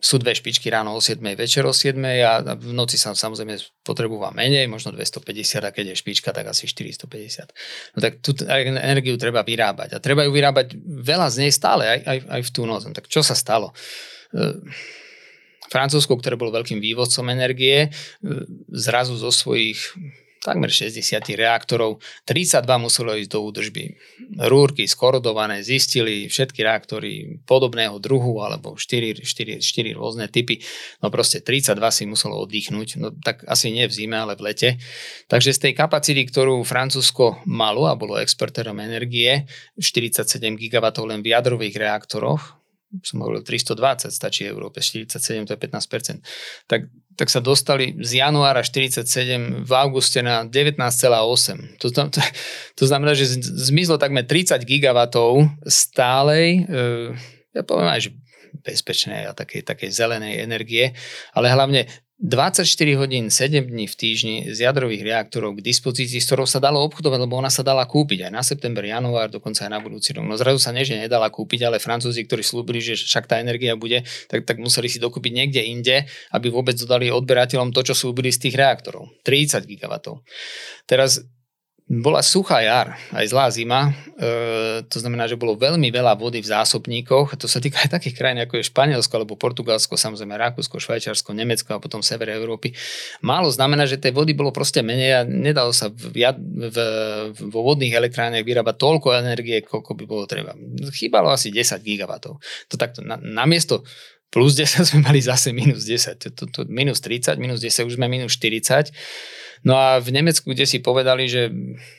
sú 0.06 0.22
dve 0.22 0.38
špičky 0.38 0.70
ráno 0.70 0.94
o 0.94 1.02
7, 1.02 1.18
večer 1.34 1.66
o 1.66 1.74
7 1.74 1.98
a 2.22 2.54
v 2.54 2.70
noci 2.70 2.94
sa 2.94 3.10
samozrejme 3.10 3.58
potrebúva 3.82 4.30
menej, 4.30 4.70
možno 4.70 4.94
250 4.94 5.66
a 5.66 5.74
keď 5.74 5.84
je 5.90 5.94
špička, 5.98 6.30
tak 6.30 6.46
asi 6.46 6.70
450. 6.70 7.50
No 7.90 7.98
tak 7.98 8.22
tú 8.22 8.30
energiu 8.46 9.18
treba 9.18 9.42
vyrábať 9.42 9.98
a 9.98 10.02
treba 10.02 10.22
ju 10.22 10.30
vyrábať 10.30 10.78
veľa 10.78 11.26
z 11.34 11.36
nej 11.42 11.50
stále, 11.50 11.82
aj, 11.90 12.00
aj, 12.06 12.18
aj 12.38 12.42
v 12.46 12.50
tú 12.54 12.62
noc. 12.70 12.86
No 12.86 12.94
tak 12.94 13.10
čo 13.10 13.26
sa 13.26 13.34
stalo? 13.34 13.74
E, 14.30 14.62
Francúzsko, 15.66 16.14
ktoré 16.22 16.38
bolo 16.38 16.54
veľkým 16.54 16.78
vývozcom 16.78 17.26
energie, 17.26 17.90
e, 17.90 17.90
zrazu 18.78 19.18
zo 19.18 19.34
svojich 19.34 19.90
takmer 20.46 20.70
60 20.70 21.26
reaktorov, 21.34 21.98
32 22.22 22.62
muselo 22.78 23.18
ísť 23.18 23.30
do 23.34 23.42
údržby. 23.42 23.98
Rúrky 24.46 24.86
skorodované 24.86 25.66
zistili 25.66 26.30
všetky 26.30 26.62
reaktory 26.62 27.42
podobného 27.42 27.98
druhu 27.98 28.38
alebo 28.46 28.78
4, 28.78 29.26
4, 29.26 29.58
4 29.58 29.98
rôzne 29.98 30.30
typy. 30.30 30.62
No 31.02 31.10
proste 31.10 31.42
32 31.42 31.74
si 31.90 32.04
muselo 32.06 32.38
oddychnúť, 32.46 32.88
no 33.02 33.10
tak 33.10 33.42
asi 33.50 33.74
nie 33.74 33.90
v 33.90 33.92
zime, 33.92 34.14
ale 34.14 34.38
v 34.38 34.46
lete. 34.46 34.70
Takže 35.26 35.50
z 35.50 35.58
tej 35.66 35.72
kapacity, 35.74 36.22
ktorú 36.30 36.62
Francúzsko 36.62 37.42
malo 37.50 37.90
a 37.90 37.98
bolo 37.98 38.14
exportérom 38.22 38.78
energie, 38.78 39.50
47 39.74 40.38
GW 40.54 40.86
len 41.10 41.26
v 41.26 41.34
jadrových 41.34 41.74
reaktoroch, 41.74 42.54
som 43.02 43.18
hovoril 43.22 43.42
320, 43.42 44.14
stačí 44.14 44.46
Európe, 44.46 44.78
47 44.78 45.46
to 45.46 45.52
je 45.54 45.60
15%, 45.60 46.22
tak, 46.70 46.88
tak 47.18 47.28
sa 47.28 47.42
dostali 47.42 47.98
z 47.98 48.22
januára 48.22 48.62
47 48.62 49.66
v 49.66 49.72
auguste 49.74 50.22
na 50.22 50.46
19,8. 50.46 51.82
To, 51.82 51.86
to, 51.90 52.20
to 52.78 52.84
znamená, 52.86 53.12
že 53.18 53.26
zmizlo 53.42 53.98
takmer 53.98 54.24
30 54.24 54.62
gigawatov 54.62 55.50
stálej, 55.66 56.66
e, 56.66 56.78
ja 57.56 57.62
poviem 57.66 57.90
aj, 57.90 58.00
že 58.08 58.10
bezpečnej 58.62 59.28
a 59.28 59.36
takej, 59.36 59.62
takej 59.66 59.90
zelenej 59.92 60.40
energie, 60.40 60.96
ale 61.36 61.52
hlavne 61.52 61.86
24 62.16 62.96
hodín, 62.96 63.28
7 63.28 63.68
dní 63.68 63.84
v 63.84 63.92
týždni 63.92 64.36
z 64.48 64.64
jadrových 64.64 65.04
reaktorov 65.04 65.60
k 65.60 65.60
dispozícii, 65.60 66.16
s 66.16 66.24
ktorou 66.24 66.48
sa 66.48 66.64
dalo 66.64 66.80
obchodovať, 66.88 67.28
lebo 67.28 67.36
ona 67.36 67.52
sa 67.52 67.60
dala 67.60 67.84
kúpiť 67.84 68.24
aj 68.24 68.32
na 68.32 68.40
september, 68.40 68.80
január, 68.80 69.28
dokonca 69.28 69.68
aj 69.68 69.70
na 69.76 69.84
budúci 69.84 70.16
rok. 70.16 70.24
No 70.24 70.40
zrazu 70.40 70.56
sa 70.56 70.72
neže 70.72 70.96
nedala 70.96 71.28
kúpiť, 71.28 71.68
ale 71.68 71.76
Francúzi, 71.76 72.24
ktorí 72.24 72.40
slúbili, 72.40 72.80
že 72.80 72.96
však 72.96 73.28
tá 73.28 73.36
energia 73.36 73.76
bude, 73.76 74.08
tak, 74.32 74.48
tak 74.48 74.56
museli 74.56 74.88
si 74.88 74.96
dokúpiť 74.96 75.28
niekde 75.28 75.60
inde, 75.60 76.08
aby 76.32 76.48
vôbec 76.48 76.72
dodali 76.80 77.12
odberateľom 77.12 77.76
to, 77.76 77.84
čo 77.84 77.92
slúbili 77.92 78.32
z 78.32 78.48
tých 78.48 78.56
reaktorov. 78.56 79.12
30 79.20 79.68
gigawatov. 79.68 80.24
Teraz 80.88 81.20
bola 81.86 82.18
suchá 82.18 82.66
jar, 82.66 82.98
aj 83.14 83.30
zlá 83.30 83.46
zima, 83.46 83.94
e, 84.18 84.82
to 84.90 84.98
znamená, 84.98 85.30
že 85.30 85.38
bolo 85.38 85.54
veľmi 85.54 85.86
veľa 85.94 86.18
vody 86.18 86.42
v 86.42 86.50
zásobníkoch, 86.50 87.38
to 87.38 87.46
sa 87.46 87.62
týka 87.62 87.78
aj 87.78 87.94
takých 87.94 88.18
krajín 88.18 88.42
ako 88.42 88.58
je 88.58 88.66
Španielsko 88.66 89.14
alebo 89.14 89.38
Portugalsko, 89.38 89.94
samozrejme 89.94 90.34
Rakúsko, 90.34 90.82
Švajčiarsko, 90.82 91.30
Nemecko 91.30 91.78
a 91.78 91.82
potom 91.82 92.02
sever 92.02 92.34
Európy. 92.34 92.74
Málo 93.22 93.54
znamená, 93.54 93.86
že 93.86 94.02
tej 94.02 94.18
vody 94.18 94.34
bolo 94.34 94.50
proste 94.50 94.82
menej 94.82 95.12
a 95.14 95.20
nedalo 95.22 95.70
sa 95.70 95.86
v, 95.86 96.26
v, 96.74 96.78
vo 97.54 97.60
vodných 97.62 97.94
elektrárniach 97.94 98.42
vyrábať 98.42 98.74
toľko 98.82 99.22
energie, 99.22 99.62
koľko 99.62 99.94
by 99.94 100.04
bolo 100.10 100.26
treba. 100.26 100.58
Chýbalo 100.90 101.30
asi 101.30 101.54
10 101.54 101.86
gigawatov. 101.86 102.42
To 102.42 102.74
takto, 102.74 102.98
na, 103.06 103.14
namiesto 103.14 103.86
plus 104.34 104.58
10 104.58 104.90
sme 104.90 105.06
mali 105.06 105.22
zase 105.22 105.54
minus 105.54 105.86
10. 105.86 106.34
To, 106.34 106.44
to, 106.50 106.60
minus 106.66 106.98
30, 106.98 107.38
minus 107.38 107.62
10, 107.62 107.86
už 107.86 107.94
sme 107.94 108.10
minus 108.10 108.34
40. 108.34 108.90
No 109.66 109.74
a 109.74 109.98
v 109.98 110.14
Nemecku, 110.14 110.54
kde 110.54 110.62
si 110.62 110.78
povedali, 110.78 111.26
že 111.26 111.50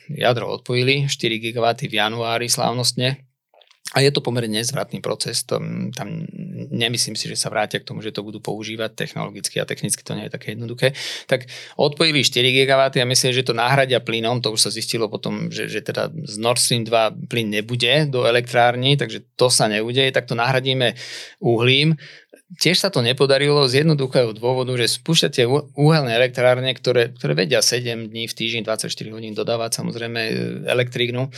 jadro 0.08 0.48
odpojili, 0.48 1.04
4 1.04 1.36
GW 1.36 1.66
v 1.84 1.94
januári 2.00 2.48
slávnostne, 2.48 3.27
a 3.96 4.04
je 4.04 4.12
to 4.12 4.20
pomerne 4.20 4.52
nezvratný 4.52 5.00
proces, 5.00 5.48
to, 5.48 5.56
tam 5.96 6.08
nemyslím 6.68 7.16
si, 7.16 7.24
že 7.24 7.40
sa 7.40 7.48
vrátia 7.48 7.80
k 7.80 7.88
tomu, 7.88 8.04
že 8.04 8.12
to 8.12 8.20
budú 8.20 8.36
používať 8.36 8.92
technologicky 8.92 9.56
a 9.56 9.64
technicky 9.64 10.04
to 10.04 10.12
nie 10.12 10.28
je 10.28 10.34
také 10.36 10.52
jednoduché. 10.52 10.92
Tak 11.24 11.48
odpojili 11.80 12.20
4 12.20 12.44
GW 12.52 12.82
a 13.00 13.06
myslím, 13.08 13.32
že 13.32 13.46
to 13.48 13.56
nahradia 13.56 14.04
plynom, 14.04 14.44
to 14.44 14.52
už 14.52 14.68
sa 14.68 14.70
zistilo 14.70 15.08
potom, 15.08 15.48
že, 15.48 15.72
že 15.72 15.80
teda 15.80 16.12
z 16.12 16.36
Nord 16.36 16.60
Stream 16.60 16.84
2 16.84 17.32
plyn 17.32 17.48
nebude 17.48 18.12
do 18.12 18.28
elektrárny, 18.28 19.00
takže 19.00 19.24
to 19.40 19.48
sa 19.48 19.72
neudeje, 19.72 20.12
tak 20.12 20.28
to 20.28 20.36
nahradíme 20.36 20.92
uhlím. 21.40 21.96
Tiež 22.48 22.80
sa 22.80 22.88
to 22.88 23.04
nepodarilo 23.04 23.68
z 23.68 23.84
jednoduchého 23.84 24.32
dôvodu, 24.32 24.72
že 24.80 24.88
spúšťate 24.88 25.44
uhelné 25.76 26.16
elektrárne, 26.16 26.72
ktoré, 26.72 27.12
ktoré 27.12 27.36
vedia 27.36 27.60
7 27.60 28.08
dní 28.08 28.24
v 28.24 28.32
týždni, 28.32 28.64
24 28.64 28.88
hodín 29.12 29.36
dodávať 29.36 29.76
samozrejme 29.76 30.20
e, 30.24 30.32
elektrínu 30.64 31.28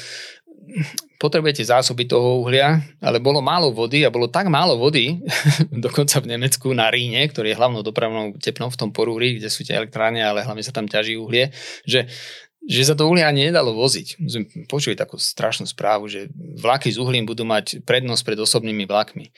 potrebujete 1.20 1.60
zásoby 1.66 2.08
toho 2.08 2.40
uhlia, 2.40 2.80
ale 3.04 3.20
bolo 3.20 3.44
málo 3.44 3.70
vody 3.70 4.02
a 4.06 4.10
bolo 4.10 4.30
tak 4.32 4.48
málo 4.48 4.80
vody, 4.80 5.20
dokonca 5.86 6.18
v 6.24 6.36
Nemecku 6.36 6.72
na 6.72 6.88
Ríne, 6.88 7.20
ktorý 7.28 7.52
je 7.52 7.58
hlavnou 7.60 7.84
dopravnou 7.84 8.36
tepnou 8.40 8.72
v 8.72 8.78
tom 8.80 8.90
porúri, 8.90 9.36
kde 9.36 9.52
sú 9.52 9.62
tie 9.62 9.76
elektrárne, 9.76 10.24
ale 10.24 10.46
hlavne 10.46 10.64
sa 10.64 10.72
tam 10.72 10.88
ťaží 10.88 11.20
uhlie, 11.20 11.52
že 11.84 12.08
že 12.60 12.84
sa 12.84 12.92
to 12.92 13.08
uhlie 13.08 13.24
ani 13.24 13.48
nedalo 13.48 13.72
voziť. 13.72 14.20
Počuli 14.68 14.92
takú 14.92 15.16
strašnú 15.16 15.64
správu, 15.64 16.12
že 16.12 16.28
vlaky 16.60 16.92
s 16.92 17.00
uhlím 17.00 17.24
budú 17.24 17.48
mať 17.48 17.80
prednosť 17.88 18.20
pred 18.20 18.36
osobnými 18.36 18.84
vlakmi 18.84 19.32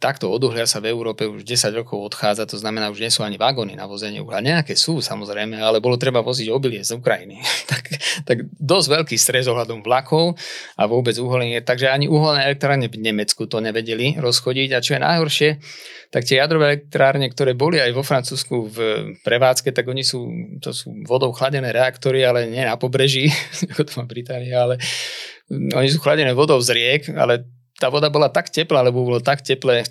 takto 0.00 0.32
od 0.32 0.40
uhlia 0.48 0.64
sa 0.64 0.80
v 0.80 0.88
Európe 0.88 1.28
už 1.28 1.44
10 1.44 1.76
rokov 1.76 2.00
odchádza, 2.00 2.48
to 2.48 2.56
znamená, 2.56 2.88
už 2.88 3.04
nie 3.04 3.12
sú 3.12 3.20
ani 3.20 3.36
vagóny 3.36 3.76
na 3.76 3.84
vozenie 3.84 4.24
uhlia. 4.24 4.40
Nejaké 4.40 4.72
sú 4.72 5.04
samozrejme, 5.04 5.60
ale 5.60 5.78
bolo 5.78 6.00
treba 6.00 6.24
voziť 6.24 6.48
obilie 6.48 6.80
z 6.80 6.96
Ukrajiny. 6.96 7.36
tak, 7.70 7.84
tak 8.24 8.48
dosť 8.56 8.88
veľký 8.88 9.16
stres 9.20 9.44
ohľadom 9.46 9.84
vlakov 9.84 10.40
a 10.80 10.88
vôbec 10.88 11.12
uholenie. 11.20 11.60
Takže 11.60 11.92
ani 11.92 12.08
uholné 12.08 12.48
elektrárne 12.48 12.88
v 12.88 12.96
Nemecku 12.96 13.44
to 13.44 13.60
nevedeli 13.60 14.16
rozchodiť. 14.16 14.68
A 14.72 14.80
čo 14.80 14.96
je 14.96 15.04
najhoršie, 15.04 15.50
tak 16.08 16.24
tie 16.24 16.40
jadrové 16.40 16.76
elektrárne, 16.76 17.28
ktoré 17.28 17.52
boli 17.52 17.76
aj 17.76 17.92
vo 17.92 18.00
Francúzsku 18.00 18.56
v 18.72 18.78
prevádzke, 19.20 19.68
tak 19.76 19.84
oni 19.84 20.00
sú, 20.00 20.24
to 20.64 20.72
sú 20.72 20.96
vodou 21.04 21.32
chladené 21.36 21.76
reaktory, 21.76 22.24
ale 22.24 22.48
nie 22.48 22.64
na 22.64 22.80
pobreží, 22.80 23.28
ako 23.72 23.82
to 23.84 23.92
má 24.00 24.04
Británia, 24.08 24.64
ale 24.64 24.80
oni 25.52 25.88
sú 25.92 26.00
chladené 26.00 26.32
vodou 26.32 26.56
z 26.64 26.72
riek, 26.72 27.02
ale 27.12 27.44
tá 27.82 27.90
voda 27.90 28.06
bola 28.06 28.30
tak 28.30 28.46
teplá, 28.46 28.86
lebo 28.86 29.02
bolo 29.02 29.18
tak 29.18 29.42
teplé 29.42 29.82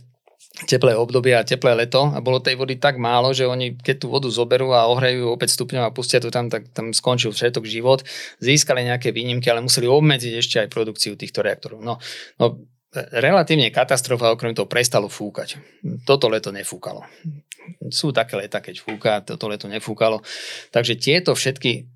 teplé 0.67 0.93
obdobie 0.93 1.31
a 1.33 1.47
teplé 1.47 1.73
leto 1.73 2.11
a 2.11 2.19
bolo 2.19 2.43
tej 2.43 2.59
vody 2.59 2.75
tak 2.75 2.99
málo, 2.99 3.31
že 3.31 3.47
oni 3.47 3.79
keď 3.79 3.95
tú 4.03 4.07
vodu 4.11 4.27
zoberú 4.27 4.75
a 4.75 4.85
ohrejú 4.91 5.31
opäť 5.31 5.55
stupňov 5.57 5.83
a 5.89 5.95
pustia 5.95 6.19
to 6.19 6.27
tam, 6.27 6.51
tak 6.51 6.69
tam 6.75 6.91
skončil 6.91 7.31
všetok 7.31 7.65
život. 7.65 8.03
Získali 8.43 8.83
nejaké 8.85 9.15
výnimky, 9.15 9.47
ale 9.47 9.63
museli 9.63 9.87
obmedziť 9.87 10.33
ešte 10.37 10.55
aj 10.61 10.67
produkciu 10.69 11.15
týchto 11.15 11.39
reaktorov. 11.41 11.79
No, 11.81 11.97
no 12.37 12.45
relatívne 12.93 13.71
katastrofa, 13.71 14.35
okrem 14.35 14.51
toho 14.51 14.67
prestalo 14.67 15.07
fúkať. 15.07 15.55
Toto 16.03 16.27
leto 16.27 16.51
nefúkalo. 16.51 17.07
Sú 17.87 18.11
také 18.11 18.35
leta, 18.35 18.59
keď 18.59 18.75
fúka, 18.83 19.23
toto 19.23 19.47
leto 19.47 19.71
nefúkalo. 19.71 20.19
Takže 20.75 20.99
tieto 20.99 21.31
všetky 21.31 21.87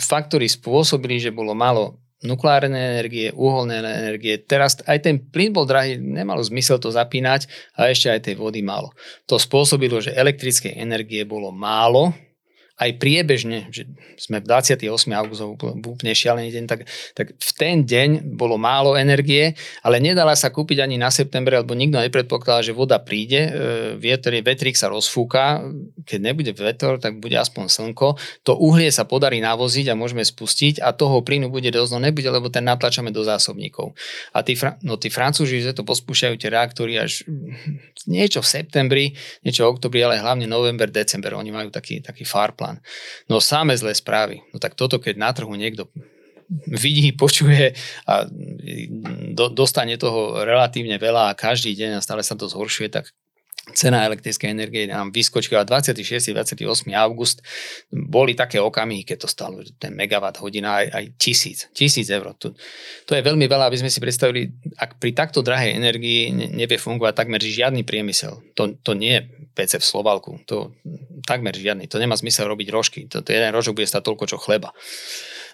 faktory 0.00 0.48
spôsobili, 0.48 1.20
že 1.20 1.34
bolo 1.34 1.52
málo 1.52 2.00
nukleárne 2.22 2.74
energie, 2.74 3.30
uholné 3.30 3.78
energie. 3.78 4.42
Teraz 4.42 4.78
aj 4.82 4.98
ten 5.06 5.16
plyn 5.22 5.54
bol 5.54 5.66
drahý, 5.66 5.98
nemalo 5.98 6.42
zmysel 6.42 6.82
to 6.82 6.90
zapínať 6.90 7.46
a 7.78 7.90
ešte 7.90 8.10
aj 8.10 8.20
tej 8.26 8.34
vody 8.34 8.62
málo. 8.62 8.90
To 9.30 9.38
spôsobilo, 9.38 10.02
že 10.02 10.14
elektrickej 10.14 10.74
energie 10.74 11.22
bolo 11.22 11.54
málo, 11.54 12.10
aj 12.78 12.90
priebežne, 13.02 13.66
že 13.74 13.90
sme 14.14 14.38
v 14.38 14.46
28. 14.46 14.86
august 15.10 15.42
úplne 15.42 16.14
šialený 16.14 16.54
deň, 16.54 16.64
tak, 16.70 16.86
tak 17.18 17.34
v 17.34 17.50
ten 17.58 17.82
deň 17.82 18.38
bolo 18.38 18.54
málo 18.54 18.94
energie, 18.94 19.58
ale 19.82 19.98
nedala 19.98 20.38
sa 20.38 20.54
kúpiť 20.54 20.86
ani 20.86 20.94
na 20.94 21.10
september, 21.10 21.58
lebo 21.58 21.74
nikto 21.74 21.98
nepredpokladal, 21.98 22.62
že 22.62 22.70
voda 22.70 23.02
príde, 23.02 23.50
e, 23.50 23.52
vietor, 23.98 24.30
vetrik 24.38 24.78
sa 24.78 24.86
rozfúka, 24.86 25.66
keď 26.06 26.18
nebude 26.22 26.54
vetor, 26.54 27.02
tak 27.02 27.18
bude 27.18 27.34
aspoň 27.34 27.66
slnko, 27.66 28.14
to 28.46 28.54
uhlie 28.54 28.94
sa 28.94 29.02
podarí 29.02 29.42
navoziť 29.42 29.90
a 29.90 29.98
môžeme 29.98 30.22
spustiť 30.22 30.78
a 30.78 30.94
toho 30.94 31.18
plynu 31.26 31.50
bude 31.50 31.74
dosť, 31.74 31.90
no 31.90 31.98
nebude, 31.98 32.30
lebo 32.30 32.46
ten 32.46 32.62
natlačame 32.62 33.10
do 33.10 33.26
zásobníkov. 33.26 33.90
A 34.30 34.46
tí, 34.46 34.54
no 34.86 34.94
tí 34.94 35.10
Francúzi, 35.10 35.58
že 35.66 35.74
to 35.74 35.82
pospúšťajú 35.82 36.34
tie 36.38 36.50
reaktory 36.54 36.94
až 36.94 37.26
niečo 38.06 38.38
v 38.38 38.48
septembri, 38.62 39.04
niečo 39.42 39.66
v 39.66 39.74
oktobri, 39.74 39.98
ale 40.06 40.22
hlavne 40.22 40.46
november, 40.46 40.86
december, 40.86 41.34
oni 41.34 41.50
majú 41.50 41.74
taký, 41.74 41.98
taký 41.98 42.22
farplan 42.22 42.67
plán. 42.68 42.84
No 43.32 43.40
samé 43.40 43.72
zlé 43.80 43.96
správy. 43.96 44.44
No 44.52 44.60
tak 44.60 44.76
toto, 44.76 45.00
keď 45.00 45.16
na 45.16 45.32
trhu 45.32 45.48
niekto 45.56 45.88
vidí, 46.68 47.16
počuje 47.22 47.72
a 48.04 48.28
do, 49.32 49.48
dostane 49.48 49.96
toho 49.96 50.44
relatívne 50.44 51.00
veľa 51.00 51.32
a 51.32 51.38
každý 51.38 51.72
deň 51.72 51.96
a 51.96 52.04
stále 52.04 52.20
sa 52.20 52.36
to 52.36 52.44
zhoršuje, 52.44 52.92
tak 52.92 53.08
cena 53.76 54.08
elektrickej 54.08 54.48
energie 54.48 54.88
nám 54.88 55.12
vyskočila 55.12 55.60
26. 55.60 56.32
28. 56.32 56.88
august. 56.96 57.44
Boli 57.92 58.32
také 58.32 58.56
okamihy, 58.56 59.04
keď 59.04 59.24
to 59.24 59.28
stalo 59.28 59.60
ten 59.76 59.92
megawatt 59.92 60.40
hodina 60.40 60.80
aj, 60.80 60.86
aj 60.88 61.04
tisíc, 61.20 61.68
tisíc 61.76 62.08
eur. 62.08 62.32
To, 62.40 62.56
to 63.04 63.12
je 63.12 63.20
veľmi 63.20 63.44
veľa, 63.44 63.68
aby 63.68 63.76
sme 63.76 63.92
si 63.92 64.00
predstavili, 64.00 64.48
ak 64.72 64.96
pri 64.96 65.12
takto 65.12 65.44
drahej 65.44 65.76
energii 65.76 66.32
nevie 66.32 66.80
fungovať 66.80 67.12
takmer 67.12 67.44
žiadny 67.44 67.84
priemysel. 67.84 68.40
To, 68.56 68.72
to 68.80 68.96
nie 68.96 69.20
PC 69.58 69.82
v 69.82 69.88
Slovalku. 69.90 70.38
To 70.46 70.70
takmer 71.26 71.50
žiadny. 71.50 71.90
To 71.90 71.98
nemá 71.98 72.14
zmysel 72.14 72.46
robiť 72.46 72.68
rožky. 72.70 73.00
To, 73.10 73.26
to 73.26 73.34
jeden 73.34 73.50
rožok 73.50 73.82
bude 73.82 73.90
stať 73.90 74.06
toľko, 74.06 74.24
čo 74.30 74.38
chleba. 74.38 74.70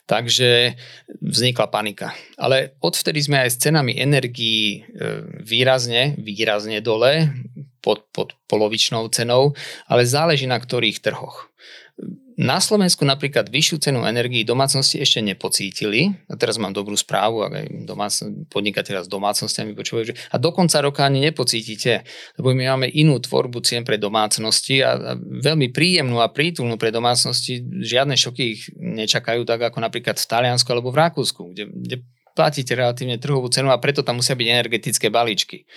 Takže 0.05 0.77
vznikla 1.25 1.73
panika. 1.73 2.13
Ale 2.37 2.77
odvtedy 2.85 3.25
sme 3.25 3.41
aj 3.41 3.57
s 3.57 3.61
cenami 3.65 3.97
energií 3.97 4.85
e, 4.85 5.25
výrazne, 5.41 6.13
výrazne 6.21 6.85
dole, 6.85 7.33
pod, 7.81 8.09
pod 8.13 8.37
polovičnou 8.49 9.09
cenou, 9.13 9.53
ale 9.89 10.09
záleží 10.09 10.45
na 10.45 10.57
ktorých 10.57 11.05
trhoch. 11.05 11.53
Na 12.35 12.59
Slovensku 12.59 13.07
napríklad 13.07 13.47
vyššiu 13.47 13.77
cenu 13.79 14.01
energii 14.03 14.43
domácnosti 14.43 14.99
ešte 14.99 15.23
nepocítili. 15.23 16.19
A 16.27 16.35
teraz 16.35 16.59
mám 16.59 16.75
dobrú 16.75 16.99
správu, 16.99 17.47
ak 17.47 17.53
aj 17.55 17.67
domácn- 17.87 18.47
podnikateľa 18.51 19.07
s 19.07 19.09
domácnostiami 19.11 19.71
počúvajú, 19.79 20.05
že 20.11 20.19
a 20.35 20.37
do 20.43 20.51
konca 20.51 20.83
roka 20.83 21.07
ani 21.07 21.23
nepocítite, 21.23 22.03
lebo 22.35 22.51
my 22.51 22.75
máme 22.75 22.91
inú 22.91 23.23
tvorbu 23.23 23.63
cien 23.63 23.87
pre 23.87 24.03
domácnosti 24.03 24.83
a, 24.83 24.99
a 24.99 25.13
veľmi 25.19 25.71
príjemnú 25.71 26.19
a 26.19 26.27
prítulnú 26.27 26.75
pre 26.75 26.91
domácnosti. 26.91 27.63
Žiadne 27.63 28.19
šoky 28.19 28.43
ich 28.43 28.63
nečakajú, 28.75 29.47
tak 29.47 29.71
ako 29.71 29.79
napríklad 29.79 30.19
v 30.19 30.27
Taliansku 30.27 30.67
alebo 30.75 30.91
v 30.91 31.07
Rakúsku, 31.07 31.55
kde, 31.55 31.71
kde 31.71 31.97
platíte 32.35 32.75
relatívne 32.75 33.23
trhovú 33.23 33.47
cenu 33.47 33.71
a 33.71 33.79
preto 33.79 34.03
tam 34.03 34.19
musia 34.19 34.35
byť 34.35 34.49
energetické 34.51 35.07
balíčky. 35.07 35.71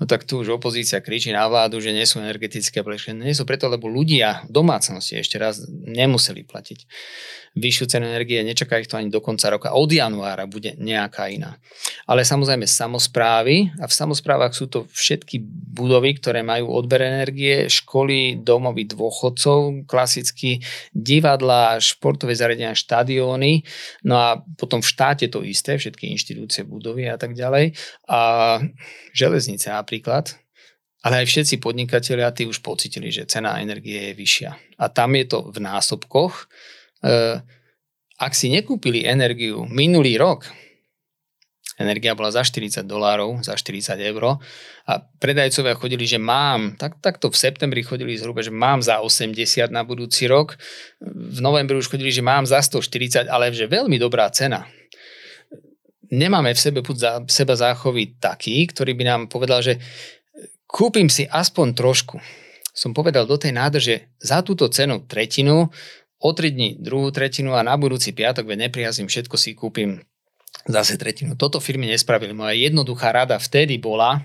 No 0.00 0.08
tak 0.08 0.24
tu 0.24 0.40
už 0.40 0.58
opozícia 0.58 0.98
kričí 0.98 1.30
na 1.30 1.46
vládu, 1.46 1.78
že 1.78 1.94
nie 1.94 2.02
sú 2.08 2.18
energetické 2.18 2.80
balíčky. 2.80 3.14
Nie 3.14 3.36
sú 3.36 3.44
preto, 3.46 3.68
lebo 3.70 3.86
ľudia 3.86 4.48
v 4.48 4.50
domácnosti 4.50 5.20
ešte 5.20 5.36
raz 5.38 5.62
nemuseli 5.68 6.42
platiť 6.42 6.78
vyššiu 7.52 7.84
cenu 7.84 8.08
energie, 8.08 8.40
nečaká 8.40 8.80
ich 8.80 8.88
to 8.88 8.96
ani 8.96 9.12
do 9.12 9.20
konca 9.20 9.52
roka. 9.52 9.76
Od 9.76 9.88
januára 9.92 10.48
bude 10.48 10.72
nejaká 10.80 11.28
iná. 11.28 11.60
Ale 12.08 12.24
samozrejme 12.24 12.64
samozprávy 12.64 13.76
a 13.76 13.84
v 13.84 13.92
samozprávach 13.92 14.56
sú 14.56 14.72
to 14.72 14.88
všetky 14.88 15.44
budovy, 15.76 16.16
ktoré 16.16 16.40
majú 16.40 16.72
odber 16.72 17.04
energie, 17.04 17.68
školy, 17.68 18.40
domovy 18.40 18.88
dôchodcov, 18.88 19.84
klasicky 19.84 20.64
divadla, 20.96 21.76
športové 21.76 22.32
zariadenia, 22.32 22.72
štadióny, 22.72 23.64
no 24.08 24.14
a 24.16 24.28
potom 24.56 24.80
v 24.80 24.88
štáte 24.88 25.28
to 25.28 25.44
isté, 25.44 25.76
všetky 25.76 26.08
inštitúcie, 26.08 26.64
budovy 26.64 27.12
a 27.12 27.20
tak 27.20 27.36
ďalej. 27.36 27.76
A 28.08 28.60
železnice 29.12 29.68
napríklad, 29.68 30.40
ale 31.02 31.26
aj 31.26 31.26
všetci 31.28 31.58
podnikatelia, 31.58 32.30
tí 32.30 32.46
už 32.46 32.62
pocitili, 32.62 33.10
že 33.10 33.26
cena 33.26 33.58
energie 33.58 34.10
je 34.10 34.14
vyššia. 34.14 34.50
A 34.78 34.86
tam 34.86 35.18
je 35.18 35.26
to 35.26 35.50
v 35.50 35.58
násobkoch, 35.58 36.46
ak 38.16 38.32
si 38.32 38.54
nekúpili 38.54 39.02
energiu 39.02 39.66
minulý 39.66 40.14
rok, 40.14 40.46
energia 41.82 42.14
bola 42.14 42.30
za 42.30 42.46
40 42.46 42.86
dolárov, 42.86 43.42
za 43.42 43.58
40 43.58 43.98
eur 43.98 44.38
a 44.86 44.92
predajcovia 45.18 45.74
chodili, 45.74 46.06
že 46.06 46.22
mám, 46.22 46.78
tak, 46.78 47.02
takto 47.02 47.32
v 47.32 47.36
septembri 47.38 47.82
chodili 47.82 48.14
zhruba, 48.14 48.44
že 48.44 48.54
mám 48.54 48.78
za 48.78 49.02
80 49.02 49.34
na 49.74 49.82
budúci 49.82 50.30
rok, 50.30 50.54
v 51.02 51.38
novembri 51.42 51.74
už 51.74 51.90
chodili, 51.90 52.14
že 52.14 52.22
mám 52.22 52.46
za 52.46 52.62
140, 52.62 53.26
ale 53.26 53.50
že 53.50 53.66
veľmi 53.66 53.98
dobrá 53.98 54.30
cena. 54.30 54.68
Nemáme 56.12 56.52
v 56.52 56.60
sebe 56.60 56.84
za 56.92 57.24
seba 57.24 57.56
záchovy 57.56 58.20
taký, 58.20 58.68
ktorý 58.68 58.92
by 58.92 59.04
nám 59.08 59.20
povedal, 59.32 59.64
že 59.64 59.80
kúpim 60.68 61.08
si 61.08 61.24
aspoň 61.24 61.72
trošku. 61.72 62.20
Som 62.72 62.92
povedal 62.92 63.24
do 63.24 63.36
tej 63.36 63.52
nádrže 63.56 64.12
za 64.20 64.44
túto 64.44 64.68
cenu 64.68 65.04
tretinu, 65.04 65.72
o 66.22 66.30
3 66.30 66.54
dní 66.54 66.68
druhú 66.78 67.10
tretinu 67.10 67.58
a 67.58 67.66
na 67.66 67.74
budúci 67.74 68.14
piatok, 68.14 68.46
veď 68.46 68.70
neprihazím 68.70 69.10
všetko, 69.10 69.34
si 69.34 69.58
kúpim 69.58 69.98
zase 70.70 70.94
tretinu. 70.94 71.34
Toto 71.34 71.58
firmy 71.58 71.90
nespravili. 71.90 72.30
Moja 72.30 72.54
jednoduchá 72.54 73.10
rada 73.10 73.42
vtedy 73.42 73.82
bola, 73.82 74.22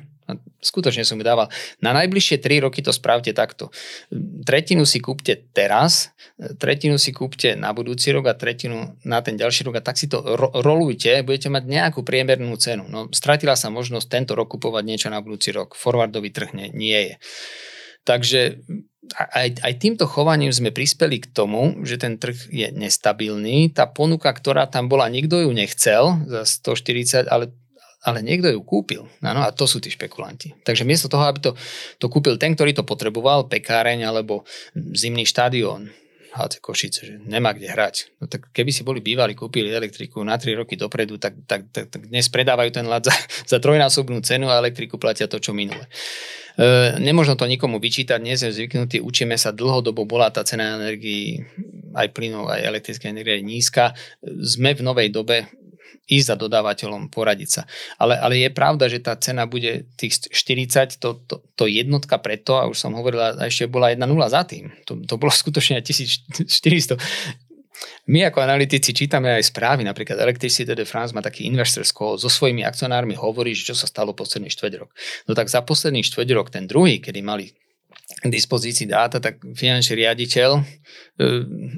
Skutočne 0.57 1.07
som 1.07 1.15
ju 1.15 1.23
dával. 1.23 1.47
Na 1.79 1.95
najbližšie 1.95 2.41
3 2.43 2.67
roky 2.67 2.83
to 2.83 2.91
spravte 2.91 3.31
takto. 3.31 3.71
Tretinu 4.43 4.83
si 4.83 4.99
kúpte 4.99 5.37
teraz, 5.55 6.11
tretinu 6.59 6.99
si 6.99 7.15
kúpte 7.15 7.55
na 7.55 7.71
budúci 7.71 8.11
rok 8.11 8.27
a 8.27 8.35
tretinu 8.35 8.97
na 9.07 9.23
ten 9.23 9.39
ďalší 9.39 9.69
rok 9.69 9.79
a 9.79 9.85
tak 9.85 9.95
si 9.95 10.11
to 10.11 10.19
ro- 10.19 10.51
rolujte, 10.51 11.23
budete 11.23 11.47
mať 11.47 11.63
nejakú 11.63 12.03
priemernú 12.03 12.57
cenu. 12.59 12.89
No, 12.91 13.07
stratila 13.13 13.55
sa 13.55 13.71
možnosť 13.71 14.07
tento 14.09 14.33
rok 14.35 14.51
kupovať 14.51 14.83
niečo 14.83 15.07
na 15.07 15.23
budúci 15.23 15.55
rok. 15.55 15.79
Forwardový 15.79 16.33
trh 16.33 16.51
nie, 16.51 16.67
nie 16.75 16.99
je. 17.07 17.15
Takže 18.03 18.65
aj, 19.15 19.63
aj 19.63 19.73
týmto 19.79 20.05
chovaním 20.09 20.51
sme 20.51 20.75
prispeli 20.75 21.23
k 21.23 21.31
tomu, 21.31 21.79
že 21.87 21.95
ten 21.95 22.19
trh 22.19 22.35
je 22.51 22.67
nestabilný. 22.75 23.71
Tá 23.71 23.87
ponuka, 23.87 24.27
ktorá 24.33 24.67
tam 24.67 24.91
bola, 24.91 25.07
nikto 25.07 25.39
ju 25.39 25.51
nechcel 25.55 26.27
za 26.27 26.43
140, 26.43 27.29
ale 27.31 27.53
ale 28.07 28.23
niekto 28.23 28.47
ju 28.47 28.63
kúpil. 28.63 29.03
Áno, 29.19 29.43
a 29.43 29.51
to 29.51 29.67
sú 29.67 29.83
tí 29.83 29.91
špekulanti. 29.91 30.55
Takže 30.63 30.87
miesto 30.87 31.11
toho, 31.11 31.27
aby 31.27 31.43
to, 31.43 31.51
to 31.99 32.07
kúpil 32.07 32.39
ten, 32.39 32.55
ktorý 32.55 32.71
to 32.71 32.87
potreboval, 32.87 33.51
pekáreň 33.51 34.07
alebo 34.07 34.47
zimný 34.71 35.27
štadión, 35.27 35.91
HC 36.37 36.61
Košice, 36.61 37.01
že 37.01 37.13
nemá 37.25 37.57
kde 37.57 37.73
hrať. 37.73 38.13
No 38.21 38.29
tak 38.29 38.53
keby 38.53 38.69
si 38.69 38.85
boli 38.85 39.01
bývali, 39.01 39.33
kúpili 39.33 39.73
elektriku 39.73 40.21
na 40.21 40.37
3 40.37 40.53
roky 40.53 40.77
dopredu, 40.77 41.17
tak, 41.17 41.33
tak, 41.49 41.73
tak, 41.73 41.89
tak 41.89 42.01
dnes 42.05 42.29
predávajú 42.29 42.69
ten 42.69 42.85
lat 42.85 43.01
za, 43.01 43.15
za 43.51 43.57
trojnásobnú 43.57 44.21
cenu 44.21 44.47
a 44.53 44.61
elektriku 44.61 45.01
platia 45.01 45.25
to, 45.25 45.41
čo 45.41 45.57
minule. 45.57 45.89
E, 46.57 46.97
nemožno 47.01 47.33
to 47.33 47.49
nikomu 47.49 47.81
vyčítať, 47.81 48.21
nie 48.21 48.37
sme 48.37 48.53
zvyknutí, 48.53 49.01
učíme 49.01 49.33
sa 49.35 49.49
dlhodobo, 49.49 50.05
bola 50.05 50.29
tá 50.29 50.45
cena 50.45 50.77
energii, 50.77 51.41
aj 51.97 52.13
plynov, 52.13 52.53
aj 52.53 52.61
elektrické 52.61 53.09
energie 53.09 53.41
nízka. 53.41 53.97
Sme 54.21 54.77
v 54.77 54.85
novej 54.85 55.09
dobe, 55.09 55.49
ísť 56.07 56.27
za 56.31 56.35
dodávateľom, 56.39 57.11
poradiť 57.11 57.49
sa. 57.51 57.61
Ale, 57.99 58.15
ale 58.15 58.39
je 58.39 58.49
pravda, 58.49 58.87
že 58.87 59.03
tá 59.03 59.19
cena 59.19 59.43
bude 59.43 59.91
tých 59.99 60.31
40, 60.31 60.97
to, 61.03 61.19
to, 61.27 61.43
to 61.59 61.63
jednotka 61.67 62.15
preto, 62.17 62.55
a 62.55 62.65
už 62.71 62.79
som 62.79 62.95
hovorila, 62.95 63.35
ešte 63.43 63.67
bola 63.67 63.91
jedna 63.91 64.07
nula 64.07 64.31
za 64.31 64.47
tým. 64.47 64.71
To, 64.87 64.95
to 65.03 65.19
bolo 65.19 65.29
skutočne 65.29 65.83
1400. 65.83 66.47
My 68.07 68.23
ako 68.31 68.39
analytici 68.39 68.95
čítame 68.95 69.35
aj 69.35 69.51
správy, 69.51 69.83
napríklad 69.83 70.17
Electricity 70.17 70.71
de 70.73 70.87
France 70.87 71.11
má 71.11 71.19
taký 71.19 71.45
investor 71.45 71.83
call, 71.83 72.15
so 72.15 72.31
svojimi 72.31 72.63
akcionármi 72.63 73.13
hovorí, 73.19 73.51
že 73.51 73.69
čo 73.69 73.75
sa 73.75 73.85
stalo 73.85 74.15
posledný 74.15 74.47
štveť 74.47 74.73
rok. 74.79 74.89
No 75.27 75.35
tak 75.35 75.51
za 75.51 75.61
posledný 75.61 76.01
štveť 76.07 76.27
rok, 76.33 76.47
ten 76.49 76.65
druhý, 76.65 77.03
kedy 77.03 77.19
mali 77.19 77.51
dispozícii 78.25 78.89
dáta, 78.89 79.21
tak 79.21 79.37
finančný 79.41 80.01
riaditeľ 80.01 80.49
e, 80.57 80.61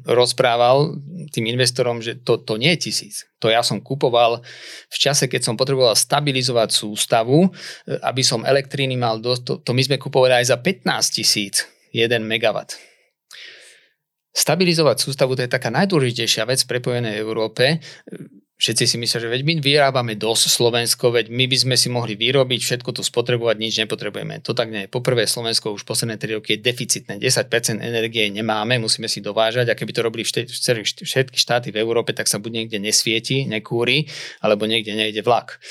rozprával 0.08 0.96
tým 1.36 1.52
investorom, 1.52 2.00
že 2.00 2.24
to, 2.24 2.40
to 2.40 2.56
nie 2.56 2.72
je 2.80 2.88
tisíc. 2.88 3.28
To 3.44 3.52
ja 3.52 3.60
som 3.60 3.84
kupoval 3.84 4.40
v 4.88 4.98
čase, 4.98 5.28
keď 5.28 5.52
som 5.52 5.60
potreboval 5.60 6.00
stabilizovať 6.00 6.70
sústavu, 6.72 7.48
e, 7.48 7.50
aby 8.00 8.24
som 8.24 8.48
elektríny 8.48 8.96
mal 8.96 9.20
dosť, 9.20 9.42
to, 9.44 9.54
to 9.60 9.72
my 9.76 9.84
sme 9.84 10.00
kupovali 10.00 10.40
aj 10.40 10.56
za 10.56 10.58
15 10.64 11.18
tisíc 11.20 11.68
1 11.92 12.24
megawatt. 12.24 12.80
Stabilizovať 14.30 14.98
sústavu 15.04 15.36
to 15.36 15.44
je 15.44 15.52
taká 15.52 15.68
najdôležitejšia 15.74 16.48
vec 16.48 16.64
prepojenej 16.64 17.20
Európe 17.20 17.84
všetci 18.60 18.84
si 18.84 18.96
myslia, 19.00 19.24
že 19.24 19.32
veď 19.32 19.42
my 19.48 19.54
vyrábame 19.64 20.20
dosť 20.20 20.52
Slovensko, 20.52 21.16
veď 21.16 21.32
my 21.32 21.48
by 21.48 21.58
sme 21.64 21.76
si 21.80 21.88
mohli 21.88 22.20
vyrobiť, 22.20 22.60
všetko 22.60 22.92
tu 22.92 23.02
spotrebovať, 23.08 23.56
nič 23.56 23.80
nepotrebujeme. 23.80 24.44
To 24.44 24.52
tak 24.52 24.68
nie 24.68 24.84
je. 24.86 24.92
Poprvé 24.92 25.24
Slovensko 25.24 25.72
už 25.72 25.88
posledné 25.88 26.20
3 26.20 26.44
roky 26.44 26.60
je 26.60 26.68
deficitné. 26.68 27.24
10% 27.24 27.80
energie 27.80 28.28
nemáme, 28.28 28.76
musíme 28.76 29.08
si 29.08 29.24
dovážať 29.24 29.72
a 29.72 29.80
keby 29.80 29.96
to 29.96 30.04
robili 30.04 30.28
všetky 30.28 31.36
štáty 31.40 31.72
v 31.72 31.80
Európe, 31.80 32.12
tak 32.12 32.28
sa 32.28 32.36
buď 32.36 32.52
niekde 32.52 32.84
nesvieti, 32.84 33.48
nekúri, 33.48 34.12
alebo 34.44 34.68
niekde 34.68 34.92
nejde 34.92 35.24
vlak. 35.24 35.64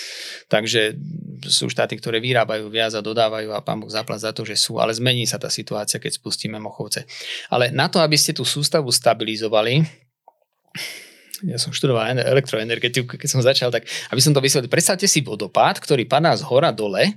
Takže 0.49 0.97
sú 1.45 1.68
štáty, 1.68 2.01
ktoré 2.01 2.24
vyrábajú 2.24 2.72
viac 2.72 2.97
a 2.97 3.05
dodávajú 3.05 3.53
a 3.53 3.61
pán 3.61 3.84
Boh 3.84 3.93
zaplat 3.93 4.24
za 4.24 4.32
to, 4.32 4.49
že 4.49 4.57
sú, 4.57 4.80
ale 4.80 4.97
zmení 4.97 5.28
sa 5.28 5.36
tá 5.36 5.53
situácia, 5.53 6.01
keď 6.01 6.16
spustíme 6.16 6.57
Mochovce. 6.57 7.05
Ale 7.53 7.68
na 7.68 7.93
to, 7.93 8.01
aby 8.01 8.16
ste 8.16 8.32
tú 8.32 8.49
sústavu 8.49 8.89
stabilizovali, 8.89 10.08
ja 11.47 11.59
som 11.61 11.70
študoval 11.70 12.18
elektroenergetiku, 12.18 13.14
keď 13.14 13.28
som 13.28 13.41
začal, 13.45 13.70
tak 13.70 13.86
aby 14.11 14.20
som 14.22 14.34
to 14.34 14.43
vysvetlil, 14.43 14.70
predstavte 14.70 15.07
si 15.07 15.22
vodopád, 15.22 15.78
ktorý 15.78 16.09
padá 16.09 16.34
z 16.34 16.43
hora 16.47 16.74
dole 16.74 17.14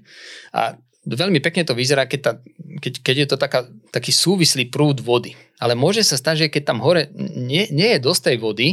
a 0.54 0.78
veľmi 1.06 1.42
pekne 1.42 1.66
to 1.66 1.74
vyzerá, 1.74 2.06
keď, 2.06 2.20
tá, 2.22 2.32
keď, 2.78 2.94
keď 3.02 3.16
je 3.18 3.28
to 3.34 3.38
taká, 3.42 3.60
taký 3.90 4.14
súvislý 4.14 4.70
prúd 4.70 5.02
vody. 5.02 5.34
Ale 5.58 5.74
môže 5.74 6.06
sa 6.06 6.18
stať, 6.18 6.46
že 6.46 6.52
keď 6.54 6.74
tam 6.74 6.80
hore 6.82 7.10
nie, 7.18 7.66
nie 7.74 7.98
je 7.98 8.00
dosť 8.06 8.22
tej 8.34 8.38
vody, 8.38 8.68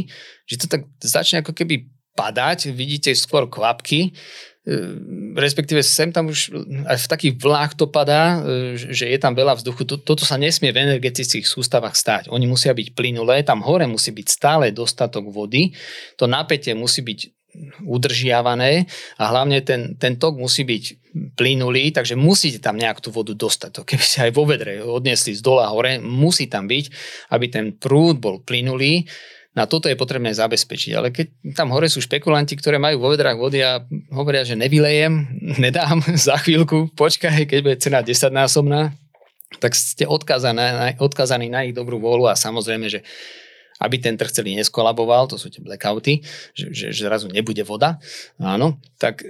že 0.45 0.61
to 0.61 0.65
tak 0.69 0.85
začne 1.01 1.41
ako 1.41 1.53
keby 1.57 1.89
padať, 2.13 2.75
vidíte 2.75 3.15
skôr 3.15 3.47
kvapky 3.47 4.13
respektíve 5.39 5.79
sem 5.81 6.11
tam 6.11 6.29
už 6.29 6.51
aj 6.85 6.97
v 6.99 7.11
takých 7.11 7.33
vlách 7.39 7.73
to 7.79 7.87
padá, 7.87 8.43
e, 8.43 8.75
že 8.75 9.07
je 9.07 9.17
tam 9.17 9.33
veľa 9.33 9.55
vzduchu. 9.55 9.87
Toto 9.87 10.27
sa 10.27 10.35
nesmie 10.35 10.75
v 10.75 10.83
energetických 10.83 11.47
sústavách 11.47 11.95
stať. 11.95 12.27
Oni 12.29 12.45
musia 12.45 12.75
byť 12.75 12.93
plynulé, 12.93 13.41
tam 13.47 13.63
hore 13.63 13.87
musí 13.87 14.11
byť 14.11 14.27
stále 14.27 14.65
dostatok 14.75 15.31
vody, 15.31 15.71
to 16.19 16.27
napätie 16.27 16.75
musí 16.75 17.01
byť 17.01 17.19
udržiavané 17.81 18.85
a 19.17 19.23
hlavne 19.33 19.65
ten, 19.65 19.97
ten 19.97 20.21
tok 20.21 20.37
musí 20.37 20.61
byť 20.61 20.83
plynulý, 21.33 21.89
takže 21.89 22.13
musíte 22.13 22.61
tam 22.61 22.77
nejak 22.77 23.01
tú 23.01 23.09
vodu 23.09 23.33
dostať. 23.33 23.71
To 23.73 23.81
keby 23.81 24.05
ste 24.05 24.29
aj 24.29 24.31
vo 24.37 24.45
vedre 24.45 24.85
odnesli 24.85 25.33
z 25.33 25.41
dola 25.41 25.65
hore, 25.73 25.97
musí 25.97 26.45
tam 26.45 26.69
byť, 26.69 26.85
aby 27.33 27.45
ten 27.49 27.73
prúd 27.73 28.21
bol 28.21 28.45
plynulý 28.45 29.09
na 29.57 29.65
toto 29.65 29.89
je 29.89 29.97
potrebné 29.97 30.29
zabezpečiť. 30.31 30.91
Ale 30.93 31.09
keď 31.09 31.57
tam 31.57 31.73
hore 31.73 31.89
sú 31.89 31.99
špekulanti, 31.99 32.53
ktoré 32.53 32.77
majú 32.77 33.01
vo 33.01 33.09
vedrách 33.09 33.37
vody 33.37 33.65
a 33.65 33.81
hovoria, 34.13 34.45
že 34.45 34.59
nevylejem, 34.59 35.25
nedám 35.63 36.01
za 36.29 36.37
chvíľku, 36.37 36.93
počkaj, 36.93 37.49
keď 37.49 37.59
bude 37.65 37.77
cena 37.81 37.99
10 38.05 38.29
násobná, 38.29 38.93
tak 39.57 39.73
ste 39.73 40.05
odkazaní, 40.05 41.01
odkazaní 41.01 41.49
na 41.49 41.65
ich 41.65 41.73
dobrú 41.73 41.97
vôľu 41.97 42.29
a 42.29 42.37
samozrejme, 42.37 42.85
že 42.85 43.01
aby 43.79 43.95
ten 43.95 44.19
trh 44.19 44.29
celý 44.29 44.59
neskolaboval, 44.59 45.31
to 45.31 45.39
sú 45.39 45.47
tie 45.47 45.63
blackouty, 45.63 46.19
že, 46.51 46.67
že, 46.75 46.85
že 46.91 47.07
zrazu 47.07 47.31
nebude 47.31 47.63
voda, 47.63 47.95
áno, 48.35 48.75
tak, 48.99 49.23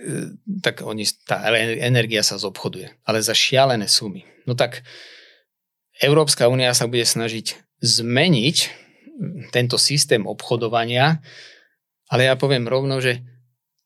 tak 0.65 0.81
oni, 0.81 1.05
tá 1.29 1.45
energia 1.53 2.25
sa 2.25 2.41
zobchoduje, 2.41 2.89
ale 3.05 3.21
za 3.21 3.37
šialené 3.37 3.85
sumy. 3.85 4.25
No 4.49 4.57
tak 4.57 4.81
Európska 6.01 6.49
únia 6.49 6.73
sa 6.73 6.89
bude 6.89 7.05
snažiť 7.05 7.61
zmeniť 7.85 8.57
tento 9.51 9.77
systém 9.77 10.23
obchodovania, 10.23 11.19
ale 12.09 12.25
ja 12.25 12.35
poviem 12.39 12.65
rovno, 12.65 12.97
že 13.03 13.21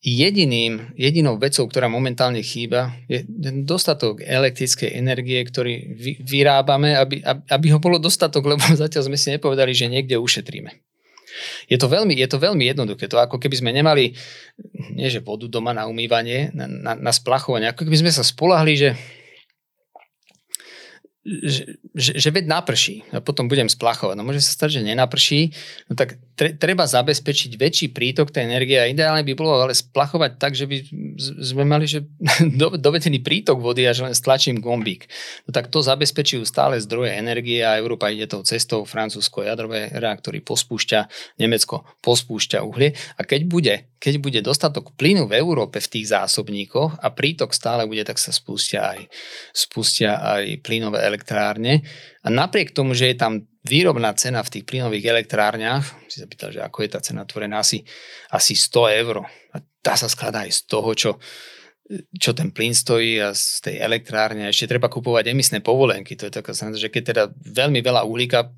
jediným, 0.03 0.91
jedinou 0.99 1.39
vecou, 1.39 1.63
ktorá 1.63 1.88
momentálne 1.88 2.43
chýba, 2.43 2.91
je 3.07 3.23
dostatok 3.63 4.19
elektrickej 4.19 4.99
energie, 4.99 5.39
ktorý 5.39 5.95
vy, 5.95 6.11
vyrábame, 6.27 6.91
aby, 6.99 7.23
aby 7.23 7.67
ho 7.71 7.79
bolo 7.79 7.97
dostatok, 8.03 8.43
lebo 8.43 8.63
zatiaľ 8.84 9.07
sme 9.07 9.17
si 9.17 9.31
nepovedali, 9.31 9.71
že 9.71 9.88
niekde 9.88 10.19
ušetríme. 10.19 10.75
Je 11.65 11.81
to 11.81 11.89
veľmi, 11.89 12.13
je 12.13 12.29
to 12.29 12.38
veľmi 12.38 12.61
jednoduché. 12.67 13.09
To 13.09 13.17
ako 13.17 13.41
keby 13.41 13.57
sme 13.57 13.71
nemali, 13.73 14.13
nie 14.93 15.09
že 15.09 15.23
vodu 15.23 15.49
doma 15.49 15.73
na 15.73 15.89
umývanie, 15.89 16.53
na, 16.53 16.69
na, 16.69 16.93
na 16.93 17.11
splachovanie, 17.15 17.73
ako 17.73 17.89
keby 17.89 18.05
sme 18.05 18.11
sa 18.13 18.21
spolahli, 18.21 18.73
že 18.77 18.89
že, 21.24 21.80
že, 21.95 22.11
že 22.19 22.30
veď 22.36 22.45
naprší 22.51 23.07
a 23.15 23.24
potom 23.24 23.47
budem 23.47 23.71
splachovať. 23.71 24.15
No 24.19 24.28
môže 24.28 24.43
sa 24.43 24.51
stať, 24.51 24.80
že 24.80 24.88
nenaprší, 24.91 25.55
no 25.88 25.95
tak 25.95 26.19
tre, 26.34 26.57
treba 26.57 26.89
zabezpečiť 26.89 27.51
väčší 27.55 27.88
prítok 27.93 28.34
tej 28.34 28.49
energie 28.49 28.77
a 28.81 28.89
ideálne 28.89 29.21
by 29.21 29.34
bolo 29.38 29.61
ale 29.61 29.77
splachovať 29.77 30.31
tak, 30.41 30.57
že 30.57 30.65
by 30.65 30.77
sme 31.17 31.63
mali 31.65 31.86
že 31.86 32.05
do, 32.61 32.73
dovedený 32.73 33.21
prítok 33.21 33.61
vody 33.61 33.86
a 33.86 33.93
že 33.93 34.05
len 34.05 34.17
stlačím 34.17 34.59
gombík. 34.59 35.05
No 35.45 35.53
tak 35.53 35.69
to 35.69 35.86
zabezpečujú 35.86 36.43
stále 36.43 36.81
zdroje 36.81 37.13
energie 37.13 37.61
a 37.61 37.77
Európa 37.77 38.09
ide 38.09 38.25
tou 38.25 38.41
cestou, 38.41 38.84
Francúzsko 38.84 39.45
jadrové 39.45 39.93
reaktory 39.93 40.41
pospúšťa, 40.41 40.99
Nemecko 41.38 41.86
pospúšťa 42.01 42.65
uhlie 42.65 42.97
a 43.17 43.21
keď 43.23 43.41
bude, 43.45 43.75
keď 44.01 44.13
bude 44.19 44.39
dostatok 44.41 44.97
plynu 44.97 45.29
v 45.29 45.38
Európe 45.38 45.79
v 45.79 45.91
tých 45.99 46.11
zásobníkoch 46.11 46.99
a 46.99 47.07
prítok 47.13 47.53
stále 47.53 47.86
bude, 47.86 48.01
tak 48.03 48.17
sa 48.17 48.34
spustia 48.34 48.97
aj, 48.97 49.07
spustia 49.53 50.19
aj 50.19 50.59
plynové 50.65 51.05
elektrárne. 51.05 51.86
A 52.23 52.27
napriek 52.31 52.71
tomu, 52.71 52.95
že 52.95 53.11
je 53.11 53.17
tam 53.19 53.47
výrobná 53.64 54.11
cena 54.14 54.43
v 54.43 54.59
tých 54.59 54.68
plynových 54.68 55.07
elektrárniach, 55.07 55.84
si 56.11 56.20
sa 56.20 56.28
pýtal, 56.28 56.51
že 56.51 56.59
ako 56.59 56.78
je 56.84 56.89
tá 56.91 56.99
cena 56.99 57.24
tvorená, 57.24 57.64
asi, 57.64 57.82
asi 58.30 58.53
100 58.53 58.99
eur. 59.03 59.24
A 59.55 59.57
tá 59.80 59.95
sa 59.95 60.11
skladá 60.11 60.43
aj 60.43 60.51
z 60.51 60.61
toho, 60.68 60.89
čo, 60.91 61.11
čo 62.20 62.32
ten 62.36 62.51
plyn 62.51 62.76
stojí 62.76 63.24
a 63.24 63.32
z 63.32 63.64
tej 63.64 63.76
elektrárne. 63.80 64.51
Ešte 64.51 64.76
treba 64.76 64.91
kupovať 64.91 65.32
emisné 65.32 65.64
povolenky. 65.64 66.20
To 66.20 66.28
je 66.28 66.34
taká 66.36 66.51
že 66.53 66.91
keď 66.91 67.03
teda 67.16 67.24
veľmi 67.32 67.80
veľa 67.80 68.03
uhlíka 68.03 68.51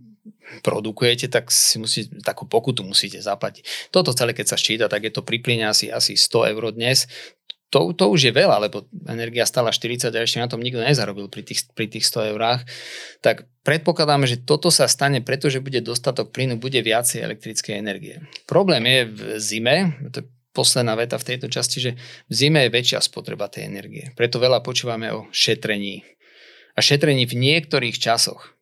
produkujete, 0.62 1.30
tak 1.30 1.50
si 1.50 1.82
musí, 1.82 2.10
takú 2.22 2.46
pokutu 2.46 2.86
musíte 2.86 3.18
zaplatiť. 3.18 3.90
Toto 3.90 4.14
celé, 4.14 4.34
keď 4.34 4.54
sa 4.54 4.58
ščíta, 4.58 4.86
tak 4.90 5.06
je 5.06 5.14
to 5.14 5.26
pri 5.26 5.42
plyne 5.42 5.70
asi, 5.70 5.90
asi 5.90 6.18
100 6.18 6.54
eur 6.54 6.64
dnes 6.74 7.10
to, 7.76 7.92
to 7.92 8.06
už 8.08 8.32
je 8.32 8.34
veľa, 8.34 8.64
lebo 8.64 8.88
energia 9.04 9.44
stala 9.44 9.76
40 9.76 10.08
a 10.08 10.24
ešte 10.24 10.40
na 10.40 10.48
tom 10.48 10.64
nikto 10.64 10.80
nezarobil 10.80 11.28
pri 11.28 11.44
tých, 11.44 11.68
pri 11.76 11.92
tých 11.92 12.08
100 12.08 12.32
eurách. 12.32 12.64
Tak 13.20 13.52
predpokladáme, 13.68 14.24
že 14.24 14.40
toto 14.40 14.72
sa 14.72 14.88
stane, 14.88 15.20
pretože 15.20 15.60
bude 15.60 15.84
dostatok 15.84 16.32
plynu, 16.32 16.56
bude 16.56 16.80
viacej 16.80 17.28
elektrickej 17.28 17.76
energie. 17.76 18.24
Problém 18.48 18.88
je 18.88 19.02
v 19.12 19.20
zime, 19.44 19.76
to 20.16 20.24
posledná 20.56 20.96
veta 20.96 21.20
v 21.20 21.36
tejto 21.36 21.52
časti, 21.52 21.84
že 21.84 21.92
v 22.32 22.34
zime 22.34 22.64
je 22.64 22.72
väčšia 22.72 23.04
spotreba 23.04 23.52
tej 23.52 23.68
energie. 23.68 24.16
Preto 24.16 24.40
veľa 24.40 24.64
počúvame 24.64 25.12
o 25.12 25.28
šetrení. 25.36 26.08
A 26.76 26.80
šetrení 26.80 27.28
v 27.28 27.36
niektorých 27.36 28.00
časoch. 28.00 28.55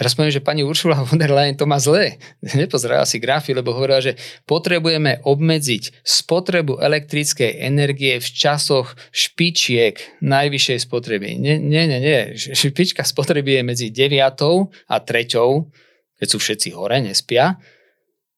Teraz 0.00 0.16
poviem, 0.16 0.32
že 0.32 0.40
pani 0.40 0.64
Uršula 0.64 1.04
von 1.04 1.20
der 1.20 1.28
Leyen 1.28 1.60
to 1.60 1.68
má 1.68 1.76
zlé. 1.76 2.16
Nepozerá 2.56 3.04
si 3.04 3.20
grafy, 3.20 3.52
lebo 3.52 3.76
hovorila, 3.76 4.00
že 4.00 4.16
potrebujeme 4.48 5.20
obmedziť 5.28 6.00
spotrebu 6.00 6.80
elektrickej 6.80 7.60
energie 7.60 8.16
v 8.16 8.24
časoch 8.24 8.96
špičiek 9.12 10.24
najvyššej 10.24 10.78
spotreby. 10.88 11.36
Nie, 11.36 11.60
nie, 11.60 11.84
nie, 11.84 12.00
nie. 12.00 12.20
Špička 12.32 13.04
spotreby 13.04 13.60
je 13.60 13.62
medzi 13.62 13.86
9 13.92 14.88
a 14.88 14.96
3, 15.04 16.16
keď 16.16 16.26
sú 16.32 16.38
všetci 16.40 16.72
hore, 16.72 17.04
nespia 17.04 17.60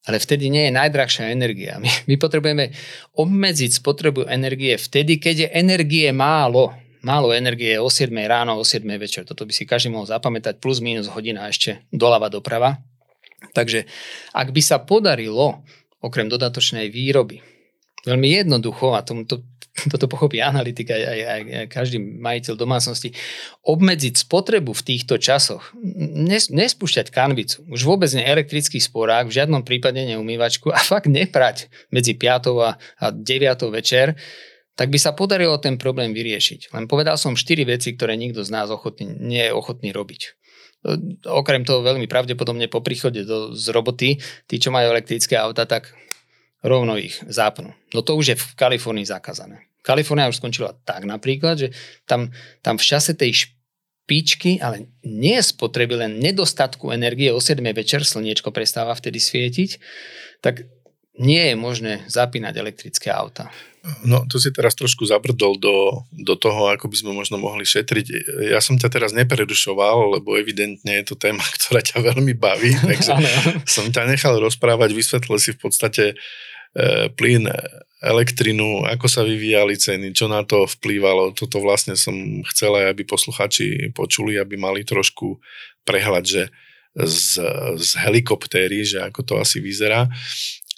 ale 0.03 0.19
vtedy 0.19 0.51
nie 0.51 0.67
je 0.67 0.75
najdrahšia 0.75 1.31
energia. 1.31 1.79
My, 1.79 1.87
my 2.11 2.15
potrebujeme 2.19 2.75
obmedziť 3.15 3.71
spotrebu 3.79 4.27
energie 4.27 4.75
vtedy, 4.75 5.23
keď 5.23 5.47
je 5.47 5.49
energie 5.55 6.11
málo. 6.11 6.75
Málo 7.03 7.35
energie 7.35 7.83
o 7.83 7.91
7 7.91 8.15
ráno, 8.27 8.55
o 8.59 8.65
7 8.65 8.87
večer. 8.99 9.27
Toto 9.27 9.43
by 9.43 9.51
si 9.51 9.67
každý 9.67 9.91
mohol 9.91 10.07
zapamätať, 10.07 10.63
plus 10.63 10.79
minus 10.79 11.11
hodina 11.11 11.51
ešte 11.51 11.83
doľava 11.91 12.31
doprava. 12.31 12.79
Takže 13.55 13.91
ak 14.31 14.55
by 14.55 14.63
sa 14.63 14.79
podarilo, 14.79 15.67
okrem 15.99 16.31
dodatočnej 16.31 16.87
výroby, 16.95 17.43
veľmi 18.07 18.29
jednoducho, 18.39 18.95
a 18.95 19.03
tomu 19.03 19.27
to 19.27 19.43
toto 19.93 20.05
pochopí 20.09 20.41
analytika 20.41 20.93
aj, 20.93 21.21
aj, 21.25 21.41
aj 21.49 21.67
každý 21.73 21.99
majiteľ 21.99 22.55
domácnosti, 22.61 23.17
obmedziť 23.65 24.21
spotrebu 24.21 24.77
v 24.77 24.83
týchto 24.85 25.17
časoch, 25.17 25.73
nes, 25.97 26.53
nespúšťať 26.53 27.09
kanvicu, 27.09 27.65
už 27.73 27.81
vôbec 27.89 28.13
nie 28.13 28.25
elektrický 28.25 28.79
sporák, 28.79 29.33
v 29.33 29.37
žiadnom 29.43 29.65
prípade 29.65 29.99
neumývačku 30.05 30.69
a 30.69 30.81
fakt 30.81 31.09
neprať 31.09 31.73
medzi 31.89 32.13
5 32.15 32.53
a, 32.61 32.77
a 32.77 33.07
9 33.11 33.73
večer, 33.73 34.15
tak 34.73 34.89
by 34.89 34.99
sa 34.99 35.13
podarilo 35.13 35.61
ten 35.61 35.77
problém 35.77 36.17
vyriešiť. 36.17 36.73
Len 36.73 36.89
povedal 36.89 37.21
som 37.21 37.37
4 37.37 37.69
veci, 37.69 37.93
ktoré 37.93 38.17
nikto 38.17 38.41
z 38.41 38.51
nás 38.53 38.73
ochotný, 38.73 39.05
nie 39.21 39.45
je 39.45 39.53
ochotný 39.53 39.93
robiť. 39.93 40.23
Okrem 41.29 41.63
toho 41.63 41.85
veľmi 41.85 42.11
pravdepodobne 42.11 42.67
po 42.67 42.83
príchode 42.83 43.23
do, 43.23 43.55
z 43.55 43.71
roboty, 43.71 44.19
tí, 44.49 44.57
čo 44.59 44.75
majú 44.75 44.91
elektrické 44.91 45.39
auta, 45.39 45.69
tak 45.69 45.95
rovno 46.65 46.97
ich 46.99 47.21
zápnu. 47.29 47.71
No 47.93 48.01
to 48.03 48.17
už 48.17 48.35
je 48.35 48.37
v 48.39 48.47
Kalifornii 48.57 49.07
zakázané. 49.07 49.71
Kalifornia 49.83 50.31
už 50.31 50.39
skončila 50.39 50.79
tak 50.87 51.05
napríklad, 51.05 51.59
že 51.59 51.69
tam, 52.07 52.31
tam 52.63 52.79
v 52.79 52.87
čase 52.87 53.19
tej 53.19 53.51
špičky, 53.51 54.63
ale 54.63 54.91
nie 55.03 55.39
spotreby, 55.43 55.99
len 55.99 56.23
nedostatku 56.23 56.95
energie 56.95 57.35
o 57.35 57.43
7 57.43 57.63
večer, 57.75 58.07
slniečko 58.07 58.55
prestáva 58.55 58.95
vtedy 58.95 59.19
svietiť, 59.19 59.71
tak 60.39 60.67
nie 61.21 61.53
je 61.53 61.57
možné 61.57 61.93
zapínať 62.09 62.55
elektrické 62.57 63.13
auta. 63.13 63.53
No, 64.07 64.23
tu 64.31 64.39
si 64.39 64.55
teraz 64.55 64.79
trošku 64.79 65.03
zabrdol 65.11 65.59
do, 65.59 66.07
do 66.15 66.39
toho, 66.39 66.71
ako 66.71 66.87
by 66.87 66.97
sme 67.03 67.13
možno 67.19 67.35
mohli 67.43 67.67
šetriť. 67.67 68.07
Ja 68.47 68.63
som 68.63 68.79
ťa 68.79 68.87
teraz 68.87 69.11
neprerušoval, 69.11 70.19
lebo 70.19 70.39
evidentne 70.39 71.03
je 71.03 71.05
to 71.11 71.19
téma, 71.19 71.43
ktorá 71.59 71.83
ťa 71.83 71.99
veľmi 71.99 72.33
baví, 72.39 72.73
takže 72.89 73.13
som 73.67 73.91
ťa 73.91 74.07
nechal 74.07 74.39
rozprávať, 74.39 74.95
vysvetlil 74.95 75.39
si 75.43 75.51
v 75.53 75.61
podstate 75.67 76.05
e, 76.15 77.11
plyn, 77.11 77.51
elektrinu, 78.03 78.87
ako 78.87 79.07
sa 79.11 79.27
vyvíjali 79.27 79.75
ceny, 79.75 80.15
čo 80.15 80.31
na 80.31 80.47
to 80.47 80.67
vplývalo. 80.79 81.35
Toto 81.35 81.59
vlastne 81.59 81.99
som 81.99 82.15
chcela, 82.55 82.87
aby 82.87 83.03
posluchači 83.03 83.91
počuli, 83.91 84.39
aby 84.39 84.55
mali 84.55 84.87
trošku 84.87 85.43
prehľad, 85.83 86.23
že 86.23 86.43
z, 86.93 87.41
z 87.81 87.91
helikoptéry, 88.05 88.85
že 88.85 89.01
ako 89.01 89.21
to 89.25 89.35
asi 89.41 89.65
vyzerá. 89.65 90.07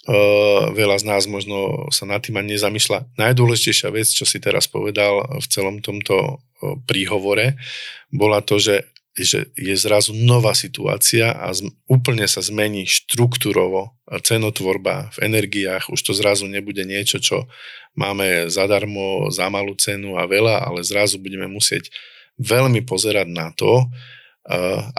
Uh, 0.05 0.69
veľa 0.77 1.01
z 1.01 1.05
nás 1.09 1.25
možno 1.25 1.89
sa 1.89 2.05
nad 2.05 2.21
tým 2.21 2.37
ani 2.37 2.53
nezamýšľa. 2.53 3.17
Najdôležitejšia 3.17 3.89
vec, 3.89 4.05
čo 4.05 4.21
si 4.21 4.37
teraz 4.37 4.69
povedal 4.69 5.41
v 5.41 5.45
celom 5.49 5.81
tomto 5.81 6.15
uh, 6.15 6.37
príhovore, 6.85 7.57
bola 8.13 8.45
to, 8.45 8.61
že 8.61 8.85
že 9.15 9.47
je 9.55 9.71
zrazu 9.79 10.11
nová 10.11 10.51
situácia 10.51 11.31
a 11.31 11.47
z, 11.55 11.71
úplne 11.87 12.27
sa 12.27 12.43
zmení 12.43 12.83
štruktúrovo 12.83 13.95
cenotvorba 14.11 15.07
v 15.15 15.31
energiách. 15.31 15.87
Už 15.87 16.03
to 16.03 16.11
zrazu 16.11 16.51
nebude 16.51 16.83
niečo, 16.83 17.23
čo 17.23 17.47
máme 17.95 18.51
zadarmo, 18.51 19.31
za 19.31 19.47
malú 19.47 19.71
cenu 19.79 20.19
a 20.19 20.27
veľa, 20.27 20.67
ale 20.67 20.83
zrazu 20.83 21.15
budeme 21.15 21.47
musieť 21.47 21.95
veľmi 22.43 22.83
pozerať 22.83 23.27
na 23.31 23.55
to, 23.55 23.87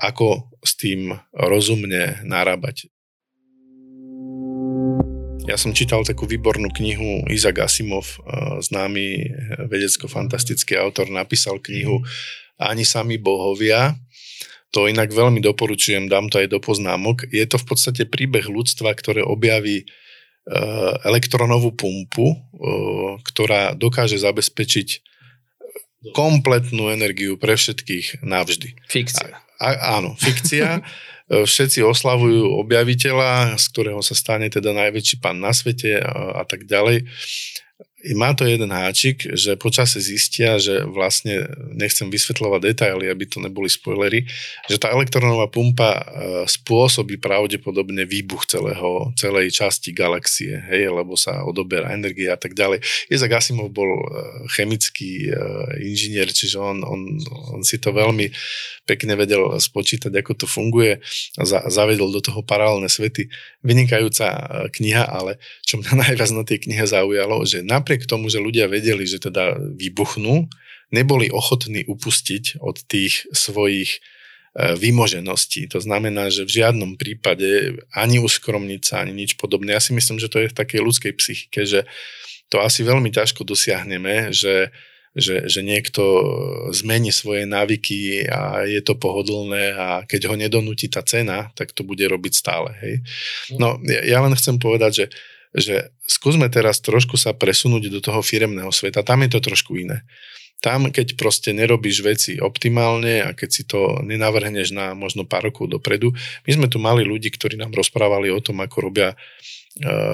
ako 0.00 0.48
s 0.64 0.72
tým 0.80 1.12
rozumne 1.36 2.24
narábať. 2.24 2.88
Ja 5.44 5.60
som 5.60 5.76
čítal 5.76 6.00
takú 6.08 6.24
výbornú 6.24 6.72
knihu 6.72 7.28
Isaac 7.28 7.60
Asimov, 7.60 8.16
známy 8.64 9.28
vedecko-fantastický 9.68 10.80
autor, 10.80 11.12
napísal 11.12 11.60
knihu 11.60 12.00
Ani 12.56 12.88
sami 12.88 13.20
bohovia, 13.20 14.00
to 14.76 14.88
inak 14.88 15.12
veľmi 15.12 15.44
doporučujem, 15.44 16.08
dám 16.08 16.32
to 16.32 16.40
aj 16.40 16.52
do 16.52 16.60
poznámok. 16.60 17.28
Je 17.32 17.44
to 17.48 17.56
v 17.56 17.66
podstate 17.68 18.02
príbeh 18.08 18.44
ľudstva, 18.44 18.92
ktoré 18.92 19.24
objaví 19.24 19.82
e, 19.82 19.86
elektronovú 21.06 21.72
pumpu, 21.72 22.36
ktorá 23.24 23.72
dokáže 23.72 24.20
zabezpečiť 24.20 24.88
kompletnú 26.12 26.92
energiu 26.92 27.40
pre 27.40 27.56
všetkých 27.56 28.20
navždy. 28.20 28.76
Fikcia. 28.84 29.40
A, 29.56 29.96
áno, 29.96 30.12
fikcia. 30.20 30.80
E, 31.26 31.44
všetci 31.46 31.82
oslavujú 31.82 32.54
objaviteľa, 32.62 33.58
z 33.58 33.64
ktorého 33.74 34.00
sa 34.02 34.14
stane 34.14 34.46
teda 34.46 34.70
najväčší 34.70 35.18
pán 35.18 35.42
na 35.42 35.50
svete 35.50 35.98
a, 35.98 36.40
a 36.40 36.42
tak 36.46 36.66
ďalej 36.66 37.06
má 38.14 38.36
to 38.36 38.46
jeden 38.46 38.70
háčik, 38.70 39.26
že 39.34 39.58
počase 39.58 39.98
zistia, 39.98 40.60
že 40.62 40.86
vlastne, 40.86 41.48
nechcem 41.74 42.06
vysvetľovať 42.06 42.60
detaily, 42.62 43.10
aby 43.10 43.24
to 43.26 43.42
neboli 43.42 43.66
spoilery, 43.66 44.28
že 44.70 44.78
tá 44.78 44.94
elektronová 44.94 45.50
pumpa 45.50 45.90
e, 45.90 46.02
spôsobí 46.46 47.18
pravdepodobne 47.18 48.06
výbuch 48.06 48.46
celého, 48.46 49.10
celej 49.18 49.50
časti 49.50 49.90
galaxie, 49.90 50.54
hej, 50.70 50.92
lebo 50.92 51.18
sa 51.18 51.42
odoberá 51.42 51.90
energia 51.90 52.36
a 52.36 52.38
tak 52.38 52.54
ďalej. 52.54 52.84
Isaac 53.10 53.42
Asimov 53.42 53.74
bol 53.74 53.88
e, 53.88 54.04
chemický 54.54 55.32
inžinier, 55.82 56.30
čiže 56.30 56.60
on, 56.60 56.84
on, 56.86 57.00
on 57.56 57.60
si 57.66 57.80
to 57.80 57.90
veľmi 57.90 58.30
pekne 58.86 59.18
vedel 59.18 59.58
spočítať, 59.58 60.14
ako 60.14 60.32
to 60.38 60.46
funguje 60.46 61.02
za, 61.34 61.66
zavedol 61.66 62.14
do 62.14 62.22
toho 62.22 62.46
paralelné 62.46 62.86
svety. 62.86 63.28
Vynikajúca 63.66 64.26
kniha, 64.70 65.04
ale 65.04 65.42
čo 65.66 65.82
mňa 65.82 65.92
najviac 66.06 66.30
na 66.30 66.46
tej 66.46 66.58
knihe 66.64 66.86
zaujalo, 66.86 67.42
že 67.42 67.66
napriek 67.66 68.06
tomu, 68.06 68.30
že 68.30 68.38
ľudia 68.38 68.70
vedeli, 68.70 69.04
že 69.04 69.18
teda 69.18 69.58
vybuchnú, 69.58 70.46
neboli 70.94 71.26
ochotní 71.34 71.82
upustiť 71.82 72.62
od 72.62 72.78
tých 72.86 73.26
svojich 73.34 73.98
e, 73.98 74.78
vymožeností. 74.78 75.66
To 75.74 75.82
znamená, 75.82 76.30
že 76.30 76.46
v 76.46 76.62
žiadnom 76.62 76.94
prípade 76.94 77.82
ani 77.90 78.22
uskromniť 78.22 78.82
sa, 78.86 79.02
ani 79.02 79.26
nič 79.26 79.34
podobné. 79.34 79.74
Ja 79.74 79.82
si 79.82 79.90
myslím, 79.98 80.22
že 80.22 80.30
to 80.30 80.46
je 80.46 80.52
v 80.54 80.58
takej 80.58 80.80
ľudskej 80.86 81.12
psychike, 81.18 81.66
že 81.66 81.90
to 82.46 82.62
asi 82.62 82.86
veľmi 82.86 83.10
ťažko 83.10 83.42
dosiahneme, 83.42 84.30
že, 84.30 84.70
že, 85.16 85.48
že 85.48 85.64
niekto 85.64 86.02
zmení 86.76 87.08
svoje 87.08 87.48
návyky 87.48 88.28
a 88.28 88.68
je 88.68 88.84
to 88.84 89.00
pohodlné 89.00 89.72
a 89.72 89.86
keď 90.04 90.28
ho 90.28 90.36
nedonúti 90.36 90.92
tá 90.92 91.00
cena, 91.00 91.48
tak 91.56 91.72
to 91.72 91.80
bude 91.82 92.04
robiť 92.04 92.32
stále. 92.36 92.76
Hej? 92.84 92.94
No, 93.56 93.80
ja, 93.80 94.04
ja 94.04 94.18
len 94.20 94.36
chcem 94.36 94.60
povedať, 94.60 94.92
že 94.92 95.06
že 95.56 95.88
skúsme 96.04 96.52
teraz 96.52 96.84
trošku 96.84 97.16
sa 97.16 97.32
presunúť 97.32 97.88
do 97.88 98.00
toho 98.04 98.20
firemného 98.20 98.68
sveta. 98.68 99.00
Tam 99.00 99.24
je 99.24 99.32
to 99.32 99.40
trošku 99.40 99.80
iné. 99.80 100.04
Tam, 100.60 100.88
keď 100.88 101.16
proste 101.20 101.52
nerobíš 101.56 102.04
veci 102.04 102.32
optimálne 102.40 103.24
a 103.24 103.32
keď 103.32 103.48
si 103.52 103.62
to 103.64 104.00
nenavrhneš 104.04 104.72
na 104.72 104.92
možno 104.92 105.24
pár 105.24 105.48
rokov 105.48 105.72
dopredu, 105.72 106.12
my 106.44 106.50
sme 106.52 106.66
tu 106.68 106.76
mali 106.76 107.04
ľudí, 107.04 107.32
ktorí 107.32 107.56
nám 107.60 107.72
rozprávali 107.72 108.32
o 108.32 108.40
tom, 108.40 108.64
ako 108.64 108.76
robia 108.88 109.12
e, 109.12 109.16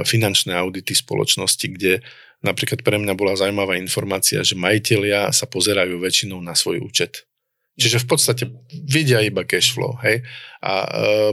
finančné 0.02 0.54
audity 0.54 0.94
spoločnosti, 0.94 1.66
kde 1.78 2.02
napríklad 2.42 2.82
pre 2.82 2.98
mňa 2.98 3.14
bola 3.14 3.38
zaujímavá 3.38 3.78
informácia, 3.78 4.42
že 4.42 4.58
majiteľia 4.58 5.30
sa 5.30 5.46
pozerajú 5.46 5.98
väčšinou 5.98 6.42
na 6.42 6.52
svoj 6.58 6.82
účet 6.82 7.26
Čiže 7.72 8.04
v 8.04 8.06
podstate 8.06 8.44
vidia 8.68 9.24
iba 9.24 9.48
cash 9.48 9.72
flow, 9.72 9.96
hej. 10.04 10.20
A 10.60 10.72
e, 10.84 10.88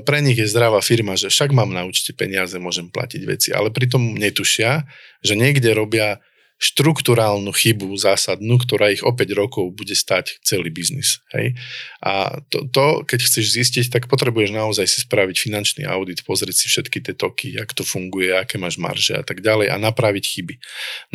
pre 0.08 0.24
nich 0.24 0.40
je 0.40 0.48
zdravá 0.48 0.80
firma, 0.80 1.20
že 1.20 1.28
však 1.28 1.52
mám 1.52 1.76
na 1.76 1.84
účte 1.84 2.16
peniaze, 2.16 2.56
môžem 2.56 2.88
platiť 2.88 3.22
veci, 3.28 3.50
ale 3.52 3.76
pritom 3.76 4.16
netušia, 4.16 4.88
že 5.20 5.36
niekde 5.36 5.76
robia 5.76 6.24
štruktúrálnu 6.60 7.56
chybu 7.56 7.88
zásadnú, 7.96 8.60
ktorá 8.60 8.92
ich 8.92 9.00
o 9.00 9.16
5 9.16 9.32
rokov 9.32 9.72
bude 9.72 9.96
stať 9.96 10.44
celý 10.44 10.68
biznis. 10.68 11.24
Hej? 11.32 11.56
A 12.04 12.44
to, 12.52 12.68
to, 12.68 13.08
keď 13.08 13.20
chceš 13.24 13.56
zistiť, 13.56 13.86
tak 13.88 14.12
potrebuješ 14.12 14.52
naozaj 14.52 14.84
si 14.84 15.00
spraviť 15.08 15.40
finančný 15.40 15.88
audit, 15.88 16.28
pozrieť 16.28 16.60
si 16.60 16.68
všetky 16.68 17.00
tie 17.00 17.16
toky, 17.16 17.56
jak 17.56 17.72
to 17.72 17.88
funguje, 17.88 18.36
aké 18.36 18.60
máš 18.60 18.76
marže 18.76 19.16
a 19.16 19.24
tak 19.24 19.40
ďalej 19.40 19.72
a 19.72 19.80
napraviť 19.80 20.24
chyby. 20.36 20.56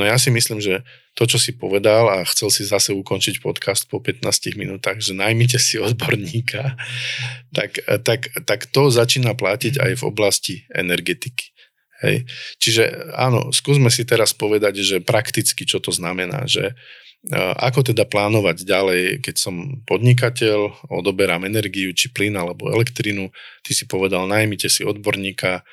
No 0.01 0.09
ja 0.09 0.17
si 0.17 0.33
myslím, 0.33 0.65
že 0.65 0.81
to, 1.15 1.31
čo 1.31 1.39
si 1.39 1.55
povedal 1.55 2.11
a 2.11 2.27
chcel 2.27 2.51
si 2.51 2.67
zase 2.67 2.91
ukončiť 2.91 3.39
podcast 3.39 3.87
po 3.87 4.03
15 4.03 4.25
minútach, 4.59 4.99
že 4.99 5.15
najmite 5.15 5.63
si 5.63 5.79
odborníka, 5.79 6.75
tak, 7.55 7.79
tak, 8.03 8.33
tak 8.49 8.67
to 8.73 8.91
začína 8.91 9.39
platiť 9.39 9.79
aj 9.79 9.93
v 10.01 10.07
oblasti 10.09 10.67
energetiky. 10.75 11.54
Hej. 12.05 12.29
Čiže 12.61 13.17
áno, 13.17 13.49
skúsme 13.49 13.89
si 13.89 14.05
teraz 14.05 14.37
povedať, 14.37 14.85
že 14.85 14.97
prakticky 15.01 15.65
čo 15.65 15.81
to 15.81 15.89
znamená, 15.89 16.45
že 16.45 16.77
ako 17.57 17.89
teda 17.89 18.05
plánovať 18.05 18.69
ďalej, 18.69 19.25
keď 19.25 19.37
som 19.41 19.81
podnikateľ, 19.89 20.93
odoberám 20.93 21.49
energiu, 21.49 21.89
či 21.97 22.13
plyn 22.13 22.37
alebo 22.37 22.69
elektrinu, 22.69 23.33
ty 23.65 23.73
si 23.73 23.89
povedal, 23.89 24.29
najmite 24.29 24.69
si 24.69 24.85
odborníka, 24.85 25.65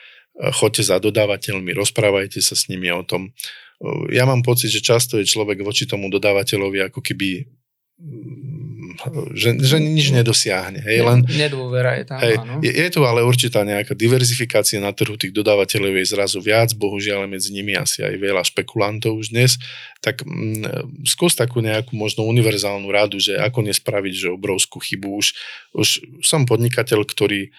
choďte 0.56 0.88
za 0.88 0.98
dodávateľmi, 1.04 1.76
rozprávajte 1.76 2.40
sa 2.40 2.56
s 2.56 2.72
nimi 2.72 2.88
o 2.96 3.04
tom. 3.04 3.36
Ja 4.16 4.24
mám 4.24 4.48
pocit, 4.48 4.72
že 4.72 4.80
často 4.80 5.20
je 5.20 5.28
človek 5.28 5.60
voči 5.60 5.84
tomu 5.84 6.08
dodávateľovi 6.08 6.88
ako 6.88 7.04
keby 7.04 7.44
že, 9.38 9.58
že 9.62 9.78
nič 9.78 10.12
nedosiahne. 10.12 10.82
Hej, 10.82 11.00
len, 11.06 11.20
Nedôvera 11.26 11.98
je 12.02 12.06
tam, 12.06 12.18
hej, 12.20 12.36
Je, 12.66 12.72
je 12.72 12.88
tu 12.90 13.02
ale 13.06 13.22
určitá 13.22 13.62
nejaká 13.62 13.94
diverzifikácia 13.94 14.82
na 14.82 14.92
trhu 14.92 15.16
tých 15.16 15.32
dodávateľov 15.34 15.98
je 16.02 16.06
zrazu 16.12 16.40
viac, 16.42 16.74
bohužiaľ 16.74 17.30
medzi 17.30 17.54
nimi 17.54 17.78
asi 17.78 18.02
aj 18.02 18.16
veľa 18.18 18.44
špekulantov 18.46 19.18
už 19.22 19.34
dnes, 19.34 19.62
tak 20.02 20.26
mm, 20.26 21.06
skús 21.06 21.38
takú 21.38 21.62
nejakú 21.62 21.94
možno 21.94 22.26
univerzálnu 22.26 22.90
radu, 22.90 23.22
že 23.22 23.38
ako 23.38 23.66
nespraviť 23.70 24.14
že 24.18 24.28
obrovskú 24.34 24.82
chybu. 24.82 25.10
Už, 25.22 25.28
už 25.78 25.90
som 26.26 26.50
podnikateľ, 26.50 27.06
ktorý 27.06 27.54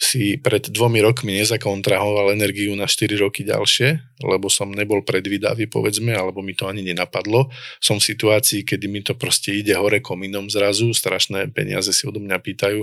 si 0.00 0.34
pred 0.40 0.66
dvomi 0.66 0.98
rokmi 0.98 1.38
nezakontrahoval 1.38 2.34
energiu 2.34 2.74
na 2.74 2.90
4 2.90 3.14
roky 3.22 3.46
ďalšie, 3.46 4.18
lebo 4.26 4.50
som 4.50 4.74
nebol 4.74 5.06
predvídavý, 5.06 5.70
povedzme, 5.70 6.10
alebo 6.10 6.42
mi 6.42 6.58
to 6.58 6.66
ani 6.66 6.82
nenapadlo. 6.82 7.48
Som 7.78 8.02
v 8.02 8.10
situácii, 8.10 8.66
kedy 8.66 8.86
mi 8.90 9.00
to 9.06 9.14
proste 9.14 9.54
ide 9.54 9.78
hore 9.78 10.02
kominom 10.02 10.50
zrazu, 10.50 10.90
strašné 10.90 11.54
peniaze 11.54 11.94
si 11.94 12.02
odo 12.04 12.18
mňa 12.18 12.38
pýtajú. 12.42 12.82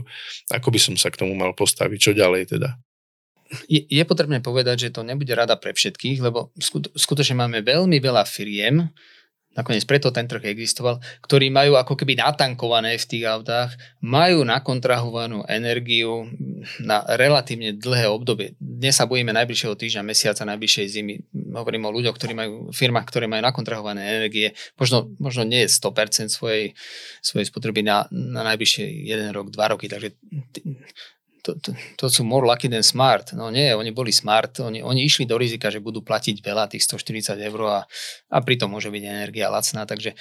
Ako 0.56 0.68
by 0.72 0.80
som 0.80 0.96
sa 0.96 1.12
k 1.12 1.20
tomu 1.20 1.36
mal 1.36 1.52
postaviť? 1.52 2.00
Čo 2.00 2.12
ďalej 2.16 2.56
teda? 2.56 2.80
Je, 3.66 3.82
je 3.90 4.04
potrebné 4.06 4.40
povedať, 4.46 4.88
že 4.88 4.94
to 4.94 5.02
nebude 5.02 5.34
rada 5.34 5.58
pre 5.58 5.74
všetkých, 5.74 6.22
lebo 6.22 6.54
skutočne 6.94 7.36
máme 7.36 7.66
veľmi 7.66 7.98
veľa 7.98 8.24
firiem, 8.30 8.94
nakoniec 9.58 9.84
preto 9.90 10.14
ten 10.14 10.30
trh 10.30 10.46
existoval, 10.46 11.02
ktorí 11.26 11.50
majú 11.50 11.76
ako 11.76 11.98
keby 11.98 12.16
natankované 12.22 12.96
v 12.96 13.06
tých 13.10 13.26
autách, 13.26 13.74
majú 14.00 14.46
nakontrahovanú 14.46 15.42
energiu 15.50 16.30
na 16.80 17.02
relatívne 17.18 17.74
dlhé 17.74 18.08
obdobie. 18.08 18.54
Dnes 18.62 18.96
sa 18.96 19.10
bojíme 19.10 19.34
najbližšieho 19.34 19.74
týždňa, 19.74 20.06
mesiaca, 20.06 20.46
najbližšej 20.46 20.86
zimy. 20.88 21.14
Hovorím 21.58 21.90
o 21.90 21.96
ľuďoch, 21.96 22.16
ktorí 22.16 22.34
majú, 22.38 22.54
firmách, 22.70 23.08
ktoré 23.10 23.26
majú 23.26 23.42
nakontrahované 23.42 24.06
energie. 24.06 24.54
Možno, 24.78 25.10
možno 25.18 25.44
nie 25.44 25.66
100% 25.66 26.30
svojej, 26.30 26.78
svojej 27.20 27.46
spotreby 27.50 27.82
na, 27.82 28.06
na 28.14 28.46
najbližšie 28.54 28.86
1 29.10 29.34
rok, 29.34 29.50
2 29.50 29.72
roky. 29.74 29.90
Takže 29.90 30.14
to, 31.44 31.56
to, 31.60 31.72
to 31.96 32.06
sú 32.12 32.28
more 32.28 32.46
lucky 32.46 32.68
than 32.68 32.84
smart. 32.84 33.32
No 33.34 33.50
nie, 33.50 33.72
oni 33.76 33.92
boli 33.96 34.12
smart, 34.12 34.60
oni, 34.60 34.84
oni 34.84 35.04
išli 35.04 35.24
do 35.26 35.40
rizika, 35.40 35.72
že 35.72 35.84
budú 35.84 36.04
platiť 36.04 36.44
veľa, 36.44 36.72
tých 36.72 36.86
140 36.86 37.40
eur 37.40 37.60
a, 37.68 37.80
a 38.32 38.38
pritom 38.44 38.72
môže 38.72 38.92
byť 38.92 39.04
energia 39.04 39.48
lacná, 39.48 39.88
takže 39.88 40.14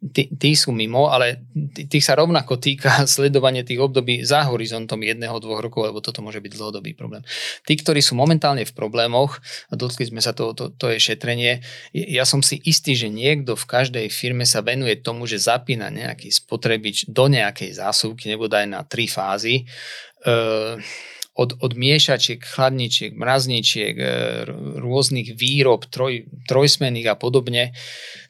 tí, 0.00 0.28
tí 0.32 0.50
sú 0.56 0.72
mimo, 0.72 1.08
ale 1.08 1.46
tých 1.72 2.04
sa 2.04 2.16
rovnako 2.16 2.60
týka 2.60 3.02
sledovanie 3.18 3.62
tých 3.62 3.80
období 3.80 4.22
za 4.22 4.46
horizontom 4.46 5.00
jedného, 5.02 5.38
dvoch 5.40 5.60
rokov, 5.60 5.88
lebo 5.88 6.04
toto 6.04 6.20
môže 6.20 6.40
byť 6.40 6.52
dlhodobý 6.56 6.92
problém. 6.92 7.24
Tí, 7.64 7.74
ktorí 7.76 8.00
sú 8.00 8.16
momentálne 8.16 8.64
v 8.64 8.76
problémoch, 8.76 9.38
a 9.70 9.74
dotkli 9.74 10.08
sme 10.08 10.20
sa 10.24 10.36
toho, 10.36 10.52
to, 10.52 10.72
to 10.74 10.92
je 10.92 10.98
šetrenie, 11.00 11.64
ja 11.92 12.24
som 12.24 12.40
si 12.40 12.60
istý, 12.64 12.96
že 12.96 13.12
niekto 13.12 13.56
v 13.56 13.68
každej 13.68 14.06
firme 14.12 14.44
sa 14.44 14.60
venuje 14.64 14.98
tomu, 15.00 15.24
že 15.24 15.42
zapína 15.42 15.88
nejaký 15.88 16.32
spotrebič 16.32 17.08
do 17.10 17.28
nejakej 17.28 17.76
zásuvky, 17.76 18.32
nebo 18.32 18.48
aj 18.48 18.66
na 18.66 18.80
tri 18.86 19.08
fázy 19.10 19.68
Eh, 20.26 20.76
od, 21.36 21.52
od 21.60 21.76
miešačiek, 21.76 22.40
chladničiek, 22.40 23.12
mrazničiek, 23.12 23.94
eh, 24.00 24.08
rôznych 24.80 25.36
výrob, 25.36 25.84
troj, 25.84 26.24
trojsmenných 26.48 27.12
a 27.12 27.14
podobne, 27.20 27.76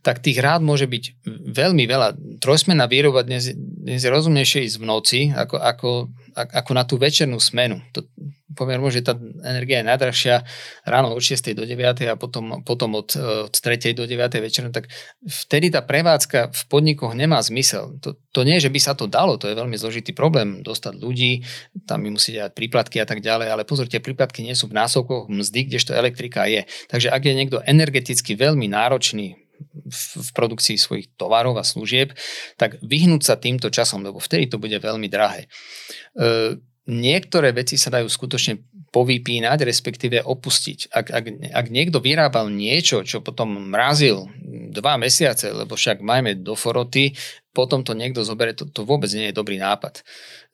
tak 0.07 0.23
tých 0.23 0.39
rád 0.39 0.63
môže 0.63 0.87
byť 0.87 1.27
veľmi 1.51 1.83
veľa. 1.91 2.39
Trojsmenná 2.39 2.87
výroba 2.87 3.27
dnes, 3.27 3.51
dnes 3.59 3.99
je 3.99 4.07
rozumnejšie 4.07 4.63
ísť 4.71 4.79
v 4.79 4.87
noci, 4.87 5.21
ako, 5.35 5.59
ako, 5.59 5.91
ako 6.39 6.71
na 6.79 6.87
tú 6.87 6.95
večernú 6.95 7.43
smenu. 7.43 7.83
To, 7.91 8.07
poviem, 8.55 8.79
že 8.87 9.03
tá 9.03 9.19
energia 9.43 9.83
je 9.83 9.91
najdrahšia 9.91 10.37
ráno 10.87 11.11
od 11.11 11.19
6. 11.19 11.59
do 11.59 11.67
9. 11.67 12.07
a 12.07 12.15
potom, 12.15 12.63
potom 12.63 12.95
od, 12.95 13.19
od 13.19 13.51
3. 13.51 13.99
do 13.99 14.07
9. 14.07 14.39
večera, 14.39 14.71
tak 14.71 14.87
vtedy 15.27 15.75
tá 15.75 15.83
prevádzka 15.83 16.55
v 16.55 16.63
podnikoch 16.71 17.19
nemá 17.19 17.43
zmysel. 17.43 17.99
To, 18.07 18.15
to 18.31 18.47
nie, 18.47 18.63
že 18.63 18.71
by 18.71 18.79
sa 18.79 18.95
to 18.95 19.11
dalo, 19.11 19.37
to 19.37 19.51
je 19.51 19.59
veľmi 19.59 19.75
zložitý 19.75 20.15
problém, 20.15 20.63
dostať 20.63 21.03
ľudí, 21.03 21.43
tam 21.85 22.07
mi 22.07 22.15
musí 22.15 22.39
dať 22.39 22.55
príplatky 22.55 23.03
a 23.03 23.07
tak 23.11 23.21
ďalej, 23.27 23.51
ale 23.51 23.67
pozorte, 23.67 23.99
príplatky 23.99 24.47
nie 24.47 24.55
sú 24.55 24.71
v 24.71 24.79
násobkoch 24.79 25.27
mzdy, 25.27 25.67
kdežto 25.67 25.99
elektrika 25.99 26.47
je. 26.47 26.63
Takže 26.87 27.11
ak 27.11 27.23
je 27.27 27.35
niekto 27.35 27.59
energeticky 27.67 28.39
veľmi 28.39 28.71
náročný, 28.71 29.45
v 29.87 30.31
produkcii 30.35 30.77
svojich 30.77 31.15
tovarov 31.15 31.57
a 31.57 31.65
služieb, 31.65 32.13
tak 32.59 32.81
vyhnúť 32.83 33.23
sa 33.23 33.35
týmto 33.39 33.71
časom, 33.71 34.03
lebo 34.03 34.19
vtedy 34.19 34.51
to 34.51 34.59
bude 34.59 34.75
veľmi 34.77 35.07
drahé. 35.07 35.47
E, 35.47 36.59
niektoré 36.91 37.55
veci 37.55 37.79
sa 37.79 37.91
dajú 37.91 38.07
skutočne 38.07 38.63
povypínať, 38.95 39.59
respektíve 39.67 40.25
opustiť. 40.25 40.89
Ak, 40.95 41.07
ak, 41.13 41.25
ak 41.53 41.67
niekto 41.69 42.01
vyrábal 42.01 42.49
niečo, 42.49 43.05
čo 43.05 43.21
potom 43.21 43.69
mrazil 43.69 44.31
dva 44.73 44.97
mesiace, 44.97 45.53
lebo 45.53 45.77
však 45.77 46.01
majme 46.01 46.39
do 46.41 46.57
foroty, 46.57 47.13
potom 47.53 47.81
to 47.81 47.97
niekto 47.97 48.21
zoberie, 48.25 48.53
to, 48.53 48.69
to 48.69 48.85
vôbec 48.85 49.09
nie 49.17 49.33
je 49.33 49.37
dobrý 49.37 49.57
nápad. 49.57 50.05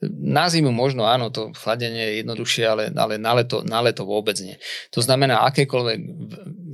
Na 0.07 0.47
zimu 0.47 0.71
možno 0.71 1.03
áno, 1.03 1.31
to 1.31 1.51
chladenie 1.55 1.99
je 1.99 2.13
jednoduchšie, 2.23 2.63
ale, 2.63 2.83
ale 2.95 3.19
na, 3.19 3.35
leto, 3.35 3.59
na 3.63 3.83
leto 3.83 4.07
vôbec 4.07 4.39
nie. 4.39 4.55
To 4.95 5.03
znamená, 5.03 5.43
akékoľvek 5.51 5.99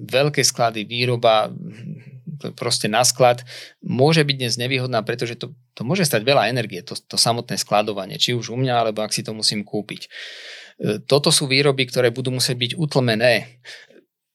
veľké 0.10 0.42
sklady, 0.46 0.86
výroba, 0.86 1.50
proste 2.56 2.88
na 2.88 3.04
sklad 3.04 3.44
môže 3.84 4.24
byť 4.24 4.36
dnes 4.36 4.54
nevýhodná, 4.56 5.04
pretože 5.04 5.36
to, 5.36 5.52
to 5.76 5.82
môže 5.84 6.08
stať 6.08 6.24
veľa 6.24 6.48
energie, 6.50 6.80
to, 6.82 6.96
to 6.96 7.16
samotné 7.20 7.60
skladovanie, 7.60 8.16
či 8.16 8.36
už 8.36 8.52
u 8.54 8.58
mňa, 8.58 8.88
alebo 8.88 9.04
ak 9.04 9.12
si 9.12 9.22
to 9.22 9.36
musím 9.36 9.68
kúpiť. 9.68 10.02
E, 10.06 10.10
toto 11.04 11.30
sú 11.30 11.46
výroby, 11.52 11.86
ktoré 11.88 12.10
budú 12.10 12.32
musieť 12.32 12.56
byť 12.56 12.72
utlmené 12.80 13.62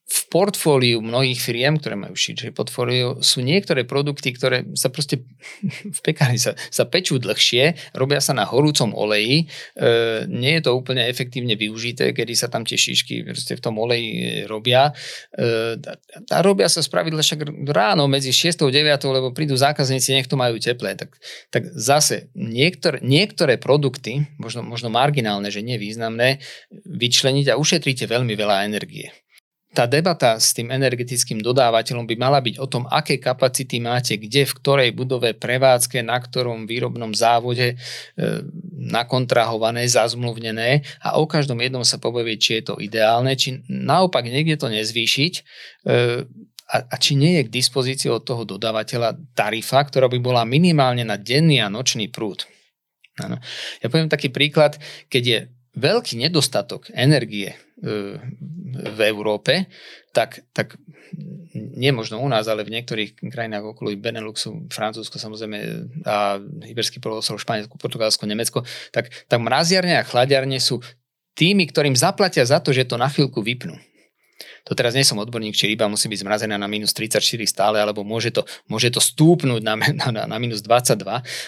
v 0.05 0.21
portfóliu 0.29 1.01
mnohých 1.01 1.41
firiem, 1.41 1.81
ktoré 1.81 1.97
majú 1.97 2.13
širšie 2.13 2.53
portfólio, 2.53 3.25
sú 3.25 3.41
niektoré 3.41 3.89
produkty, 3.89 4.37
ktoré 4.37 4.69
sa 4.77 4.93
proste 4.93 5.25
v 5.97 6.01
pekárni 6.05 6.37
sa, 6.37 6.53
sa 6.69 6.85
pečú 6.85 7.17
dlhšie, 7.17 7.97
robia 7.97 8.21
sa 8.21 8.37
na 8.37 8.45
horúcom 8.45 8.93
oleji, 8.93 9.49
e, 9.81 10.29
nie 10.29 10.61
je 10.61 10.69
to 10.69 10.77
úplne 10.77 11.09
efektívne 11.09 11.57
využité, 11.57 12.13
kedy 12.13 12.37
sa 12.37 12.53
tam 12.53 12.69
tie 12.69 12.77
šišky 12.77 13.25
v 13.33 13.63
tom 13.65 13.81
oleji 13.81 14.45
robia. 14.45 14.93
E, 15.33 15.81
a 16.29 16.39
robia 16.45 16.69
sa 16.69 16.85
spravidla 16.85 17.25
však 17.25 17.73
ráno 17.73 18.05
medzi 18.05 18.29
6 18.29 18.61
a 18.61 18.69
9, 18.69 19.09
lebo 19.09 19.33
prídu 19.33 19.57
zákazníci, 19.57 20.13
nech 20.13 20.29
to 20.29 20.37
majú 20.37 20.61
teplé. 20.61 21.01
Tak, 21.01 21.17
tak 21.49 21.73
zase 21.73 22.29
niektoré, 22.37 23.01
niektoré 23.01 23.57
produkty, 23.57 24.29
možno, 24.37 24.61
možno 24.61 24.93
marginálne, 24.93 25.49
že 25.49 25.65
nevýznamné, 25.65 26.45
vyčleniť 26.85 27.57
a 27.57 27.59
ušetríte 27.59 28.05
veľmi 28.05 28.37
veľa 28.37 28.69
energie 28.69 29.24
tá 29.75 29.91
debata 29.91 30.39
s 30.39 30.55
tým 30.55 30.70
energetickým 30.70 31.43
dodávateľom 31.43 32.07
by 32.07 32.14
mala 32.14 32.39
byť 32.39 32.62
o 32.62 32.66
tom, 32.70 32.87
aké 32.87 33.18
kapacity 33.18 33.83
máte, 33.83 34.14
kde, 34.14 34.47
v 34.47 34.57
ktorej 34.62 34.91
budove 34.95 35.35
prevádzke, 35.35 35.99
na 36.07 36.22
ktorom 36.22 36.70
výrobnom 36.70 37.11
závode 37.11 37.75
e, 37.75 37.77
nakontrahované, 38.79 39.83
zazmluvnené 39.91 40.87
a 41.03 41.18
o 41.18 41.27
každom 41.27 41.59
jednom 41.59 41.83
sa 41.83 41.99
povie, 41.99 42.39
či 42.39 42.62
je 42.62 42.70
to 42.70 42.75
ideálne, 42.79 43.35
či 43.35 43.66
naopak 43.66 44.22
niekde 44.22 44.55
to 44.55 44.70
nezvýšiť 44.70 45.33
e, 45.35 45.43
a, 46.70 46.77
a 46.79 46.95
či 46.97 47.18
nie 47.18 47.43
je 47.43 47.47
k 47.51 47.55
dispozícii 47.59 48.09
od 48.09 48.22
toho 48.22 48.47
dodávateľa 48.47 49.35
tarifa, 49.35 49.83
ktorá 49.83 50.07
by 50.07 50.18
bola 50.22 50.47
minimálne 50.47 51.03
na 51.03 51.18
denný 51.18 51.61
a 51.61 51.68
nočný 51.68 52.09
prúd. 52.09 52.47
Ano. 53.18 53.43
Ja 53.83 53.91
poviem 53.91 54.11
taký 54.11 54.31
príklad, 54.31 54.79
keď 55.11 55.22
je 55.22 55.39
veľký 55.75 56.18
nedostatok 56.18 56.91
energie 56.95 57.55
v 57.83 59.01
Európe, 59.03 59.66
tak, 60.14 60.47
tak 60.55 60.79
nie 61.55 61.91
možno 61.91 62.22
u 62.22 62.29
nás, 62.31 62.47
ale 62.47 62.66
v 62.66 62.75
niektorých 62.75 63.18
krajinách 63.31 63.75
okolo 63.75 63.95
Beneluxu, 63.99 64.66
Francúzsko 64.70 65.18
samozrejme 65.18 65.59
a 66.07 66.39
Iberský 66.66 66.99
polostrov, 66.99 67.43
Španielsko, 67.43 67.79
Portugalsko, 67.79 68.27
Nemecko, 68.27 68.62
tak, 68.91 69.11
tak 69.27 69.39
mraziarne 69.39 69.99
a 69.99 70.07
chladiarne 70.07 70.59
sú 70.59 70.83
tými, 71.35 71.66
ktorým 71.66 71.99
zaplatia 71.99 72.47
za 72.47 72.62
to, 72.62 72.70
že 72.70 72.87
to 72.87 72.95
na 72.95 73.11
chvíľku 73.11 73.43
vypnú. 73.43 73.75
To 74.64 74.72
teraz 74.72 74.97
nie 74.97 75.05
som 75.05 75.20
odborník, 75.20 75.53
či 75.53 75.68
ryba 75.68 75.93
musí 75.93 76.09
byť 76.09 76.25
zmrazená 76.25 76.57
na 76.57 76.64
minus 76.64 76.97
34 76.97 77.20
stále, 77.45 77.77
alebo 77.79 78.01
môže 78.01 78.33
to, 78.33 78.49
môže 78.64 78.89
to 78.89 78.99
stúpnúť 78.99 79.61
na, 79.61 79.77
na, 80.09 80.25
na 80.25 80.37
minus 80.41 80.64
22, 80.64 81.05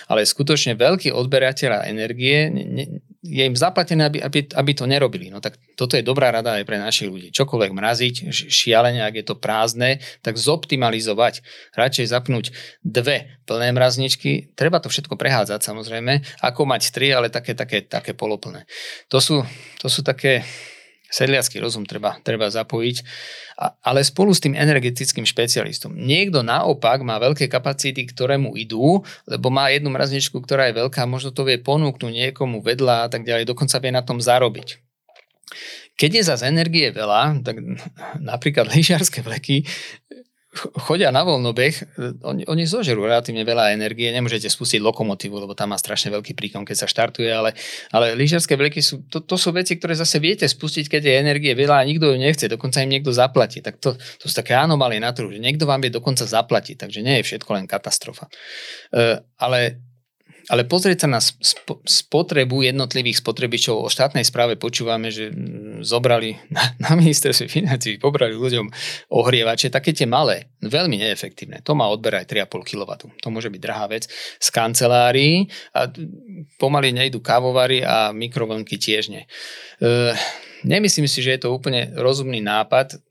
ale 0.06 0.20
skutočne 0.22 0.76
veľký 0.76 1.10
odberateľ 1.10 1.88
energie 1.88 2.52
ne, 2.52 2.84
je 3.26 3.42
im 3.42 3.58
zaplatené, 3.58 4.06
aby, 4.06 4.18
aby, 4.22 4.46
aby 4.54 4.72
to 4.72 4.86
nerobili. 4.86 5.28
No 5.28 5.42
tak 5.42 5.58
toto 5.74 5.98
je 5.98 6.06
dobrá 6.06 6.30
rada 6.30 6.56
aj 6.56 6.64
pre 6.64 6.78
našich 6.78 7.10
ľudí. 7.10 7.28
Čokoľvek 7.34 7.70
mraziť, 7.74 8.14
šialene, 8.30 9.02
ak 9.02 9.14
je 9.18 9.24
to 9.26 9.34
prázdne, 9.34 9.98
tak 10.22 10.38
zoptimalizovať. 10.38 11.42
Radšej 11.74 12.06
zapnúť 12.06 12.54
dve 12.86 13.42
plné 13.44 13.74
mrazničky. 13.74 14.54
Treba 14.54 14.78
to 14.78 14.86
všetko 14.86 15.18
prehádzať 15.18 15.60
samozrejme, 15.66 16.22
ako 16.46 16.62
mať 16.64 16.94
tri, 16.94 17.10
ale 17.10 17.28
také, 17.28 17.58
také, 17.58 17.82
také 17.82 18.14
poloplné. 18.14 18.64
To 19.10 19.18
sú, 19.18 19.42
to 19.82 19.90
sú 19.90 20.06
také 20.06 20.46
sedliacký 21.10 21.62
rozum 21.62 21.86
treba, 21.86 22.18
treba 22.22 22.50
zapojiť, 22.50 22.96
a, 23.56 23.72
ale 23.86 24.02
spolu 24.02 24.34
s 24.34 24.42
tým 24.42 24.58
energetickým 24.58 25.24
špecialistom. 25.24 25.94
Niekto 25.94 26.42
naopak 26.42 27.02
má 27.06 27.16
veľké 27.22 27.46
kapacity, 27.46 28.06
ktoré 28.10 28.36
mu 28.36 28.58
idú, 28.58 29.00
lebo 29.24 29.48
má 29.48 29.70
jednu 29.70 29.94
mrazničku, 29.94 30.38
ktorá 30.42 30.70
je 30.70 30.78
veľká, 30.82 31.06
možno 31.06 31.30
to 31.30 31.46
vie 31.46 31.62
ponúknuť 31.62 32.12
niekomu 32.12 32.60
vedľa 32.60 33.06
a 33.06 33.08
tak 33.08 33.22
ďalej, 33.22 33.46
dokonca 33.46 33.78
vie 33.78 33.92
na 33.94 34.02
tom 34.02 34.18
zarobiť. 34.18 34.82
Keď 35.96 36.10
je 36.12 36.22
zase 36.28 36.44
energie 36.44 36.92
veľa, 36.92 37.40
tak 37.40 37.56
napríklad 38.20 38.68
lyžiarske 38.68 39.24
vleky 39.24 39.64
chodia 40.56 41.12
na 41.12 41.22
voľnobeh, 41.22 41.98
oni, 42.24 42.42
oni 42.48 42.64
zožerú 42.64 43.04
relatívne 43.04 43.44
veľa 43.44 43.76
energie, 43.76 44.08
nemôžete 44.10 44.48
spustiť 44.48 44.80
lokomotívu, 44.80 45.36
lebo 45.36 45.52
tam 45.52 45.72
má 45.72 45.78
strašne 45.78 46.10
veľký 46.16 46.32
príkon, 46.32 46.64
keď 46.64 46.76
sa 46.82 46.86
štartuje, 46.88 47.28
ale, 47.28 47.52
ale 47.92 48.16
lyžiarske 48.16 48.56
vleky 48.56 48.80
sú, 48.80 49.04
to, 49.06 49.22
to 49.22 49.36
sú 49.36 49.52
veci, 49.52 49.76
ktoré 49.76 49.92
zase 49.94 50.16
viete 50.18 50.48
spustiť, 50.48 50.88
keď 50.88 51.02
je 51.04 51.14
energie 51.20 51.52
veľa 51.52 51.82
a 51.82 51.86
nikto 51.86 52.10
ju 52.10 52.16
nechce, 52.16 52.48
dokonca 52.48 52.80
im 52.82 52.90
niekto 52.90 53.12
zaplatí. 53.12 53.60
Tak 53.60 53.78
to, 53.78 53.94
to 53.96 54.24
sú 54.26 54.34
také 54.34 54.56
anomálie 54.56 54.98
na 54.98 55.12
trhu, 55.12 55.28
že 55.28 55.38
niekto 55.38 55.68
vám 55.68 55.84
vie 55.84 55.92
dokonca 55.92 56.24
zaplatiť, 56.24 56.80
takže 56.80 57.04
nie 57.04 57.20
je 57.20 57.26
všetko 57.32 57.50
len 57.56 57.64
katastrofa. 57.68 58.26
Uh, 58.90 59.20
ale 59.36 59.80
ale 60.46 60.62
pozrieť 60.62 61.06
sa 61.06 61.08
na 61.10 61.20
spotrebu 61.82 62.62
jednotlivých 62.62 63.18
spotrebičov 63.18 63.82
o 63.82 63.88
štátnej 63.90 64.22
správe 64.22 64.54
počúvame, 64.54 65.10
že 65.10 65.34
mm, 65.34 65.82
zobrali 65.82 66.38
na, 66.54 66.62
na 66.78 66.94
ministerstve 66.94 67.50
financí, 67.50 67.98
pobrali 67.98 68.38
ľuďom 68.38 68.70
ohrievače, 69.10 69.74
také 69.74 69.90
tie 69.90 70.06
malé, 70.06 70.54
veľmi 70.62 71.02
neefektívne. 71.02 71.66
To 71.66 71.74
má 71.74 71.90
odber 71.90 72.22
aj 72.22 72.30
3,5 72.30 72.62
kW. 72.62 72.90
To 73.22 73.28
môže 73.34 73.50
byť 73.50 73.60
drahá 73.60 73.90
vec. 73.90 74.06
Z 74.38 74.48
kancelárií 74.54 75.50
a 75.74 75.90
pomaly 76.62 76.94
nejdu 76.94 77.18
kávovary 77.18 77.82
a 77.82 78.14
mikrovlnky 78.14 78.78
tiež 78.78 79.10
nie. 79.10 79.26
E, 79.82 80.14
nemyslím 80.62 81.10
si, 81.10 81.26
že 81.26 81.36
je 81.36 81.40
to 81.42 81.54
úplne 81.54 81.90
rozumný 81.98 82.38
nápad 82.38 83.02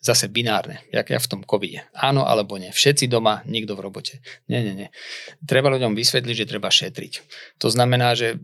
zase 0.00 0.28
binárne, 0.28 0.84
jak 0.92 1.10
ja 1.10 1.18
v 1.18 1.30
tom 1.30 1.40
covide. 1.44 1.86
Áno 1.96 2.28
alebo 2.28 2.60
nie. 2.60 2.70
Všetci 2.70 3.08
doma, 3.08 3.40
nikto 3.48 3.74
v 3.78 3.84
robote. 3.84 4.20
Nie, 4.48 4.60
nie, 4.60 4.74
nie. 4.74 4.88
Treba 5.44 5.72
ľuďom 5.72 5.96
vysvetliť, 5.96 6.36
že 6.44 6.50
treba 6.50 6.68
šetriť. 6.68 7.12
To 7.62 7.68
znamená, 7.72 8.12
že 8.18 8.40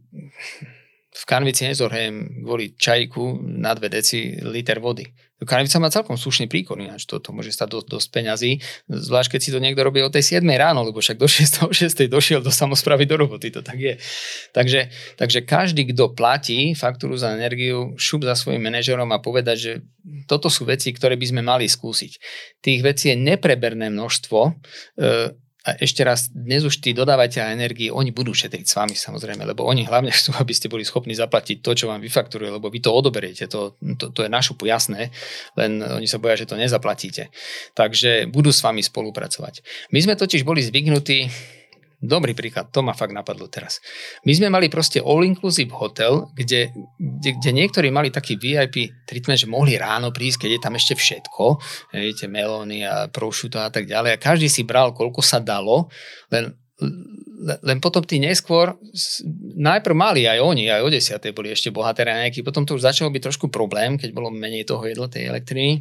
v 1.11 1.25
kanvici 1.27 1.67
nezorhejem 1.67 2.47
kvôli 2.47 2.73
čajku 2.79 3.43
na 3.43 3.75
dve 3.75 3.91
deci 3.91 4.39
liter 4.41 4.79
vody. 4.79 5.05
Kanvica 5.49 5.81
má 5.81 5.89
celkom 5.89 6.21
slušný 6.21 6.49
príkon, 6.53 6.77
ináč 6.81 7.09
to, 7.09 7.17
to 7.17 7.33
môže 7.33 7.57
stať 7.57 7.81
dosť, 7.81 7.87
dosť 7.89 8.09
peňazí, 8.13 8.53
zvlášť 8.89 9.37
keď 9.37 9.41
si 9.41 9.51
to 9.51 9.59
niekto 9.61 9.81
robí 9.81 10.05
o 10.05 10.13
tej 10.13 10.41
7 10.41 10.45
ráno, 10.45 10.85
lebo 10.85 11.01
však 11.01 11.17
do 11.17 11.25
6. 11.25 11.65
o 11.65 11.73
6. 11.73 12.09
došiel 12.13 12.45
do 12.45 12.53
samozpravy 12.53 13.09
do 13.09 13.17
roboty, 13.17 13.49
to 13.49 13.65
tak 13.65 13.81
je. 13.81 13.95
Takže, 14.53 14.93
takže 15.17 15.41
každý, 15.45 15.89
kto 15.93 16.13
platí 16.13 16.77
faktúru 16.77 17.17
za 17.17 17.33
energiu, 17.33 17.97
šup 17.97 18.29
za 18.29 18.37
svojim 18.37 18.61
manažerom 18.61 19.09
a 19.13 19.23
povedať, 19.23 19.57
že 19.57 19.73
toto 20.29 20.53
sú 20.53 20.69
veci, 20.69 20.93
ktoré 20.93 21.17
by 21.17 21.27
sme 21.29 21.43
mali 21.45 21.65
skúsiť. 21.69 22.13
Tých 22.61 22.81
vecí 22.85 23.13
je 23.13 23.17
nepreberné 23.17 23.89
množstvo, 23.89 24.41
e, 24.45 24.53
a 25.61 25.77
ešte 25.77 26.01
raz, 26.01 26.33
dnes 26.33 26.65
už 26.65 26.81
tí 26.81 26.97
dodávateľa 26.97 27.53
energii, 27.53 27.93
oni 27.93 28.17
budú 28.17 28.33
šetriť 28.33 28.65
s 28.65 28.75
vami 28.81 28.97
samozrejme, 28.97 29.45
lebo 29.45 29.69
oni 29.69 29.85
hlavne 29.85 30.09
chcú, 30.09 30.33
aby 30.41 30.57
ste 30.57 30.73
boli 30.73 30.89
schopní 30.89 31.13
zaplatiť 31.13 31.61
to, 31.61 31.77
čo 31.77 31.93
vám 31.93 32.01
vyfakturuje, 32.01 32.49
lebo 32.49 32.73
vy 32.73 32.81
to 32.81 32.89
odoberiete, 32.89 33.45
to, 33.45 33.77
to, 34.01 34.09
to 34.09 34.25
je 34.25 34.31
našu 34.33 34.57
jasné, 34.65 35.13
len 35.61 35.85
oni 35.85 36.09
sa 36.09 36.17
boja, 36.17 36.41
že 36.41 36.49
to 36.49 36.57
nezaplatíte. 36.57 37.29
Takže 37.77 38.33
budú 38.33 38.49
s 38.49 38.65
vami 38.65 38.81
spolupracovať. 38.81 39.61
My 39.93 40.01
sme 40.01 40.17
totiž 40.17 40.49
boli 40.49 40.65
zvyknutí 40.65 41.29
Dobrý 42.01 42.33
príklad, 42.33 42.73
to 42.73 42.81
ma 42.81 42.97
fakt 42.97 43.13
napadlo 43.13 43.45
teraz. 43.53 43.77
My 44.25 44.33
sme 44.33 44.49
mali 44.49 44.73
proste 44.73 45.05
all-inclusive 45.05 45.69
hotel, 45.77 46.33
kde, 46.33 46.73
kde, 46.97 47.37
kde 47.37 47.51
niektorí 47.53 47.93
mali 47.93 48.09
taký 48.09 48.41
VIP 48.41 49.05
treatment, 49.05 49.37
že 49.37 49.45
mohli 49.45 49.77
ráno 49.77 50.09
prísť, 50.09 50.49
keď 50.49 50.51
je 50.57 50.65
tam 50.65 50.75
ešte 50.81 50.97
všetko, 50.97 51.45
viete, 51.93 52.25
melóny 52.25 52.89
a 52.89 53.13
prosciutto 53.13 53.61
a 53.61 53.69
tak 53.69 53.85
ďalej. 53.85 54.17
A 54.17 54.23
každý 54.23 54.49
si 54.49 54.65
bral, 54.65 54.97
koľko 54.97 55.21
sa 55.21 55.45
dalo, 55.45 55.93
len 56.33 56.57
len 57.41 57.79
potom 57.81 58.05
tí 58.05 58.21
neskôr, 58.21 58.77
najprv 59.57 59.97
mali 59.97 60.29
aj 60.29 60.41
oni, 60.41 60.69
aj 60.69 60.81
o 60.85 60.89
desiatej 60.93 61.33
boli 61.33 61.53
ešte 61.53 61.73
bohaté 61.73 62.05
raňajky, 62.05 62.45
potom 62.45 62.65
to 62.65 62.77
už 62.77 62.85
začalo 62.85 63.09
byť 63.13 63.23
trošku 63.33 63.47
problém, 63.49 63.97
keď 63.97 64.13
bolo 64.13 64.33
menej 64.33 64.69
toho 64.69 64.85
jedla, 64.85 65.09
tej 65.09 65.29
elektriny. 65.29 65.81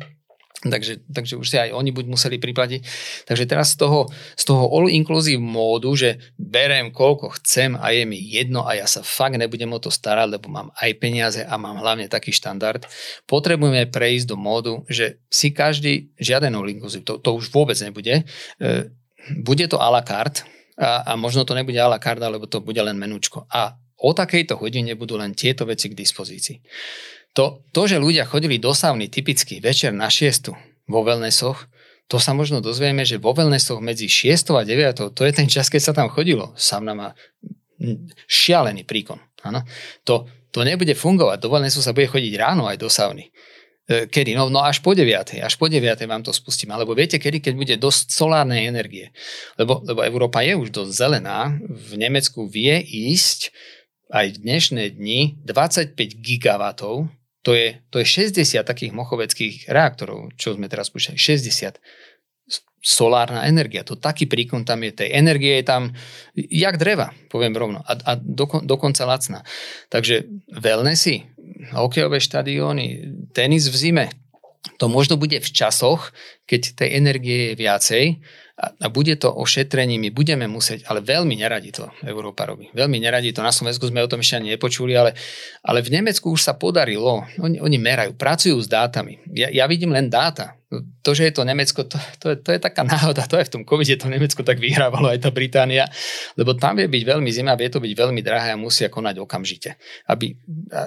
Takže, 0.59 1.07
takže 1.07 1.39
už 1.39 1.47
si 1.47 1.55
aj 1.55 1.71
oni 1.71 1.95
buď 1.95 2.05
museli 2.11 2.35
priplatiť. 2.35 2.83
Takže 3.23 3.47
teraz 3.47 3.79
z 3.79 3.87
toho, 3.87 4.11
z 4.35 4.43
toho 4.43 4.67
all-inclusive 4.67 5.39
módu, 5.39 5.95
že 5.95 6.19
berem 6.35 6.91
koľko 6.91 7.31
chcem 7.39 7.79
a 7.79 7.95
je 7.95 8.03
mi 8.03 8.19
jedno 8.19 8.67
a 8.67 8.75
ja 8.75 8.83
sa 8.83 8.99
fakt 8.99 9.39
nebudem 9.39 9.71
o 9.71 9.79
to 9.79 9.87
starať, 9.87 10.35
lebo 10.35 10.51
mám 10.51 10.67
aj 10.75 10.91
peniaze 10.99 11.39
a 11.47 11.55
mám 11.55 11.79
hlavne 11.79 12.11
taký 12.11 12.35
štandard, 12.35 12.83
potrebujeme 13.23 13.87
prejsť 13.87 14.25
do 14.27 14.35
módu, 14.35 14.83
že 14.91 15.23
si 15.31 15.55
každý, 15.55 16.11
žiaden 16.19 16.51
all-inclusive, 16.51 17.07
to, 17.07 17.23
to 17.23 17.39
už 17.39 17.55
vôbec 17.55 17.79
nebude, 17.79 18.27
e, 18.59 18.91
bude 19.39 19.63
to 19.71 19.79
a 19.79 19.87
la 19.87 20.03
carte 20.03 20.43
a, 20.75 21.07
a 21.07 21.11
možno 21.15 21.47
to 21.47 21.55
nebude 21.55 21.79
a 21.79 21.87
la 21.87 22.03
carte, 22.03 22.27
lebo 22.27 22.51
to 22.51 22.59
bude 22.59 22.83
len 22.83 22.99
menúčko. 22.99 23.47
A 23.47 23.79
o 23.99 24.11
takejto 24.11 24.59
hodine 24.59 24.95
budú 24.95 25.19
len 25.19 25.35
tieto 25.35 25.67
veci 25.67 25.91
k 25.91 25.95
dispozícii. 25.95 26.59
To, 27.37 27.61
to, 27.69 27.81
že 27.85 28.01
ľudia 28.01 28.25
chodili 28.25 28.57
do 28.57 28.73
sauny 28.73 29.11
typicky 29.11 29.61
večer 29.61 29.93
na 29.93 30.09
6 30.09 30.53
vo 30.89 30.99
wellnessoch, 31.05 31.69
to 32.09 32.17
sa 32.17 32.33
možno 32.33 32.57
dozvieme, 32.57 33.05
že 33.05 33.21
vo 33.21 33.37
wellnessoch 33.37 33.77
medzi 33.77 34.09
6 34.09 34.57
a 34.57 34.65
9, 34.65 35.13
to 35.13 35.21
je 35.21 35.33
ten 35.33 35.45
čas, 35.45 35.69
keď 35.69 35.81
sa 35.81 35.93
tam 35.93 36.09
chodilo. 36.09 36.57
Sauna 36.57 36.97
má 36.97 37.09
šialený 38.25 38.83
príkon. 38.83 39.21
Ano? 39.45 39.61
To, 40.09 40.25
to 40.49 40.65
nebude 40.65 40.97
fungovať. 40.97 41.37
Do 41.37 41.53
wellnessu 41.53 41.85
sa 41.85 41.93
bude 41.93 42.09
chodiť 42.09 42.33
ráno 42.35 42.65
aj 42.65 42.81
do 42.81 42.89
sauny. 42.89 43.29
E, 43.85 44.09
kedy? 44.09 44.33
No, 44.33 44.49
no 44.49 44.65
až 44.65 44.81
po 44.81 44.97
9. 44.97 45.37
Až 45.37 45.53
po 45.55 45.69
9. 45.69 45.85
vám 46.09 46.25
to 46.25 46.33
spustím. 46.33 46.73
Alebo 46.73 46.97
viete, 46.97 47.21
kedy? 47.21 47.45
Keď 47.45 47.53
bude 47.53 47.75
dosť 47.77 48.09
solárnej 48.09 48.65
energie. 48.65 49.13
Lebo, 49.61 49.85
lebo 49.85 50.01
Európa 50.01 50.41
je 50.41 50.57
už 50.57 50.73
dosť 50.73 50.91
zelená. 50.91 51.61
V 51.61 51.93
Nemecku 51.93 52.49
vie 52.49 52.81
ísť 52.83 53.53
aj 54.09 54.33
v 54.33 54.37
dnešné 54.41 54.83
dni 54.97 55.45
25 55.45 55.93
gigawatov 56.17 57.05
to 57.49 57.57
je, 57.57 57.81
to 57.89 57.97
je 57.97 58.29
60 58.29 58.61
takých 58.61 58.93
mochoveckých 58.93 59.73
reaktorov, 59.73 60.29
čo 60.37 60.53
sme 60.53 60.69
teraz 60.69 60.93
púšťali. 60.93 61.17
60 61.17 61.81
solárna 62.77 63.49
energia. 63.49 63.81
To 63.81 63.97
taký 63.97 64.29
príkon 64.29 64.69
tam 64.69 64.85
je. 64.85 64.93
Tej 64.93 65.09
energie 65.17 65.57
je 65.57 65.65
tam 65.65 65.89
jak 66.37 66.77
dreva, 66.77 67.09
poviem 67.25 67.57
rovno. 67.57 67.81
A, 67.89 67.97
a 68.05 68.11
dokon, 68.21 68.69
dokonca 68.69 69.01
lacná. 69.01 69.41
Takže 69.89 70.29
wellnessy, 70.61 71.25
hokejové 71.73 72.21
štadióny, 72.21 73.17
tenis 73.33 73.65
v 73.65 73.75
zime, 73.81 74.05
to 74.77 74.85
možno 74.85 75.17
bude 75.17 75.41
v 75.41 75.49
časoch, 75.49 76.13
keď 76.45 76.85
tej 76.85 77.01
energie 77.01 77.51
je 77.51 77.53
viacej 77.57 78.03
a, 78.59 78.91
bude 78.91 79.15
to 79.15 79.31
o 79.31 79.47
my 79.47 80.09
budeme 80.11 80.43
musieť, 80.51 80.83
ale 80.91 80.99
veľmi 80.99 81.31
neradi 81.39 81.71
to 81.71 81.87
Európa 82.03 82.43
robí. 82.43 82.67
Veľmi 82.75 82.99
neradi 82.99 83.31
to. 83.31 83.39
Na 83.39 83.55
Slovensku 83.55 83.87
sme 83.87 84.03
o 84.03 84.11
tom 84.11 84.19
ešte 84.19 84.35
ani 84.35 84.51
nepočuli, 84.59 84.91
ale, 84.99 85.15
ale 85.63 85.79
v 85.79 85.95
Nemecku 85.95 86.35
už 86.35 86.43
sa 86.43 86.53
podarilo. 86.59 87.23
Oni, 87.39 87.63
oni 87.63 87.77
merajú, 87.79 88.19
pracujú 88.19 88.59
s 88.59 88.67
dátami. 88.67 89.23
Ja, 89.31 89.47
ja 89.47 89.63
vidím 89.63 89.95
len 89.95 90.11
dáta. 90.11 90.59
To, 91.01 91.17
že 91.17 91.25
je 91.25 91.33
to 91.33 91.47
Nemecko, 91.49 91.81
to, 91.81 91.97
to, 92.21 92.25
je, 92.29 92.35
to 92.45 92.49
je 92.53 92.59
taká 92.61 92.85
náhoda. 92.85 93.25
To 93.25 93.41
aj 93.41 93.49
v 93.49 93.53
tom 93.57 93.63
covide 93.65 93.97
to 93.97 94.05
Nemecko 94.05 94.45
tak 94.45 94.61
vyhrávalo, 94.61 95.09
aj 95.09 95.25
tá 95.25 95.33
Británia. 95.33 95.89
Lebo 96.37 96.53
tam 96.53 96.77
vie 96.77 96.85
byť 96.85 97.03
veľmi 97.09 97.31
zima, 97.33 97.57
vie 97.57 97.73
to 97.73 97.81
byť 97.81 97.93
veľmi 97.97 98.21
drahé 98.21 98.53
a 98.53 98.59
musia 98.59 98.85
konať 98.85 99.17
okamžite, 99.17 99.81
aby, 100.05 100.37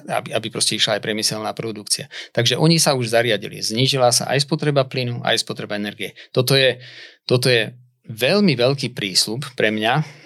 aby, 0.06 0.28
aby 0.38 0.46
proste 0.54 0.78
išla 0.78 1.00
aj 1.00 1.02
priemyselná 1.02 1.50
produkcia. 1.50 2.06
Takže 2.30 2.62
oni 2.62 2.78
sa 2.78 2.94
už 2.94 3.10
zariadili. 3.10 3.58
Znížila 3.58 4.14
sa 4.14 4.30
aj 4.30 4.46
spotreba 4.46 4.86
plynu, 4.86 5.18
aj 5.26 5.42
spotreba 5.42 5.74
energie. 5.74 6.14
Toto 6.30 6.54
je, 6.54 6.78
toto 7.26 7.46
je 7.48 7.70
veľmi 8.08 8.54
veľký 8.58 8.92
prísľub 8.92 9.54
pre 9.54 9.70
mňa, 9.70 10.22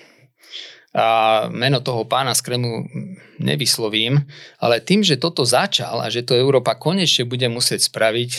a 0.97 1.07
meno 1.53 1.85
toho 1.85 2.09
pána 2.09 2.33
z 2.33 2.41
Kremu 2.41 2.89
nevyslovím, 3.37 4.25
ale 4.57 4.81
tým, 4.81 5.05
že 5.05 5.21
toto 5.21 5.45
začal 5.45 6.01
a 6.01 6.09
že 6.09 6.25
to 6.25 6.33
Európa 6.33 6.73
konečne 6.73 7.29
bude 7.29 7.45
musieť 7.53 7.85
spraviť, 7.93 8.33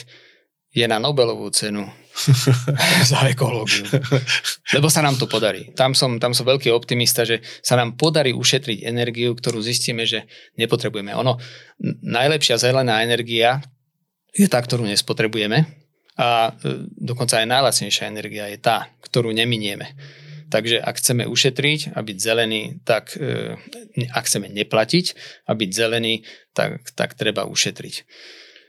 je 0.73 0.85
na 0.89 0.97
Nobelovú 0.97 1.53
cenu 1.53 1.85
za 3.13 3.29
ekológiu. 3.29 3.85
Lebo 4.73 4.89
sa 4.89 5.05
nám 5.05 5.21
to 5.21 5.29
podarí. 5.29 5.69
Tam 5.77 5.93
som, 5.93 6.17
tam 6.17 6.33
som 6.33 6.49
veľký 6.49 6.73
optimista, 6.73 7.29
že 7.29 7.45
sa 7.61 7.77
nám 7.77 7.93
podarí 7.93 8.33
ušetriť 8.33 8.89
energiu, 8.89 9.37
ktorú 9.37 9.61
zistíme, 9.61 10.09
že 10.09 10.25
nepotrebujeme. 10.57 11.13
Ono, 11.13 11.37
najlepšia 12.01 12.57
zelená 12.57 13.05
energia 13.05 13.61
je 14.33 14.49
tá, 14.49 14.57
ktorú 14.57 14.85
nespotrebujeme 14.89 15.86
a 16.17 16.49
e, 16.49 16.51
dokonca 16.97 17.39
aj 17.39 17.47
najlacnejšia 17.47 18.09
energia 18.09 18.49
je 18.49 18.57
tá, 18.57 18.89
ktorú 19.05 19.29
neminieme. 19.31 19.93
Takže 20.47 20.79
ak 20.79 20.95
chceme 20.97 21.27
ušetriť 21.27 21.93
a 21.93 21.99
byť 22.01 22.17
zelený, 22.17 22.81
tak 22.81 23.13
e, 23.19 23.53
ak 24.09 24.23
chceme 24.25 24.49
neplatiť 24.49 25.05
a 25.45 25.51
byť 25.53 25.69
zelený, 25.69 26.25
tak, 26.57 26.81
tak 26.97 27.13
treba 27.13 27.45
ušetriť. 27.45 27.95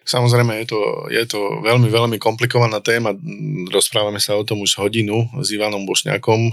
Samozrejme, 0.08 0.64
je 0.64 0.72
to, 0.72 0.80
je 1.12 1.24
to 1.28 1.60
veľmi, 1.60 1.92
veľmi 1.92 2.16
komplikovaná 2.16 2.80
téma. 2.80 3.12
Rozprávame 3.68 4.16
sa 4.16 4.40
o 4.40 4.46
tom 4.46 4.64
už 4.64 4.80
hodinu 4.80 5.28
s 5.44 5.52
Ivanom 5.52 5.84
Bošňakom, 5.84 6.48
e, 6.48 6.52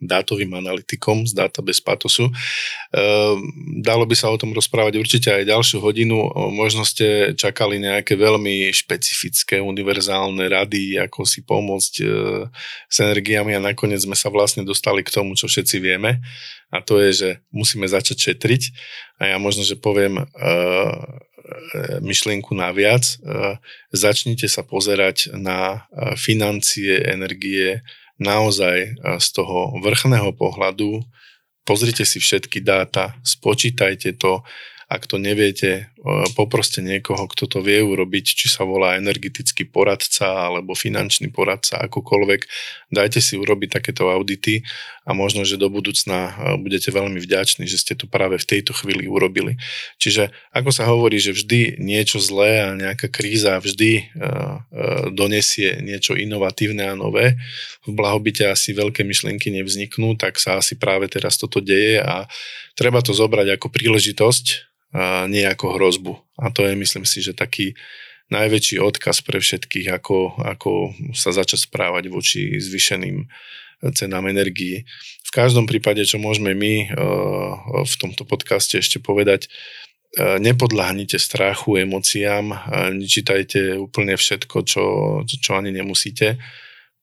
dátovým 0.00 0.56
analytikom 0.56 1.28
z 1.28 1.36
Database 1.36 1.84
Patosu. 1.84 2.32
E, 2.32 2.32
dalo 3.84 4.08
by 4.08 4.16
sa 4.16 4.32
o 4.32 4.40
tom 4.40 4.56
rozprávať 4.56 4.96
určite 4.96 5.28
aj 5.28 5.52
ďalšiu 5.52 5.84
hodinu. 5.84 6.32
Možno 6.48 6.88
ste 6.88 7.36
čakali 7.36 7.76
nejaké 7.76 8.16
veľmi 8.16 8.72
špecifické, 8.72 9.60
univerzálne 9.60 10.48
rady, 10.48 10.96
ako 10.96 11.28
si 11.28 11.44
pomôcť 11.44 11.94
e, 12.00 12.04
s 12.88 12.96
energiami 13.04 13.52
a 13.52 13.60
nakoniec 13.60 14.00
sme 14.00 14.16
sa 14.16 14.32
vlastne 14.32 14.64
dostali 14.64 15.04
k 15.04 15.12
tomu, 15.12 15.36
čo 15.36 15.44
všetci 15.44 15.76
vieme. 15.76 16.24
A 16.72 16.80
to 16.80 16.96
je, 17.04 17.12
že 17.12 17.28
musíme 17.52 17.84
začať 17.84 18.32
šetriť. 18.32 18.62
A 19.20 19.32
ja 19.32 19.36
možno, 19.36 19.60
že 19.60 19.76
poviem 19.76 20.24
myšlienku 22.00 22.54
naviac. 22.54 23.04
E, 23.04 23.16
začnite 23.94 24.48
sa 24.48 24.62
pozerať 24.64 25.32
na 25.36 25.88
e, 25.90 26.14
financie, 26.18 27.00
energie 27.04 27.82
naozaj 28.18 28.98
z 29.22 29.26
toho 29.30 29.78
vrchného 29.78 30.34
pohľadu. 30.34 31.06
Pozrite 31.62 32.02
si 32.02 32.18
všetky 32.18 32.58
dáta, 32.66 33.14
spočítajte 33.22 34.18
to, 34.18 34.42
ak 34.90 35.06
to 35.06 35.22
neviete, 35.22 35.92
poproste 36.38 36.78
niekoho, 36.78 37.26
kto 37.26 37.50
to 37.50 37.58
vie 37.58 37.82
urobiť, 37.82 38.24
či 38.38 38.46
sa 38.46 38.62
volá 38.62 38.94
energetický 38.94 39.66
poradca 39.66 40.46
alebo 40.46 40.78
finančný 40.78 41.34
poradca, 41.34 41.82
akokoľvek. 41.90 42.40
Dajte 42.94 43.18
si 43.18 43.34
urobiť 43.34 43.82
takéto 43.82 44.06
audity 44.06 44.62
a 45.02 45.10
možno, 45.10 45.42
že 45.42 45.58
do 45.58 45.66
budúcna 45.66 46.38
budete 46.62 46.94
veľmi 46.94 47.18
vďační, 47.18 47.66
že 47.66 47.82
ste 47.82 47.98
to 47.98 48.06
práve 48.06 48.38
v 48.38 48.46
tejto 48.46 48.78
chvíli 48.78 49.10
urobili. 49.10 49.58
Čiže 49.98 50.30
ako 50.54 50.70
sa 50.70 50.86
hovorí, 50.86 51.18
že 51.18 51.34
vždy 51.34 51.82
niečo 51.82 52.22
zlé 52.22 52.62
a 52.62 52.78
nejaká 52.78 53.10
kríza 53.10 53.58
vždy 53.58 54.14
donesie 55.10 55.82
niečo 55.82 56.14
inovatívne 56.14 56.88
a 56.88 56.94
nové. 56.94 57.34
V 57.82 57.90
blahobite 57.90 58.46
asi 58.46 58.70
veľké 58.70 59.02
myšlienky 59.02 59.50
nevzniknú, 59.50 60.14
tak 60.14 60.38
sa 60.38 60.62
asi 60.62 60.78
práve 60.78 61.10
teraz 61.10 61.34
toto 61.34 61.58
deje 61.58 61.98
a 61.98 62.30
treba 62.78 63.02
to 63.02 63.10
zobrať 63.10 63.58
ako 63.58 63.66
príležitosť 63.66 64.68
nie 65.28 65.44
ako 65.44 65.76
hrozbu. 65.76 66.12
A 66.40 66.48
to 66.48 66.64
je, 66.64 66.72
myslím 66.72 67.04
si, 67.04 67.20
že 67.20 67.36
taký 67.36 67.76
najväčší 68.28 68.80
odkaz 68.80 69.24
pre 69.24 69.40
všetkých, 69.40 69.88
ako, 69.92 70.44
ako 70.44 70.92
sa 71.16 71.32
začať 71.32 71.68
správať 71.68 72.12
voči 72.12 72.60
zvyšeným 72.60 73.24
cenám 73.94 74.28
energii. 74.28 74.84
V 75.24 75.30
každom 75.30 75.68
prípade, 75.68 76.02
čo 76.04 76.18
môžeme 76.20 76.52
my 76.52 76.74
eh, 76.82 76.90
v 77.84 77.94
tomto 78.00 78.28
podcaste 78.28 78.80
ešte 78.80 79.00
povedať, 79.00 79.48
eh, 79.48 80.36
nepodláhnite 80.40 81.16
strachu, 81.16 81.84
emóciám, 81.84 82.52
nečítajte 82.96 83.80
úplne 83.80 84.18
všetko, 84.18 84.56
čo, 84.66 84.84
čo 85.24 85.50
ani 85.56 85.72
nemusíte. 85.72 86.36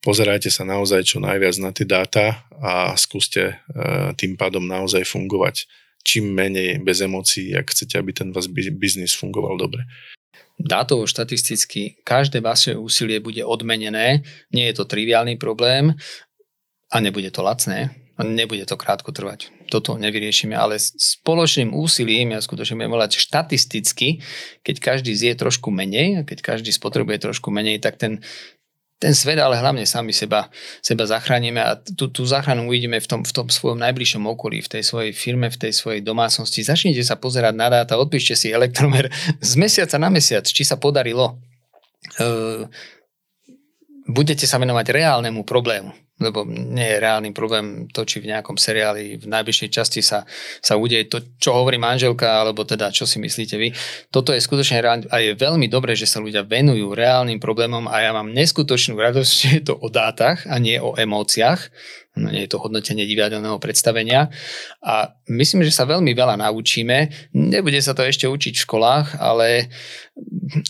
Pozerajte 0.06 0.54
sa 0.54 0.62
naozaj 0.62 1.02
čo 1.02 1.18
najviac 1.18 1.58
na 1.58 1.74
tie 1.74 1.82
dáta 1.82 2.46
a 2.62 2.94
skúste 2.94 3.58
tým 4.22 4.38
pádom 4.38 4.62
naozaj 4.62 5.02
fungovať 5.02 5.66
čím 6.06 6.38
menej 6.38 6.80
bez 6.86 7.02
emócií, 7.02 7.58
ak 7.58 7.74
chcete, 7.74 7.98
aby 7.98 8.14
ten 8.14 8.30
vás 8.30 8.46
biznis 8.48 9.18
fungoval 9.18 9.58
dobre. 9.58 9.90
Dátovo 10.56 11.04
štatisticky 11.04 12.00
každé 12.08 12.40
vaše 12.40 12.80
úsilie 12.80 13.20
bude 13.20 13.44
odmenené, 13.44 14.24
nie 14.56 14.66
je 14.72 14.76
to 14.80 14.88
triviálny 14.88 15.36
problém 15.36 15.98
a 16.88 16.96
nebude 17.04 17.28
to 17.34 17.44
lacné, 17.44 17.92
nebude 18.24 18.64
to 18.64 18.80
krátko 18.80 19.12
trvať. 19.12 19.52
Toto 19.68 20.00
nevyriešime, 20.00 20.56
ale 20.56 20.80
spoločným 20.80 21.76
úsilím, 21.76 22.32
ja 22.32 22.40
skutočne 22.40 22.80
budem 22.80 22.96
volať 22.96 23.20
štatisticky, 23.20 24.24
keď 24.64 24.76
každý 24.80 25.12
zje 25.12 25.36
trošku 25.36 25.74
menej, 25.76 26.22
a 26.22 26.22
keď 26.24 26.56
každý 26.56 26.72
spotrebuje 26.72 27.28
trošku 27.28 27.52
menej, 27.52 27.84
tak 27.84 28.00
ten 28.00 28.24
ten 28.96 29.12
svet, 29.12 29.36
ale 29.36 29.60
hlavne 29.60 29.84
sami 29.84 30.16
seba, 30.16 30.48
seba 30.80 31.04
zachránime 31.04 31.60
a 31.60 31.76
tú, 31.76 32.08
tú 32.08 32.24
záchranu 32.24 32.72
uvidíme 32.72 32.96
v 33.04 33.08
tom, 33.08 33.22
v 33.28 33.32
tom 33.36 33.48
svojom 33.52 33.76
najbližšom 33.84 34.24
okolí, 34.24 34.64
v 34.64 34.72
tej 34.80 34.84
svojej 34.88 35.12
firme, 35.12 35.52
v 35.52 35.68
tej 35.68 35.76
svojej 35.76 36.00
domácnosti. 36.00 36.64
Začnite 36.64 37.04
sa 37.04 37.20
pozerať 37.20 37.54
na 37.60 37.68
dáta, 37.68 38.00
odpíšte 38.00 38.40
si 38.40 38.48
elektromer 38.56 39.12
z 39.44 39.52
mesiaca 39.60 40.00
na 40.00 40.08
mesiac, 40.08 40.48
či 40.48 40.64
sa 40.64 40.80
podarilo. 40.80 41.36
Uh, 42.22 42.70
budete 44.08 44.48
sa 44.48 44.62
venovať 44.62 44.94
reálnemu 44.94 45.44
problému 45.44 45.92
lebo 46.16 46.48
nie 46.48 46.96
je 46.96 47.02
reálny 47.04 47.36
problém 47.36 47.92
to, 47.92 48.08
či 48.08 48.24
v 48.24 48.32
nejakom 48.32 48.56
seriáli 48.56 49.20
v 49.20 49.28
najbližšej 49.28 49.70
časti 49.70 50.00
sa, 50.00 50.24
sa 50.64 50.80
udeje 50.80 51.12
to, 51.12 51.20
čo 51.36 51.52
hovorí 51.52 51.76
manželka, 51.76 52.40
alebo 52.40 52.64
teda 52.64 52.88
čo 52.88 53.04
si 53.04 53.20
myslíte 53.20 53.60
vy. 53.60 53.76
Toto 54.16 54.32
je 54.32 54.40
skutočne 54.40 54.80
reálne 54.80 55.04
a 55.12 55.20
je 55.20 55.36
veľmi 55.36 55.68
dobré, 55.68 55.92
že 55.92 56.08
sa 56.08 56.24
ľudia 56.24 56.48
venujú 56.48 56.96
reálnym 56.96 57.36
problémom 57.44 57.92
a 57.92 58.00
ja 58.00 58.16
mám 58.16 58.32
neskutočnú 58.32 58.96
radosť, 58.96 59.32
že 59.44 59.48
je 59.60 59.62
to 59.68 59.76
o 59.76 59.92
dátach 59.92 60.48
a 60.48 60.56
nie 60.56 60.80
o 60.80 60.96
emóciách. 60.96 61.68
No, 62.16 62.32
nie 62.32 62.48
je 62.48 62.56
to 62.56 62.64
hodnotenie 62.64 63.04
divadelného 63.04 63.60
predstavenia. 63.60 64.32
A 64.80 65.12
myslím, 65.28 65.68
že 65.68 65.76
sa 65.76 65.84
veľmi 65.84 66.16
veľa 66.16 66.40
naučíme. 66.40 67.12
Nebude 67.36 67.76
sa 67.84 67.92
to 67.92 68.08
ešte 68.08 68.24
učiť 68.24 68.56
v 68.56 68.64
školách, 68.64 69.20
ale 69.20 69.68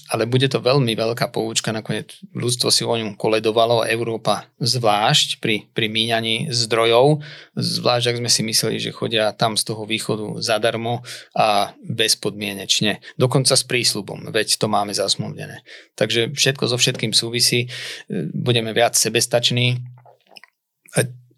ale 0.10 0.26
bude 0.26 0.50
to 0.50 0.58
veľmi 0.58 0.98
veľká 0.98 1.30
poučka. 1.30 1.70
Nakoniec 1.70 2.18
ľudstvo 2.34 2.74
si 2.74 2.82
o 2.82 2.98
ňom 2.98 3.14
koledovalo, 3.14 3.86
Európa 3.86 4.50
zvlášť 4.58 5.35
pri, 5.42 5.68
pri 5.74 5.88
míňaní 5.90 6.54
zdrojov, 6.54 7.26
zvlášť 7.56 8.06
ak 8.12 8.20
sme 8.22 8.30
si 8.32 8.42
mysleli, 8.46 8.78
že 8.78 8.96
chodia 8.96 9.32
tam 9.34 9.58
z 9.60 9.64
toho 9.68 9.84
východu 9.84 10.40
zadarmo 10.44 11.02
a 11.36 11.74
bezpodmienečne. 11.84 13.02
Dokonca 13.20 13.56
s 13.56 13.64
prísľubom, 13.66 14.32
veď 14.32 14.60
to 14.60 14.68
máme 14.72 14.94
zasmluvnené. 14.94 15.66
Takže 15.98 16.32
všetko 16.36 16.70
so 16.70 16.78
všetkým 16.78 17.12
súvisí, 17.12 17.68
budeme 18.34 18.72
viac 18.72 18.96
sebestační 18.96 19.82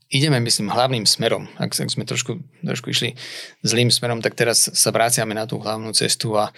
ideme, 0.08 0.40
myslím, 0.40 0.72
hlavným 0.72 1.04
smerom. 1.04 1.52
Ak, 1.60 1.76
ak 1.76 1.92
sme 1.92 2.08
trošku, 2.08 2.40
trošku 2.64 2.92
išli 2.92 3.16
zlým 3.64 3.92
smerom, 3.92 4.24
tak 4.24 4.40
teraz 4.40 4.72
sa 4.72 4.90
vráciame 4.92 5.36
na 5.36 5.44
tú 5.44 5.60
hlavnú 5.60 5.92
cestu 5.92 6.36
a 6.40 6.52
e, 6.52 6.54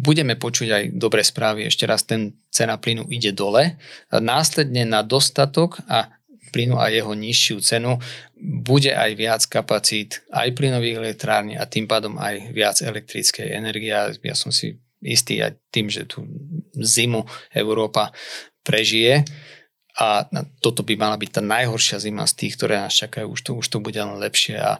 budeme 0.00 0.36
počuť 0.36 0.68
aj 0.68 0.84
dobré 0.96 1.20
správy. 1.20 1.68
Ešte 1.68 1.84
raz, 1.84 2.04
ten 2.08 2.36
cena 2.48 2.80
plynu 2.80 3.08
ide 3.12 3.32
dole. 3.36 3.76
A 4.08 4.16
následne 4.20 4.88
na 4.88 5.04
dostatok 5.04 5.84
a 5.84 6.08
plynu 6.48 6.80
a 6.80 6.88
jeho 6.88 7.12
nižšiu 7.12 7.60
cenu 7.60 8.00
bude 8.40 8.88
aj 8.88 9.10
viac 9.12 9.42
kapacít 9.44 10.24
aj 10.32 10.56
plynových 10.56 10.96
elektrární 10.96 11.60
a 11.60 11.68
tým 11.68 11.84
pádom 11.84 12.16
aj 12.16 12.56
viac 12.56 12.80
elektrickej 12.80 13.52
energie. 13.52 13.92
Ja 14.24 14.32
som 14.32 14.48
si 14.48 14.80
istý 15.04 15.44
aj 15.44 15.60
tým, 15.68 15.92
že 15.92 16.08
tú 16.08 16.24
zimu 16.72 17.28
Európa 17.52 18.10
prežije 18.64 19.28
a 19.98 20.30
toto 20.62 20.86
by 20.86 20.94
mala 20.94 21.18
byť 21.18 21.30
tá 21.34 21.42
najhoršia 21.42 21.98
zima 21.98 22.22
z 22.22 22.38
tých, 22.38 22.54
ktoré 22.54 22.78
nás 22.78 22.94
čakajú, 22.94 23.34
už 23.34 23.40
to, 23.42 23.50
už 23.58 23.66
to 23.66 23.78
bude 23.82 23.98
len 23.98 24.14
lepšie. 24.22 24.54
A, 24.54 24.78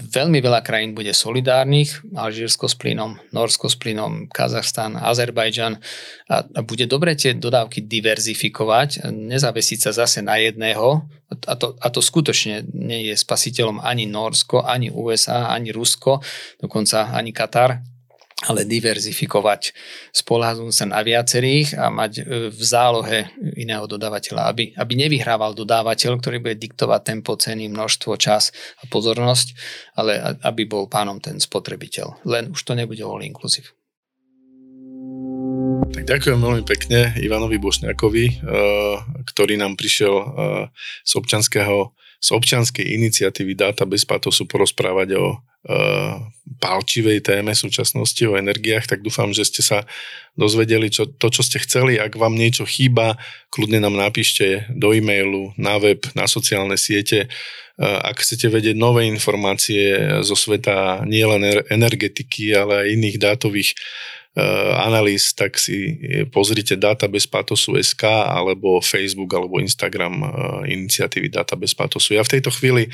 veľmi 0.00 0.40
veľa 0.40 0.64
krajín 0.64 0.96
bude 0.96 1.12
solidárnych, 1.12 2.00
Alžírsko 2.16 2.64
s 2.64 2.72
plynom, 2.72 3.20
Norsko 3.36 3.68
s 3.68 3.76
plynom, 3.76 4.32
Kazachstan, 4.32 4.96
Azerbajdžan. 4.96 5.76
A, 6.32 6.40
a 6.40 6.60
bude 6.64 6.88
dobre 6.88 7.12
tie 7.20 7.36
dodávky 7.36 7.84
diverzifikovať, 7.84 9.12
nezavesiť 9.12 9.78
sa 9.84 9.92
zase 9.92 10.24
na 10.24 10.40
jedného. 10.40 11.04
A 11.44 11.52
to, 11.52 11.76
a 11.76 11.92
to 11.92 12.00
skutočne 12.00 12.64
nie 12.72 13.12
je 13.12 13.14
spasiteľom 13.18 13.84
ani 13.84 14.08
Norsko, 14.08 14.64
ani 14.64 14.88
USA, 14.88 15.52
ani 15.52 15.68
Rusko, 15.68 16.24
dokonca 16.64 17.12
ani 17.12 17.36
Katar, 17.36 17.84
ale 18.44 18.68
diverzifikovať, 18.68 19.72
spolahnúť 20.12 20.74
sa 20.74 20.84
na 20.84 21.00
viacerých 21.00 21.72
a 21.80 21.88
mať 21.88 22.12
e, 22.20 22.22
v 22.52 22.60
zálohe 22.60 23.32
iného 23.56 23.88
dodávateľa, 23.88 24.52
aby, 24.52 24.76
aby 24.76 24.92
nevyhrával 24.92 25.56
dodávateľ, 25.56 26.20
ktorý 26.20 26.44
bude 26.44 26.60
diktovať 26.60 27.00
tempo, 27.00 27.32
ceny, 27.32 27.72
množstvo, 27.72 28.12
čas 28.20 28.52
a 28.76 28.84
pozornosť, 28.92 29.56
ale 29.96 30.36
aby 30.44 30.68
bol 30.68 30.84
pánom 30.84 31.16
ten 31.16 31.40
spotrebiteľ. 31.40 32.28
Len 32.28 32.52
už 32.52 32.60
to 32.60 32.76
nebude 32.76 33.00
all 33.00 33.24
inclusive. 33.24 33.72
Tak 35.96 36.04
ďakujem 36.04 36.36
veľmi 36.36 36.64
pekne 36.68 37.16
Ivanovi 37.16 37.56
Bošňakovi, 37.56 38.26
e, 38.28 38.34
ktorý 39.32 39.56
nám 39.56 39.80
prišiel 39.80 40.12
e, 40.12 40.26
z 41.08 41.12
občanského 41.16 41.96
z 42.26 42.34
občianskej 42.34 42.82
iniciatívy 42.82 43.54
Data 43.54 43.86
bez 43.86 44.02
patosu 44.02 44.50
porozprávať 44.50 45.14
o 45.14 45.38
uh, 45.38 46.18
palčivej 46.58 47.22
téme 47.22 47.54
súčasnosti, 47.54 48.18
o 48.26 48.34
energiách, 48.34 48.90
tak 48.90 49.06
dúfam, 49.06 49.30
že 49.30 49.46
ste 49.46 49.62
sa 49.62 49.86
dozvedeli 50.34 50.90
čo, 50.90 51.06
to, 51.06 51.30
čo 51.30 51.46
ste 51.46 51.62
chceli. 51.62 52.02
Ak 52.02 52.18
vám 52.18 52.34
niečo 52.34 52.66
chýba, 52.66 53.14
kľudne 53.54 53.78
nám 53.78 53.94
napíšte 53.94 54.66
do 54.74 54.90
e-mailu, 54.90 55.54
na 55.54 55.78
web, 55.78 56.02
na 56.18 56.26
sociálne 56.26 56.74
siete. 56.74 57.30
Uh, 57.78 58.02
ak 58.02 58.26
chcete 58.26 58.50
vedieť 58.50 58.74
nové 58.74 59.06
informácie 59.06 60.18
zo 60.26 60.34
sveta 60.34 61.06
nielen 61.06 61.62
energetiky, 61.70 62.50
ale 62.58 62.82
aj 62.82 62.86
iných 62.90 63.16
dátových 63.22 63.70
analýz, 64.76 65.32
tak 65.32 65.56
si 65.56 65.96
pozrite 66.28 66.76
Data 66.76 67.08
bez 67.08 67.24
patosu 67.24 67.72
SK 67.80 68.04
alebo 68.28 68.84
Facebook 68.84 69.32
alebo 69.32 69.56
Instagram 69.56 70.14
eh, 70.20 70.28
iniciatívy 70.76 71.32
Data 71.32 71.56
bez 71.56 71.72
patosu. 71.72 72.12
Ja 72.12 72.22
v 72.22 72.36
tejto 72.36 72.52
chvíli 72.52 72.92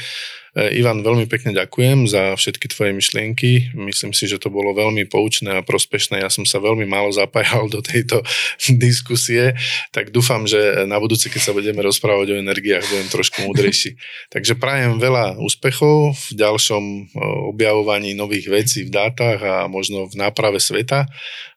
Ivan, 0.53 1.01
veľmi 1.01 1.25
pekne 1.33 1.57
ďakujem 1.57 2.05
za 2.05 2.37
všetky 2.37 2.69
tvoje 2.69 2.93
myšlienky. 2.93 3.73
Myslím 3.73 4.13
si, 4.13 4.29
že 4.29 4.37
to 4.37 4.53
bolo 4.53 4.77
veľmi 4.77 5.09
poučné 5.09 5.57
a 5.57 5.65
prospešné. 5.65 6.21
Ja 6.21 6.29
som 6.29 6.45
sa 6.45 6.61
veľmi 6.61 6.85
málo 6.85 7.09
zapájal 7.09 7.73
do 7.73 7.81
tejto 7.81 8.21
diskusie, 8.85 9.57
tak 9.97 10.13
dúfam, 10.13 10.45
že 10.45 10.85
na 10.85 11.01
budúci, 11.01 11.33
keď 11.33 11.41
sa 11.41 11.57
budeme 11.57 11.81
rozprávať 11.81 12.37
o 12.37 12.41
energiách, 12.45 12.85
budem 12.85 13.09
trošku 13.09 13.49
múdrejší. 13.49 13.97
Takže 14.35 14.61
prajem 14.61 15.01
veľa 15.01 15.41
úspechov 15.41 16.21
v 16.21 16.27
ďalšom 16.37 17.17
objavovaní 17.49 18.13
nových 18.13 18.53
vecí 18.53 18.85
v 18.85 18.93
dátach 18.93 19.41
a 19.41 19.57
možno 19.73 20.05
v 20.05 20.21
náprave 20.21 20.61
sveta 20.61 21.09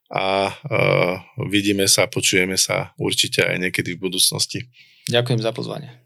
a 0.08 0.54
uh, 0.54 1.20
vidíme 1.52 1.90
sa, 1.92 2.08
počujeme 2.08 2.56
sa 2.56 2.96
určite 2.96 3.44
aj 3.44 3.58
niekedy 3.60 3.98
v 3.98 4.08
budúcnosti. 4.08 4.72
Ďakujem 5.12 5.42
za 5.44 5.52
pozvanie. 5.52 6.06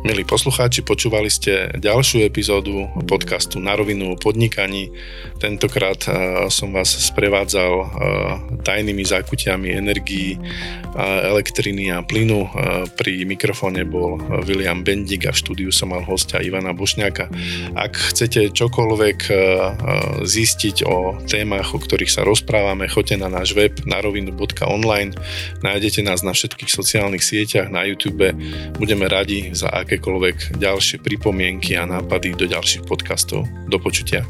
Milí 0.00 0.24
poslucháči, 0.24 0.80
počúvali 0.80 1.28
ste 1.28 1.76
ďalšiu 1.76 2.24
epizódu 2.24 2.88
podcastu 3.04 3.60
Na 3.60 3.76
rovinu 3.76 4.16
o 4.16 4.16
podnikaní. 4.16 4.88
Tentokrát 5.36 6.00
som 6.48 6.72
vás 6.72 6.88
sprevádzal 6.88 7.72
tajnými 8.64 9.04
zákutiami 9.04 9.68
energií, 9.76 10.40
elektriny 10.96 11.92
a 11.92 12.00
plynu. 12.00 12.48
Pri 12.96 13.28
mikrofóne 13.28 13.84
bol 13.84 14.16
William 14.48 14.80
Bendik 14.80 15.28
a 15.28 15.36
v 15.36 15.40
štúdiu 15.44 15.68
som 15.68 15.92
mal 15.92 16.00
hostia 16.08 16.40
Ivana 16.40 16.72
Bošňáka. 16.72 17.28
Ak 17.76 17.92
chcete 18.16 18.56
čokoľvek 18.56 19.18
zistiť 20.24 20.76
o 20.88 21.20
témach, 21.28 21.76
o 21.76 21.78
ktorých 21.78 22.08
sa 22.08 22.24
rozprávame, 22.24 22.88
choďte 22.88 23.20
na 23.20 23.28
náš 23.28 23.52
web 23.52 23.76
narovinu.online. 23.84 25.12
Nájdete 25.60 26.00
nás 26.00 26.24
na 26.24 26.32
všetkých 26.32 26.72
sociálnych 26.72 27.20
sieťach, 27.20 27.68
na 27.68 27.84
YouTube. 27.84 28.32
Budeme 28.80 29.04
radi 29.04 29.52
za 29.52 29.68
ak 29.68 29.89
akékoľvek 29.90 30.54
ďalšie 30.62 31.02
pripomienky 31.02 31.74
a 31.74 31.82
nápady 31.82 32.38
do 32.38 32.46
ďalších 32.46 32.86
podcastov. 32.86 33.42
Do 33.66 33.74
počutia. 33.82 34.22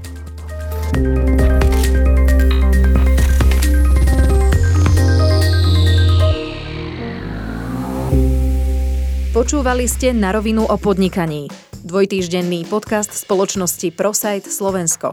Počúvali 9.36 9.84
ste 9.84 10.16
na 10.16 10.32
rovinu 10.32 10.64
o 10.64 10.76
podnikaní. 10.80 11.52
Dvojtýždenný 11.84 12.64
podcast 12.64 13.12
spoločnosti 13.12 13.92
ProSite 13.92 14.48
Slovensko. 14.48 15.12